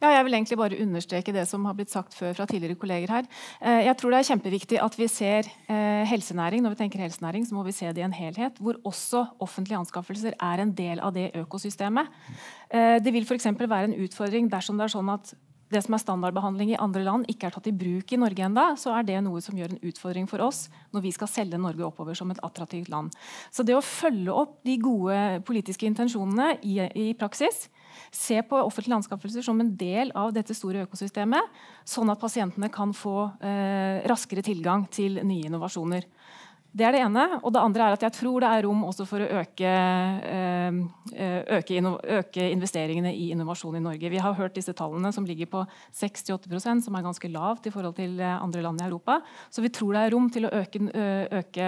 [0.01, 3.10] Ja, jeg vil egentlig bare understreke det som har blitt sagt før fra tidligere kolleger
[3.12, 3.26] her.
[3.60, 7.44] Eh, jeg tror det er kjempeviktig at vi ser eh, helsenæring når vi tenker helsenæring,
[7.44, 11.02] så må vi se det i en helhet, hvor også offentlige anskaffelser er en del
[11.05, 12.09] av det økosystemet.
[12.70, 13.51] Eh, det vil f.eks.
[13.59, 15.35] være en utfordring dersom det er sånn at
[15.68, 18.70] det som er standardbehandling i andre land, ikke er tatt i bruk i Norge enda,
[18.80, 20.62] så er det noe som gjør en utfordring for oss
[20.97, 23.12] når vi skal selge Norge oppover som et attraktivt land.
[23.52, 25.18] Så det å følge opp de gode
[25.48, 27.66] politiske intensjonene i, i praksis,
[28.12, 31.59] Se på offentlige anskaffelser som en del av dette store økosystemet,
[31.89, 36.06] sånn at pasientene kan få eh, raskere tilgang til nye innovasjoner.
[36.69, 37.24] Det er det ene.
[37.40, 39.70] Og det andre er at jeg tror det er rom også for å øke,
[40.28, 40.81] eh,
[41.57, 41.81] øke,
[42.19, 44.11] øke, investeringene i innovasjon i Norge.
[44.12, 45.65] Vi har hørt disse tallene som ligger på
[45.97, 49.20] 6-8 som er ganske lavt i forhold til andre land i Europa.
[49.51, 51.66] Så vi tror det er rom til å øke,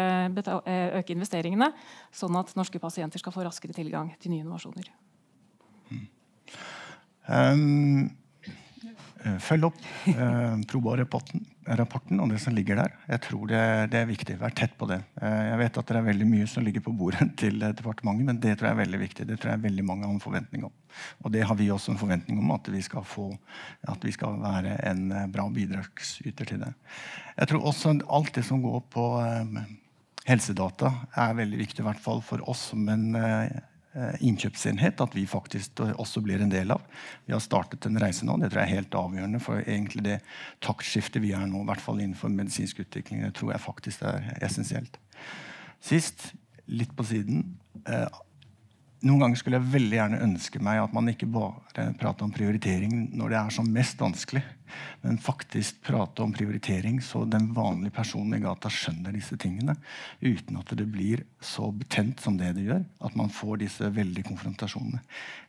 [1.01, 1.73] øke, investeringene,
[2.13, 4.93] sånn at norske pasienter skal få raskere tilgang til nye innovasjoner.
[7.31, 8.11] Um,
[9.43, 9.81] følg opp
[10.11, 11.47] eh, Proba-rapporten
[11.79, 12.95] rapporten og det som ligger der.
[13.09, 13.61] Jeg tror det,
[13.93, 14.37] det, er viktig.
[14.41, 15.01] Vær tett på det.
[15.21, 18.41] Eh, jeg vet at det er veldig mye som ligger på bordet til departementet, men
[18.43, 19.27] det tror jeg er veldig viktig.
[19.29, 20.75] Det tror jeg veldig mange har en forventning om.
[21.25, 23.29] Og det har vi også en forventning om, at vi skal, få,
[23.89, 26.73] at vi skal være en eh, bra bidragsyter til det.
[27.37, 29.61] Jeg tror også alt det som går på eh,
[30.31, 33.49] helsedata, er veldig viktig, i hvert fall for oss som en Eh,
[34.23, 36.83] innkjøpsenhet at vi faktisk også blir en del av.
[37.27, 38.37] Vi har startet en reise nå.
[38.39, 40.19] Det tror jeg er helt avgjørende for egentlig det
[40.63, 43.25] taktskiftet vi er nå, i hvert fall innenfor medisinsk utvikling.
[43.27, 45.01] Det tror jeg faktisk er essensielt.
[45.83, 46.31] Sist,
[46.71, 47.57] litt på siden
[47.89, 48.07] eh,
[49.01, 53.07] noen ganger skulle jeg veldig gjerne ønske meg at man ikke bare prater om prioritering
[53.17, 54.43] når det er som mest vanskelig,
[55.01, 59.75] men faktisk prate om prioritering så den vanlige personen i gata skjønner disse tingene,
[60.21, 62.85] uten at det blir så betent som det det gjør.
[63.09, 65.01] At man får disse veldige konfrontasjonene.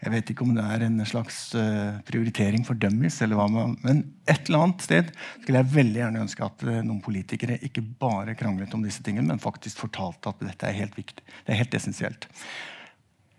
[0.02, 3.78] Jeg vet ikke om det er en slags uh, prioritering for dummies, eller hva man,
[3.86, 7.84] men et eller annet sted skulle jeg veldig gjerne ønske at uh, noen politikere ikke
[8.02, 11.26] bare kranglet om disse tingene, men faktisk fortalte at dette er helt viktig.
[11.46, 12.32] Det er helt essensielt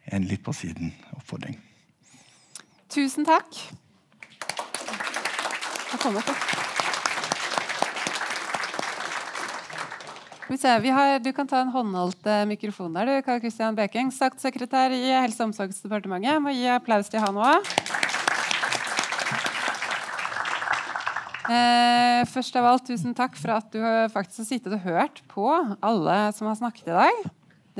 [0.04, 1.58] en litt på siden-oppfordring.
[2.92, 3.56] Tusen takk.
[10.52, 13.08] Har, du kan ta en håndholdt eh, mikrofon der.
[13.08, 16.42] du, Karl Kristian Beking, Statssekretær i Helse- og omsorgsdepartementet.
[16.44, 17.72] Må gi applaus til han òg.
[21.52, 23.80] Eh, først av alt, tusen takk for at du
[24.12, 25.48] faktisk har sittet og hørt på
[25.80, 27.24] alle som har snakket i dag.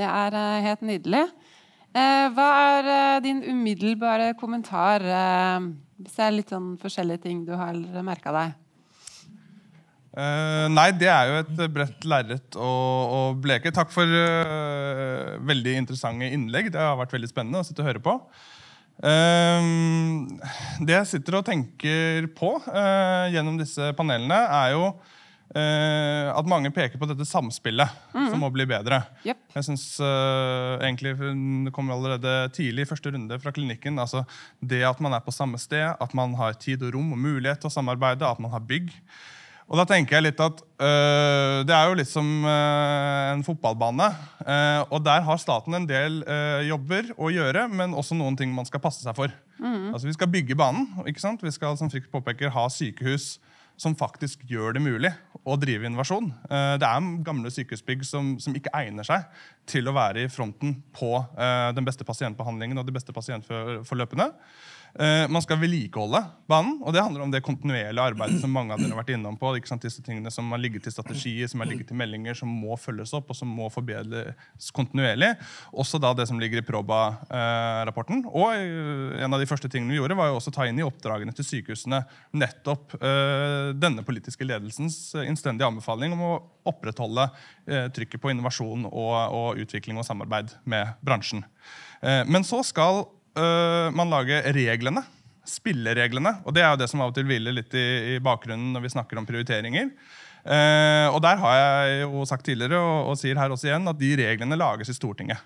[0.01, 1.27] Det er eh, helt nydelig.
[1.93, 2.48] Eh, hva
[2.78, 5.05] er eh, din umiddelbare kommentar?
[5.05, 5.70] Eh,
[6.01, 8.59] hvis det er litt sånn forskjellige ting du har merka deg?
[10.12, 13.70] Uh, nei, det er jo et bredt lerret å, å, bleke.
[13.73, 16.69] Takk for uh, veldig interessante innlegg.
[16.74, 18.19] Det har vært veldig spennende å sitte og høre på.
[19.01, 20.28] Uh,
[20.85, 22.59] det jeg sitter og tenker på
[23.32, 24.90] gjennom disse panelene, er jo
[25.53, 28.31] at mange peker på dette samspillet mm.
[28.31, 29.03] som må bli bedre.
[29.27, 29.41] Yep.
[29.57, 31.12] Jeg synes uh, egentlig
[31.66, 33.99] Det kom allerede tidlig i første runde fra klinikken.
[33.99, 34.24] altså
[34.61, 37.61] Det at man er på samme sted, at man har tid og rom og mulighet
[37.61, 38.91] til å samarbeide, at man har bygg.
[39.69, 44.09] Og da tenker jeg litt at øh, Det er jo litt som en fotballbane.
[44.91, 46.19] og der har staten en del
[46.66, 49.33] jobber å gjøre, men også noen ting man skal passe seg for.
[49.62, 49.95] Mm.
[49.95, 50.91] Altså Vi skal bygge banen.
[51.07, 51.43] ikke sant?
[51.43, 53.39] Vi skal som Frikk påpeker, ha sykehus
[53.83, 55.11] som faktisk gjør det mulig
[55.43, 56.31] å drive innovasjon.
[56.47, 59.27] Eh, det er gamle sykehusbygg som, som ikke egner seg
[59.69, 64.29] til å være i fronten på eh, den beste pasientbehandlingen og de beste pasientforløpene.
[64.93, 66.20] Eh, man skal vedlikeholde
[66.51, 69.39] banen, og det handler om det kontinuerlige arbeidet som mange av dere har vært innom
[69.40, 69.55] på.
[69.56, 73.14] Disse tingene som har ligget til strategier, som har ligget til meldinger, som må følges
[73.16, 75.31] opp og som må forbedres kontinuerlig.
[75.73, 78.27] Også da det som ligger i Proba-rapporten.
[78.28, 80.85] Og en av de første tingene vi gjorde, var jo også å ta inn i
[80.85, 82.02] oppdragene til sykehusene
[82.36, 86.35] nettopp eh, denne politiske ledelsens innstendige anbefaling om å
[86.69, 87.31] opprettholde
[87.64, 91.47] eh, trykket på innovasjon og, og utvikling og samarbeid med bransjen.
[92.02, 93.05] Men så skal
[93.39, 95.05] uh, man lager reglene.
[95.49, 96.37] Spillereglene.
[96.47, 98.85] Og det er jo det som av og til hviler litt i, i, bakgrunnen når
[98.85, 99.91] vi snakker om prioriteringer.
[100.43, 103.99] Uh, og der har jeg jo sagt tidligere og, og, sier her også igjen at
[104.01, 105.43] de reglene lages i Stortinget.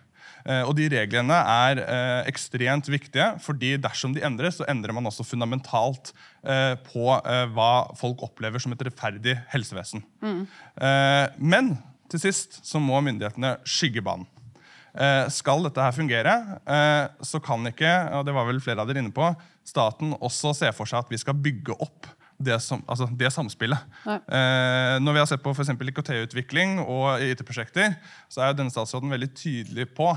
[0.47, 5.09] Uh, og de reglene er uh, ekstremt viktige, fordi dersom de endres, så endrer man
[5.11, 6.15] også fundamentalt
[6.87, 7.05] på
[7.57, 10.05] hva folk opplever som et rettferdig helsevesen.
[10.23, 10.45] Mm.
[11.43, 11.73] men
[12.07, 14.29] til sist så må myndighetene skygge banen.
[14.97, 18.89] Eh, skal dette her fungere, eh, så kan ikke og det var vel flere av
[18.89, 19.29] dere inne på,
[19.67, 23.85] staten også se for seg at vi skal bygge opp det, som, altså det samspillet.
[24.07, 27.97] Eh, når vi har sett på IKT-utvikling og IT-prosjekter,
[28.29, 30.11] så er denne statsråden veldig tydelig på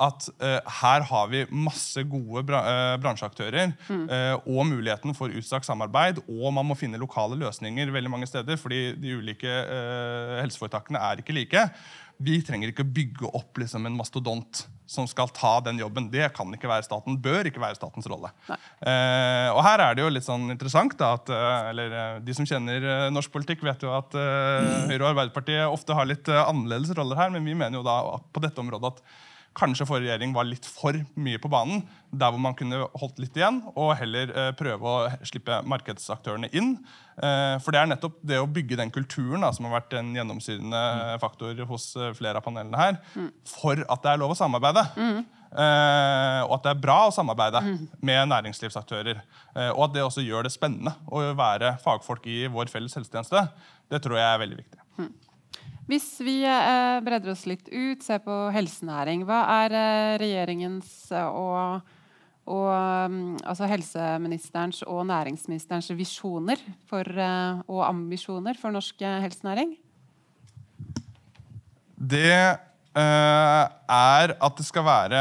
[0.00, 4.04] at uh, her har vi masse gode bra uh, bransjeaktører mm.
[4.08, 6.22] uh, og muligheten for utstrakt samarbeid.
[6.28, 9.52] Og man må finne lokale løsninger veldig mange steder, fordi de ulike
[10.42, 11.66] helseforetakene er ikke like.
[12.22, 16.10] Vi trenger ikke å bygge opp liksom, en mastodont som skal ta den jobben.
[16.12, 18.32] Det kan ikke være staten, bør ikke være statens rolle.
[18.48, 22.36] Eh, og her er det jo litt sånn interessant da, at eh, eller eh, De
[22.36, 26.28] som kjenner eh, norsk politikk, vet jo at eh, Høyre og Arbeiderpartiet ofte har litt
[26.28, 27.98] annerledes roller her, men vi mener jo da
[28.32, 29.04] på dette området at
[29.58, 31.82] kanskje forrige regjering var litt for mye på banen.
[32.12, 36.74] Der hvor man kunne holdt litt igjen og heller eh, prøve å slippe markedsaktørene inn.
[37.16, 40.12] Eh, for det er nettopp det å bygge den kulturen da, som har vært en
[40.16, 40.82] gjennomsyrende
[41.22, 42.98] faktor hos eh, flere av panelene her,
[43.48, 44.84] for at det er lov å samarbeide.
[45.52, 47.60] Eh, og at det er bra å samarbeide
[48.00, 49.20] med næringslivsaktører.
[49.56, 53.44] Eh, og at det også gjør det spennende å være fagfolk i vår felles helsetjeneste.
[53.92, 54.80] Det tror jeg er veldig viktig.
[55.90, 61.26] Hvis vi eh, bredder oss litt ut, ser på helsenæring, hva er eh, regjeringens eh,
[61.26, 61.82] og,
[62.46, 67.06] og um, altså helseministerens og næringsministerens visjoner for,
[67.66, 69.74] og ambisjoner for norsk helsenæring?
[72.02, 73.64] Det eh,
[73.98, 75.20] er at det skal være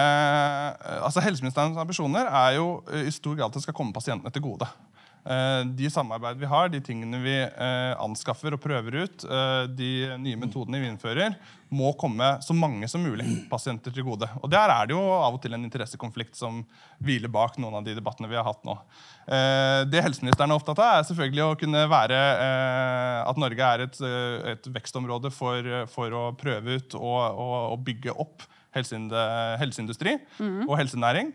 [1.01, 2.69] altså Helseministerens ambisjoner er jo
[3.05, 4.69] i stor grad at det skal komme pasientene til gode.
[5.25, 9.89] Eh, de samarbeid vi har, de tingene vi eh, anskaffer og prøver ut, eh, de
[10.17, 11.35] nye metodene vi innfører,
[11.69, 14.27] må komme så mange som mulig pasienter til gode.
[14.41, 16.63] Og Der er det jo av og til en interessekonflikt som
[17.05, 18.75] hviler bak noen av de debattene vi har hatt nå.
[19.87, 22.17] Det helseministeren er opptatt av, er selvfølgelig å kunne være
[23.23, 24.01] at Norge er et,
[24.51, 28.43] et vekstområde for, for, å prøve ut og, og, og bygge opp
[28.75, 30.17] helseindustri
[30.67, 31.31] og helsenæring.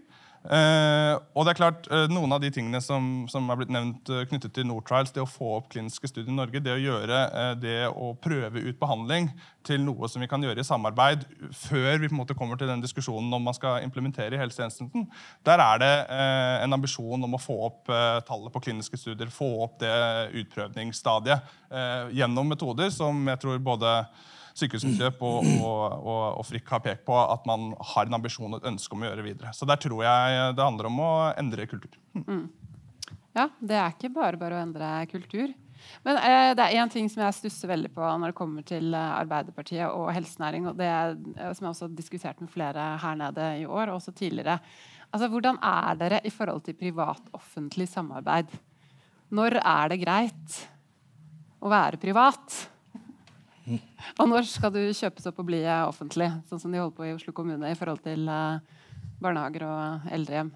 [0.47, 4.11] Uh, og det er klart, uh, Noen av de tingene som, som er blitt nevnt
[4.13, 7.23] uh, knyttet til Nortrials, det å få opp kliniske studier i Norge, det å gjøre
[7.59, 9.29] det å prøve ut behandling
[9.67, 11.25] til noe som vi kan gjøre i samarbeid
[11.57, 15.09] før vi på en måte kommer til den diskusjonen om man skal implementere i helsetjenesten,
[15.47, 15.91] der er det
[16.63, 17.91] en ambisjon om å få opp
[18.29, 19.93] tallet på kliniske studier, få opp det
[20.45, 23.99] utprøvningsstadiet gjennom metoder som jeg tror både
[24.57, 28.63] Sykehusinnkjøp og, og, og, og, Frikk har pekt på at man har en ambisjon og
[28.63, 29.53] et ønske om å gjøre videre.
[29.53, 31.99] Så der tror jeg det handler om å endre kultur.
[32.17, 32.47] Mm.
[33.37, 35.53] Ja, det er ikke bare bare å endre kultur.
[36.07, 38.95] Men eh, det er én ting som jeg stusser veldig på når det kommer til
[38.97, 43.19] eh, Arbeiderpartiet og helsenæring, og det eh, som jeg også har diskutert med flere her
[43.21, 44.59] nede i år, og også tidligere.
[45.11, 48.57] Altså, Hvordan er dere i forhold til privat-offentlig samarbeid?
[49.37, 50.59] Når er det greit
[51.61, 52.57] å være privat?
[53.67, 57.15] Og når skal du kjøpes opp og bli offentlig, sånn som de holder på i
[57.17, 58.63] Oslo kommune i forhold til uh,
[59.23, 60.53] barnehager og eldrehjem?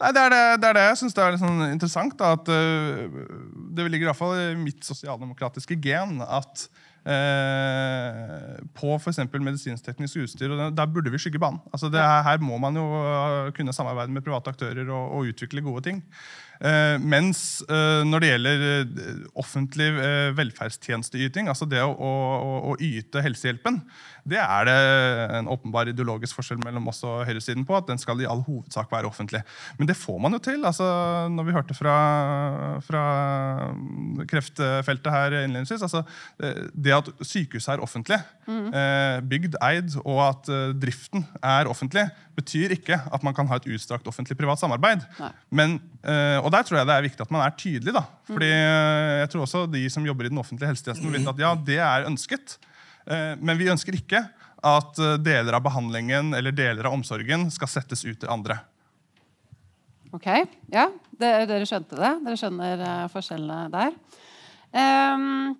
[0.00, 0.84] Nei, Det er det, det, er det.
[0.88, 2.16] jeg syns er sånn interessant.
[2.18, 3.18] Da, at uh,
[3.76, 6.68] Det ligger i hvert fall i mitt sosialdemokratiske gen at
[7.08, 9.22] eh, på f.eks.
[9.32, 11.62] medisinsk-teknisk utstyr og Der burde vi skygge banen.
[11.72, 12.84] Altså, her må man jo
[13.56, 16.02] kunne samarbeide med private aktører og, og utvikle gode ting.
[16.60, 19.86] Uh, mens uh, når det gjelder uh, offentlig
[20.36, 23.78] velferdstjenesteyting, altså det å, å, å, yte helsehjelpen,
[24.28, 24.76] det er det
[25.38, 27.76] en åpenbar ideologisk forskjell mellom oss og høyresiden på.
[27.76, 29.42] at Den skal i all hovedsak være offentlig.
[29.78, 30.64] Men det får man jo til.
[30.64, 30.84] altså
[31.32, 31.96] Når vi hørte fra,
[32.84, 33.02] fra
[34.30, 36.02] kreftfeltet her innledningsvis altså
[36.74, 38.70] Det at sykehuset er offentlig, mm.
[39.30, 42.06] bygd, eid, og at driften er offentlig,
[42.36, 45.04] betyr ikke at man kan ha et utstrakt offentlig-privat samarbeid.
[45.50, 45.78] Men,
[46.42, 47.94] og der tror jeg det er viktig at man er tydelig.
[47.94, 48.04] da.
[48.30, 51.54] Fordi eh, jeg tror også de som jobber i den offentlige helsetjenesten, vet at ja,
[51.66, 52.58] det er ønsket.
[53.10, 54.22] Eh, men vi ønsker ikke
[54.60, 58.60] at eh, deler av behandlingen eller deler av omsorgen skal settes ut til andre.
[60.14, 60.26] Ok,
[60.72, 60.88] ja.
[61.20, 62.12] Dere skjønte det?
[62.24, 63.92] Dere skjønner forskjellene der?
[64.74, 65.52] Um,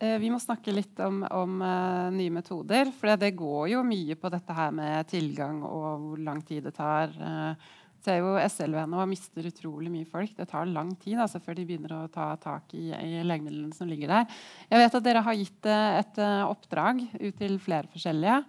[0.00, 2.90] vi må snakke litt om, om uh, nye metoder.
[2.92, 6.74] For det går jo mye på dette her med tilgang og hvor lang tid det
[6.76, 7.14] tar.
[7.16, 7.70] Uh,
[8.04, 10.32] ser jo SLV nå mister utrolig mye folk.
[10.36, 13.90] Det tar lang tid altså, før de begynner å ta tak i, i, legemidlene som
[13.90, 14.42] ligger der.
[14.70, 18.42] Jeg vet at dere har gitt uh, et uh, oppdrag ut til flere forskjellige.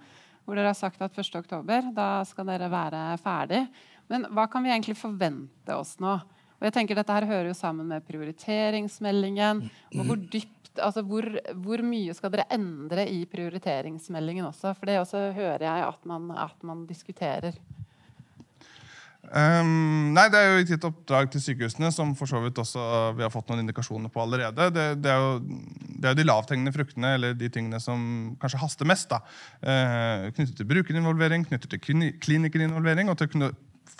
[0.45, 1.91] Hvor dere har sagt at 1.10.
[1.95, 3.65] da skal dere være ferdig.
[4.11, 6.17] Men hva kan vi egentlig forvente oss nå?
[6.61, 9.63] Og jeg tenker Dette her hører jo sammen med prioriteringsmeldingen.
[9.97, 11.25] og Hvor dypt, altså hvor,
[11.63, 14.75] hvor mye skal dere endre i prioriteringsmeldingen også?
[14.77, 17.57] For det også hører jeg at man, at man diskuterer.
[19.29, 22.81] Um, nei, Det er jo gitt oppdrag til sykehusene, som for så vidt også
[23.15, 24.69] vi har fått noen indikasjoner på allerede.
[24.73, 25.35] Det, det er jo
[26.01, 28.01] det er de lavthengende fruktene, eller de tingene som
[28.41, 29.13] kanskje haster mest.
[29.13, 29.21] da,
[29.61, 33.51] uh, Knyttet til brukerinvolvering, knyttet til klinikerinvolvering og til å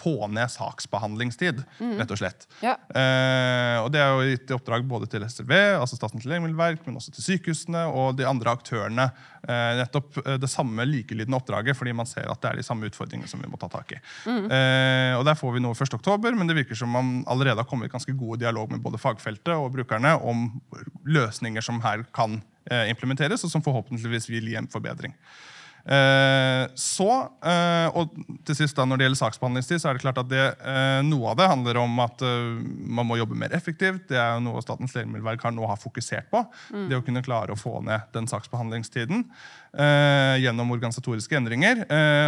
[0.01, 1.93] få ned saksbehandlingstid, mm.
[1.99, 2.47] rett og slett.
[2.63, 2.73] Ja.
[2.89, 6.97] Eh, og Det er jo gitt i oppdrag både til SLV, altså Statens legemiddelverk, men
[6.97, 9.09] også til sykehusene og de andre aktørene.
[9.41, 12.89] Eh, nettopp eh, det samme likelydende oppdraget, fordi man ser at det er de samme
[12.89, 13.99] utfordringene som vi må ta tak i.
[14.25, 14.45] Mm.
[14.47, 17.91] Eh, og Der får vi noe 1.10, men det virker som man allerede har kommet
[17.91, 20.47] i ganske god dialog med både fagfeltet og brukerne om
[21.05, 22.39] løsninger som her kan
[22.71, 25.13] eh, implementeres, og som forhåpentligvis vil gi en forbedring.
[25.81, 27.09] Eh, så,
[27.41, 28.13] eh, og
[28.45, 31.31] til sist da, Når det gjelder saksbehandlingstid, så er det klart at det, eh, noe
[31.31, 34.07] av det handler om at man må jobbe mer effektivt.
[34.11, 36.43] Det er jo noe Statens legemiddelverk har nå har fokusert på.
[36.71, 36.87] Mm.
[36.89, 39.25] Det å kunne klare å få ned den saksbehandlingstiden
[39.71, 41.85] gjennom organisatoriske endringer.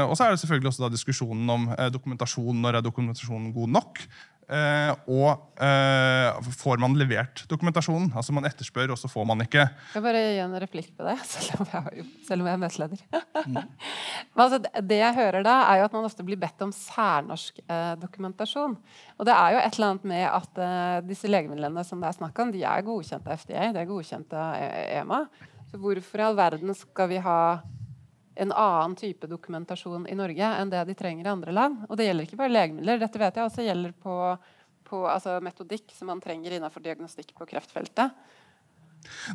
[0.08, 2.62] og så er det selvfølgelig også da diskusjonen om dokumentasjon.
[2.62, 4.00] Når er dokumentasjonen god nok?
[4.44, 8.10] Uh, og uh, får man levert dokumentasjonen?
[8.12, 9.64] Altså Man etterspør, og så får man ikke.
[9.64, 12.64] Jeg vil bare gi en replikk på det, selv om jeg, selv om jeg er
[12.64, 13.06] møteleder.
[13.48, 13.62] mm.
[14.46, 14.60] altså,
[14.92, 18.76] det jeg hører da, er jo at man ofte blir bedt om særnorsk eh, dokumentasjon.
[19.18, 20.62] Og det er jo et eller annet med at
[21.08, 24.36] disse legemidlene som det er snakk om, de er godkjent av FDA, de er godkjent
[24.36, 24.58] av
[25.00, 25.24] EMA.
[25.72, 27.40] Så hvorfor i all verden skal vi ha
[28.36, 31.84] en annen type dokumentasjon i Norge enn det de trenger i andre land.
[31.90, 33.02] Og det gjelder ikke bare legemidler.
[33.02, 34.16] Dette vet jeg også gjelder på,
[34.90, 38.16] på altså metodikk som man trenger innenfor diagnostikk på kreftfeltet.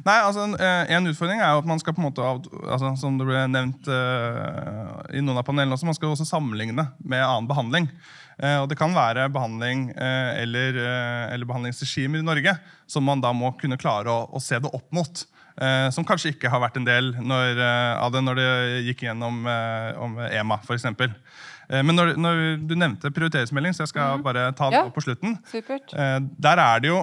[0.00, 2.94] Nei, altså en, eh, en, utfordring er jo at man skal på en måte altså,
[2.96, 7.24] Som det ble nevnt uh, i noen av panelene også, man skal også sammenligne med
[7.24, 7.90] annen behandling.
[8.40, 10.78] Uh, og det kan være behandling uh, eller,
[11.34, 12.54] eller behandlingsregimer i Norge
[12.88, 15.26] som man da må kunne klare å, å se det opp mot.
[15.58, 18.50] Eh, som kanskje ikke har vært en del når, eh, av det når det
[18.90, 20.86] gikk igjennom eh, om EMA, f.eks.
[21.68, 24.24] Eh, men når, når, du nevnte prioriteringsmelding, så jeg skal mm.
[24.24, 24.86] bare ta det ja.
[24.94, 25.36] på slutten.
[25.50, 25.92] Supert.
[25.92, 27.02] Eh, der er det jo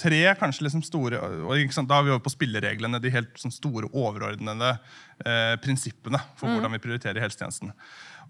[0.00, 3.90] tre kanskje liksom store og Da er vi over på spillereglene, de helt sånn store,
[3.92, 4.70] overordnede
[5.26, 6.54] eh, prinsippene for mm.
[6.56, 7.74] hvordan vi prioriterer helsetjenesten.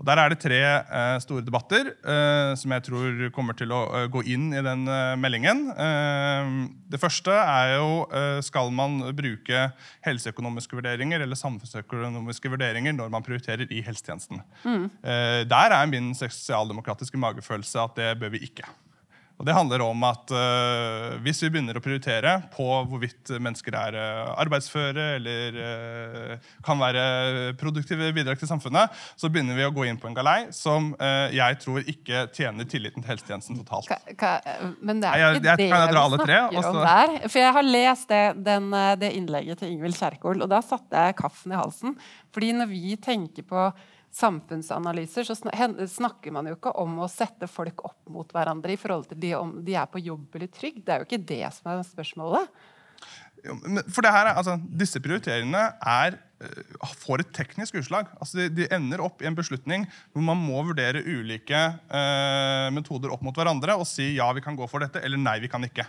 [0.00, 3.82] Og Der er det tre eh, store debatter eh, som jeg tror kommer til å
[3.92, 4.88] uh, gå inn i den
[5.20, 5.66] meldingen.
[6.90, 7.90] Det første er jo
[8.44, 9.66] skal man bruke
[10.06, 14.40] helseøkonomiske vurderinger eller samfunnsøkonomiske vurderinger når man prioriterer i helsetjenesten.
[14.64, 14.86] Mm.
[15.50, 18.66] der er min sosialdemokratiske magefølelse at det bør vi ikke.
[19.40, 23.96] Og Det handler om at uh, hvis vi begynner å prioritere på hvorvidt mennesker er
[23.96, 29.86] uh, arbeidsføre eller uh, kan være produktive bidrag til samfunnet, så begynner vi å gå
[29.88, 33.88] inn på en galei som jeg tror ikke tjener tilliten til helsetjenesten totalt.
[33.88, 34.32] Ka, ka,
[34.84, 37.14] men det er ikke jeg, jeg, det jeg vi snakker om der.
[37.26, 38.68] For jeg har lest det, den,
[39.00, 41.96] det innlegget til Ingvild Kjerkol, og da satte jeg kaffen i halsen.
[42.34, 43.70] Fordi når vi tenker på
[44.14, 49.08] samfunnsanalyser, så snakker man jo ikke om å sette folk opp mot hverandre i forhold
[49.10, 50.82] til de, om de er på jobb eller trygd.
[50.86, 52.60] Det er jo ikke det som er spørsmålet.
[53.94, 58.10] For det her, altså, Disse prioriteringene er, eh, får et teknisk utslag.
[58.18, 63.14] Altså, de, de, ender opp i en beslutning hvor man må vurdere ulike uh, metoder
[63.14, 65.64] opp mot hverandre og si ja, vi kan gå for dette, eller nei, vi kan
[65.64, 65.86] ikke.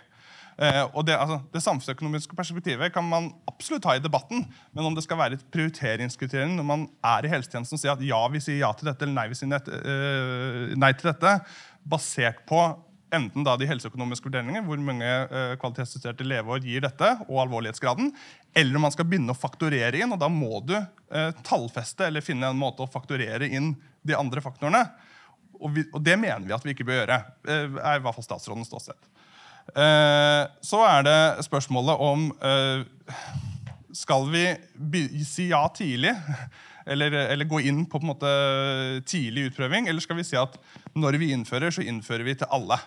[0.60, 4.44] Eh, og det, altså, det, samfunnsøkonomiske perspektivet kan man absolutt ha i debatten,
[4.76, 8.06] men om det skal være et prioriteringskriterium når man er i helsetjenesten og sier at
[8.06, 11.36] ja, vi sier ja til dette eller nei, vi sier uh, nei til dette,
[11.88, 12.62] basert på
[13.12, 18.12] enten da de helseøkonomiske vurderingene, hvor mange uh, kvalitetsjusterte leveår gir dette, og alvorlighetsgraden,
[18.56, 20.14] eller om man skal begynne å fakturere inn.
[20.16, 23.74] og Da må du uh, tallfeste eller finne en måte å fakturere inn
[24.08, 24.86] de andre faktorene.
[25.60, 27.20] Og, vi, og det mener vi at vi ikke bør gjøre.
[27.48, 29.11] Uh, er i hvert fall statsrådens ståsted.
[29.72, 32.82] Eh, så er det spørsmålet om eh,
[33.96, 34.44] Skal vi
[35.28, 36.16] si ja tidlig?
[36.86, 38.32] Eller, eller, gå inn på, på måte,
[39.08, 39.88] tidlig utprøving?
[39.88, 40.58] Eller skal vi si at
[40.98, 42.80] når vi innfører, så innfører vi til alle?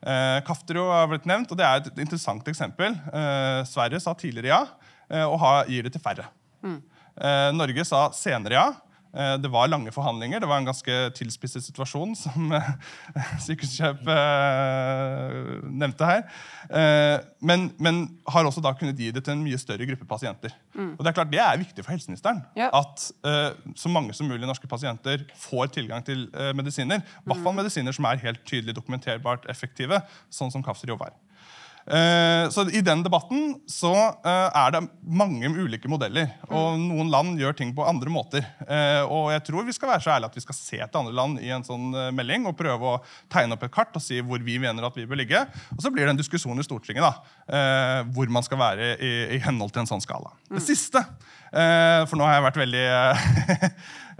[0.00, 2.96] Eh, Kaftero har blitt nevnt, og det er et interessant eksempel.
[2.96, 4.60] Eh, Sverige sa tidligere ja,
[5.10, 6.30] eh, og har, gir det til færre.
[6.64, 6.80] Mm.
[7.52, 8.68] Norge sa senere ja,
[9.12, 10.40] det var lange forhandlinger.
[10.40, 12.68] Det var en ganske tilspisset situasjon, som eh,
[13.42, 16.24] Sykehuskjøp eh, nevnte her.
[17.42, 20.54] Men, men, har også da kunnet gi det til en mye større gruppe pasienter.
[20.74, 20.92] Mm.
[20.94, 22.68] Og Det er klart det er viktig for helseministeren ja.
[22.76, 23.06] at
[23.76, 27.02] så mange som mulig norske pasienter får tilgang til medisiner.
[27.02, 27.60] I hvert fall mm.
[27.64, 29.98] medisiner som er helt tydelig dokumenterbart effektive,
[30.30, 31.16] sånn som Kaftrio er.
[31.90, 33.90] Eh, så I den debatten så
[34.22, 36.28] eh, er det mange ulike modeller.
[36.46, 38.46] og Noen land gjør ting på andre måter.
[38.66, 41.16] Eh, og jeg tror vi skal være så ærlige at vi skal se til andre
[41.18, 43.00] land i en sånn melding og prøve å
[43.32, 45.42] tegne opp et kart og si hvor vi mener at vi bør ligge.
[45.74, 49.42] Og så blir det en diskusjon i Stortinget da, hvor man skal være i, i
[49.42, 50.30] henhold til en sånn skala.
[50.50, 51.02] Det siste,
[51.50, 52.84] for nå har jeg vært veldig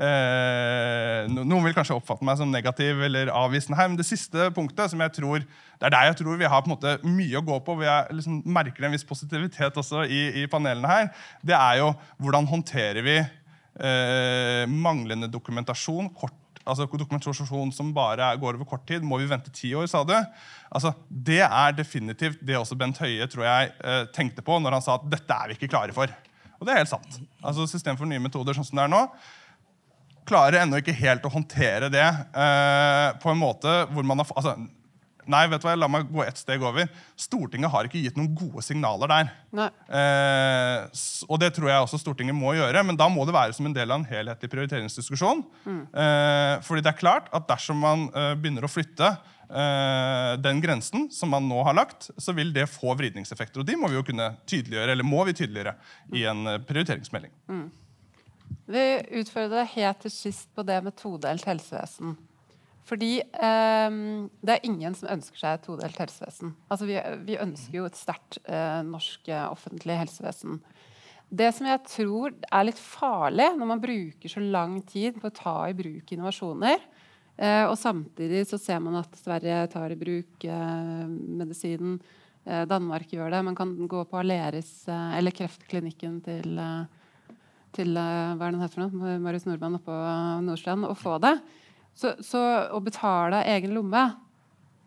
[0.01, 4.93] Eh, noen vil kanskje oppfatte meg som negativ eller avvisende her, men det siste punktet,
[4.93, 7.45] som jeg tror, det er der jeg tror vi har på en måte mye å
[7.45, 11.11] gå på, hvor jeg liksom merker en viss positivitet også i, i, panelene her,
[11.45, 11.93] det er jo
[12.23, 16.37] hvordan håndterer vi eh, manglende dokumentasjon, kort
[16.71, 19.03] altså dokumentasjon som bare går over kort tid.
[19.03, 20.13] Må vi vente ti år, sa du?
[20.69, 24.85] Altså, det er definitivt det også Bent Høie tror jeg, eh, tenkte på når han
[24.85, 26.13] sa at dette er vi ikke klare for.
[26.61, 27.21] Og det er helt sant.
[27.41, 29.05] Altså, System for nye metoder sånn som det er nå,
[30.29, 34.59] klarer ennå ikke helt å håndtere det eh, på en måte hvor man har altså,
[35.31, 36.89] Nei, vet du hva, la meg gå ett steg over.
[37.19, 39.29] Stortinget har ikke gitt noen gode signaler der.
[39.95, 43.69] Eh, og det tror jeg også Stortinget må gjøre, men da må det være som
[43.69, 45.45] en del av en helhetlig prioriteringsdiskusjon.
[45.69, 45.83] Mm.
[45.93, 49.13] Eh, fordi det er klart at dersom man eh, begynner å flytte
[49.51, 53.63] den grensen som man nå har lagt, så vil det få vridningseffekter.
[53.63, 55.75] Og de må vi jo kunne tydeliggjøre, eller må vi tydeliggjøre
[56.15, 57.33] i en eh, prioriteringsmelding.
[57.51, 57.69] Mm.
[58.71, 58.85] Vi
[59.21, 62.17] utfordrer helt til sist på det med todelt helsevesen.
[62.87, 63.99] Fordi eh,
[64.43, 66.55] det er ingen som ønsker seg et todelt helsevesen.
[66.71, 70.63] Altså, vi, vi ønsker jo et sterkt eh, norsk eh, offentlig helsevesen.
[71.31, 75.37] Det som jeg tror er litt farlig når man bruker så lang tid på å
[75.37, 77.00] ta i bruk innovasjoner, eh,
[77.41, 81.05] og samtidig så ser man at Sverige tar i bruk eh,
[81.41, 81.95] medisinen,
[82.45, 83.45] eh, Danmark gjør det.
[83.47, 86.61] Man kan gå på Aleris, eller kreftklinikken til,
[87.73, 89.15] til hva er den heter for noe?
[89.25, 89.97] Marius Nordmann oppå
[90.45, 91.39] Nordstrand, og få det.
[91.97, 92.43] Så, så
[92.77, 94.03] å betale egen lomme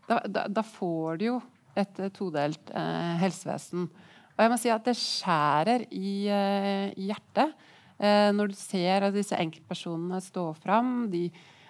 [0.07, 1.37] da, da, da, får du jo
[1.79, 3.87] et todelt eh, helsevesen.
[4.33, 7.69] Og jeg må si at det skjærer i, eh, i hjertet
[8.03, 10.87] når du ser at disse enkeltpersonene står fram.
[11.07, 11.27] De,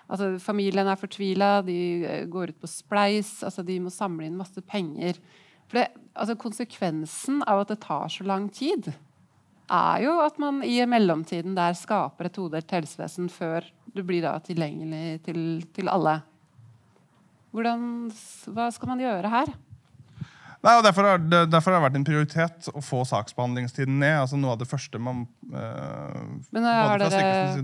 [0.08, 4.62] altså, familien er fortvila, de går ut på spleis, altså, de må samle inn masse
[4.68, 5.20] penger.
[5.70, 8.92] For det, altså, konsekvensen av at det tar så lang tid,
[9.74, 14.36] er jo at man i mellomtiden der skaper et todelt helsevesen før det blir da
[14.44, 15.40] tilgjengelig til,
[15.74, 16.20] til alle.
[17.54, 18.10] Hvordan,
[18.54, 19.54] hva skal man gjøre her?
[20.64, 24.16] Nei, og derfor har, det, derfor har det vært en prioritet å få saksbehandlingstiden ned.
[24.22, 26.22] altså Noe av det første man øh,
[26.56, 27.58] Men Har dere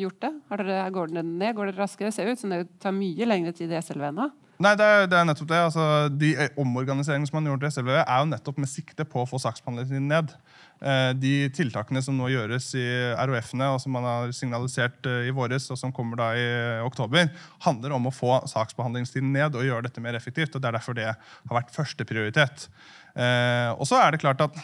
[0.00, 0.32] gjort det?
[0.50, 1.54] Dere, går det ned?
[1.54, 2.10] Går det raskere?
[2.14, 4.26] Ser ut som det tar mye lengre tid i SLV nå.
[4.60, 5.60] Nei, det er, det er, nettopp det.
[5.70, 9.28] Altså, de omorganiseringene som man gjort i SLV, er jo nettopp med sikte på å
[9.30, 10.34] få saksbehandlingstiden ned.
[10.80, 12.84] Eh, de tiltakene som nå gjøres i
[13.28, 16.46] ROF-ene, og som man har signalisert eh, i våres, og som kommer da i
[16.86, 17.28] oktober,
[17.66, 20.54] handler om å få saksbehandlingstiden ned og gjøre dette mer effektivt.
[20.54, 22.70] og Det er derfor det har vært førsteprioritet.
[23.12, 24.56] Eh, og så er det klart at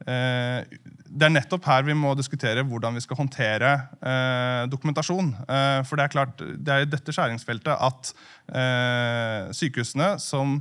[0.00, 3.70] det er nettopp her vi må diskutere hvordan vi skal håndtere
[4.00, 5.32] eh, dokumentasjon.
[5.44, 8.12] Eh, for det er klart, det er i dette skjæringsfeltet at
[8.48, 10.60] eh, sykehusene som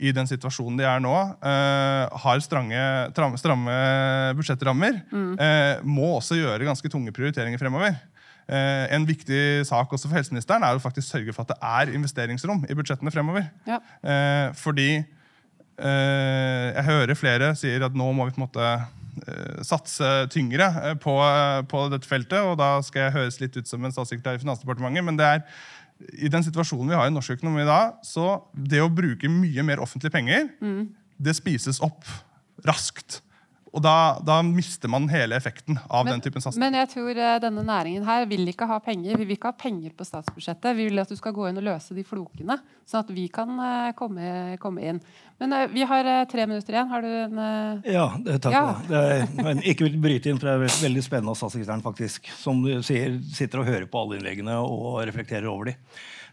[0.00, 2.84] i den situasjonen de er nå, uh, har strange,
[3.16, 3.74] tram, stramme
[4.38, 5.32] budsjettrammer, mm.
[5.36, 7.98] uh, må også gjøre ganske tunge prioriteringer fremover.
[8.50, 11.94] Uh, en viktig sak også for helseministeren er å faktisk sørge for at det er
[11.98, 13.50] investeringsrom i budsjettene fremover.
[13.68, 13.80] Ja.
[14.58, 15.02] fordi
[15.80, 18.72] jeg hører flere sier at nå må vi på en måte
[19.64, 20.66] satse tyngre
[21.00, 21.14] på,
[21.70, 22.36] på, dette feltet.
[22.44, 25.40] og Da skal jeg høres litt ut som en statssekretær i Finansdepartementet, men det er
[26.18, 29.82] i den situasjonen vi har i norsk økonomi da, så det å bruke mye mer
[29.84, 30.84] offentlige penger, mm.
[31.20, 32.06] det spises opp
[32.66, 33.20] raskt.
[33.70, 36.58] Og da, da, mister man hele effekten av men, den typen satsing.
[36.62, 39.14] Men jeg tror uh, denne næringen her vil ikke ha penger.
[39.14, 40.74] Vi vil ikke ha penger på statsbudsjettet.
[40.74, 42.56] Vi vil at du skal gå inn og løse de flokene,
[42.90, 44.98] sånn at vi kan uh, komme, komme, inn.
[45.38, 46.90] Men uh, vi har tre minutter igjen.
[46.90, 47.40] Har du en
[47.86, 48.08] Ja,
[48.42, 48.50] takk.
[48.56, 48.64] Ja.
[48.90, 52.26] Det er, men ikke vil bryte inn, for det er veldig spennende av statssekretæren, faktisk.
[52.42, 55.82] Som du sier, sitter og hører på alle innleggene og reflekterer over dem.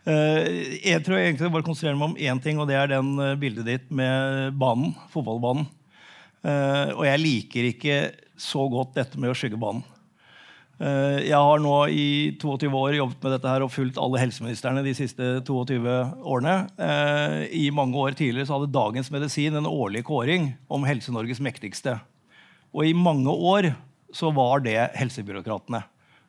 [0.07, 3.09] Jeg tror jeg egentlig bare konsentrerer meg om én ting, og det er den
[3.41, 5.67] bildet ditt med banen, fotballbanen.
[6.47, 7.95] Uh, og jeg liker ikke
[8.39, 9.83] så godt dette med å skygge banen.
[10.77, 14.83] Uh, jeg har nå i 22 år jobbet med dette her og fulgt alle helseministrene
[14.85, 15.81] de siste 22
[16.21, 16.55] årene.
[16.79, 21.97] Uh, I mange år tidligere så hadde Dagens Medisin en årlig kåring om Helse-Norges mektigste.
[22.71, 23.73] Og i mange år
[24.15, 25.81] så var det helsebyråkratene.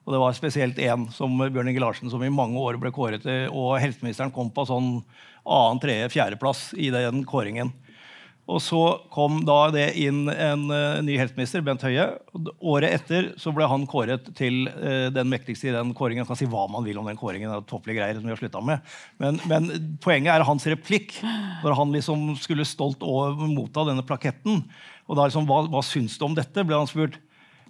[0.08, 3.20] Og det var spesielt én, som Bjørn Inge Larsen, som i mange år ble kåret
[3.26, 5.02] til, og helseministeren kom på sånn
[5.44, 7.74] annen, tredje, fjerdeplass i den kåringen.
[8.48, 8.80] Og så
[9.12, 12.06] kom da det inn en uh, ny helseminister, Bent Høie.
[12.64, 16.22] Året etter så ble han kåret til uh, den mektigste i den kåringen.
[16.22, 17.50] Jeg kan si hva man vil om den kåringen.
[17.52, 18.96] det er tåpelige greier som vi har slutta med.
[19.20, 19.68] Men, men,
[20.00, 21.18] poenget er hans replikk
[21.60, 23.04] når han liksom skulle stolt
[23.52, 24.64] motta denne plaketten.
[25.08, 26.64] Og da liksom, hva, hva syns du om dette?
[26.64, 27.20] ble han spurt.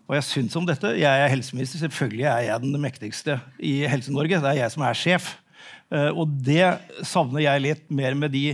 [0.06, 0.94] Hva jeg syns om dette?
[0.94, 1.82] Jeg er helseminister.
[1.82, 4.38] Selvfølgelig er jeg den mektigste i Helse-Norge.
[4.40, 5.34] Det er jeg som er sjef.
[5.90, 8.52] Uh, og det savner jeg litt mer med de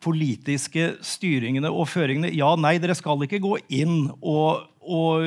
[0.00, 2.32] politiske styringene og føringene.
[2.36, 5.26] Ja, nei, dere skal ikke gå inn og, og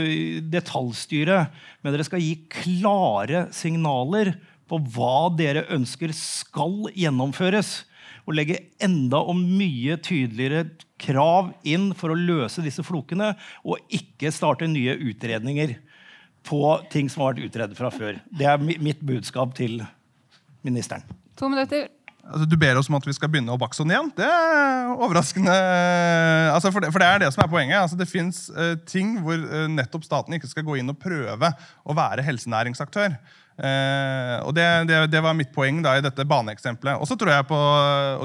[0.54, 1.46] detaljstyre,
[1.84, 4.34] men dere skal gi klare signaler
[4.70, 7.84] på hva dere ønsker skal gjennomføres.
[8.24, 10.70] Og legge enda og mye tydeligere
[11.02, 13.34] krav inn for å løse disse flokene,
[13.68, 15.76] og ikke starte nye utredninger
[16.48, 18.22] på ting som har vært utredet fra før.
[18.32, 19.82] Det er mitt budskap til
[20.64, 21.04] ministeren.
[21.40, 21.90] To minutter.
[22.24, 24.10] Altså, du ber oss om at vi skal begynne å bakse den igjen.
[24.16, 25.54] Det er overraskende.
[26.54, 27.82] Altså, for, det, for, det, er det som er poenget.
[27.82, 31.52] Altså, det fins uh, ting hvor uh, nettopp staten ikke skal gå inn og prøve
[31.84, 33.18] å være helsenæringsaktør.
[33.64, 37.00] Eh, og det, det, det, var mitt poeng da i dette baneeksempelet.
[37.00, 37.60] Og så tror jeg på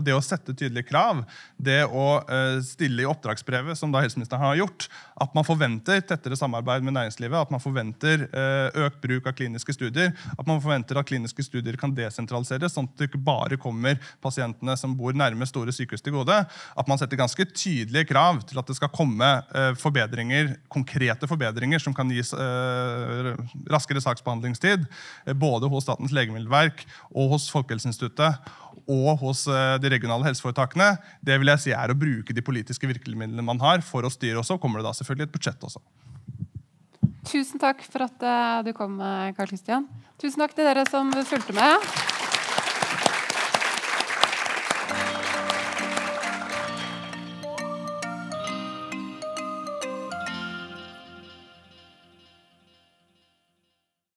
[0.04, 1.22] det å sette tydelige krav.
[1.54, 4.88] Det å eh, stille i oppdragsbrevet, som da helseministeren har gjort,
[5.18, 9.76] at man forventer tettere samarbeid med næringslivet, at man forventer eh, økt bruk av kliniske
[9.76, 14.00] studier, at man forventer at kliniske studier kan desentraliseres, sånn at det ikke bare kommer
[14.24, 16.40] pasientene som bor nærme store sykehus til gode.
[16.48, 21.82] At man setter ganske tydelige krav til at det skal komme eh, forbedringer, konkrete forbedringer
[21.82, 23.32] som kan gis eh,
[23.70, 24.86] raskere saksbehandlingstid
[25.27, 28.38] Eh, både hos Statens legemiddelverk og hos Folkehelseinstituttet
[28.88, 30.94] og hos eh, de regionale helseforetakene,
[31.24, 34.40] det vil jeg si er å bruke de politiske virkemidlene man har for å styre.
[34.40, 35.82] også, kommer det da selvfølgelig et budsjett også.
[37.28, 38.96] Tusen takk for at eh, du kom,
[39.36, 39.90] Karl Kristian.
[40.18, 42.07] Tusen takk til dere som fulgte med.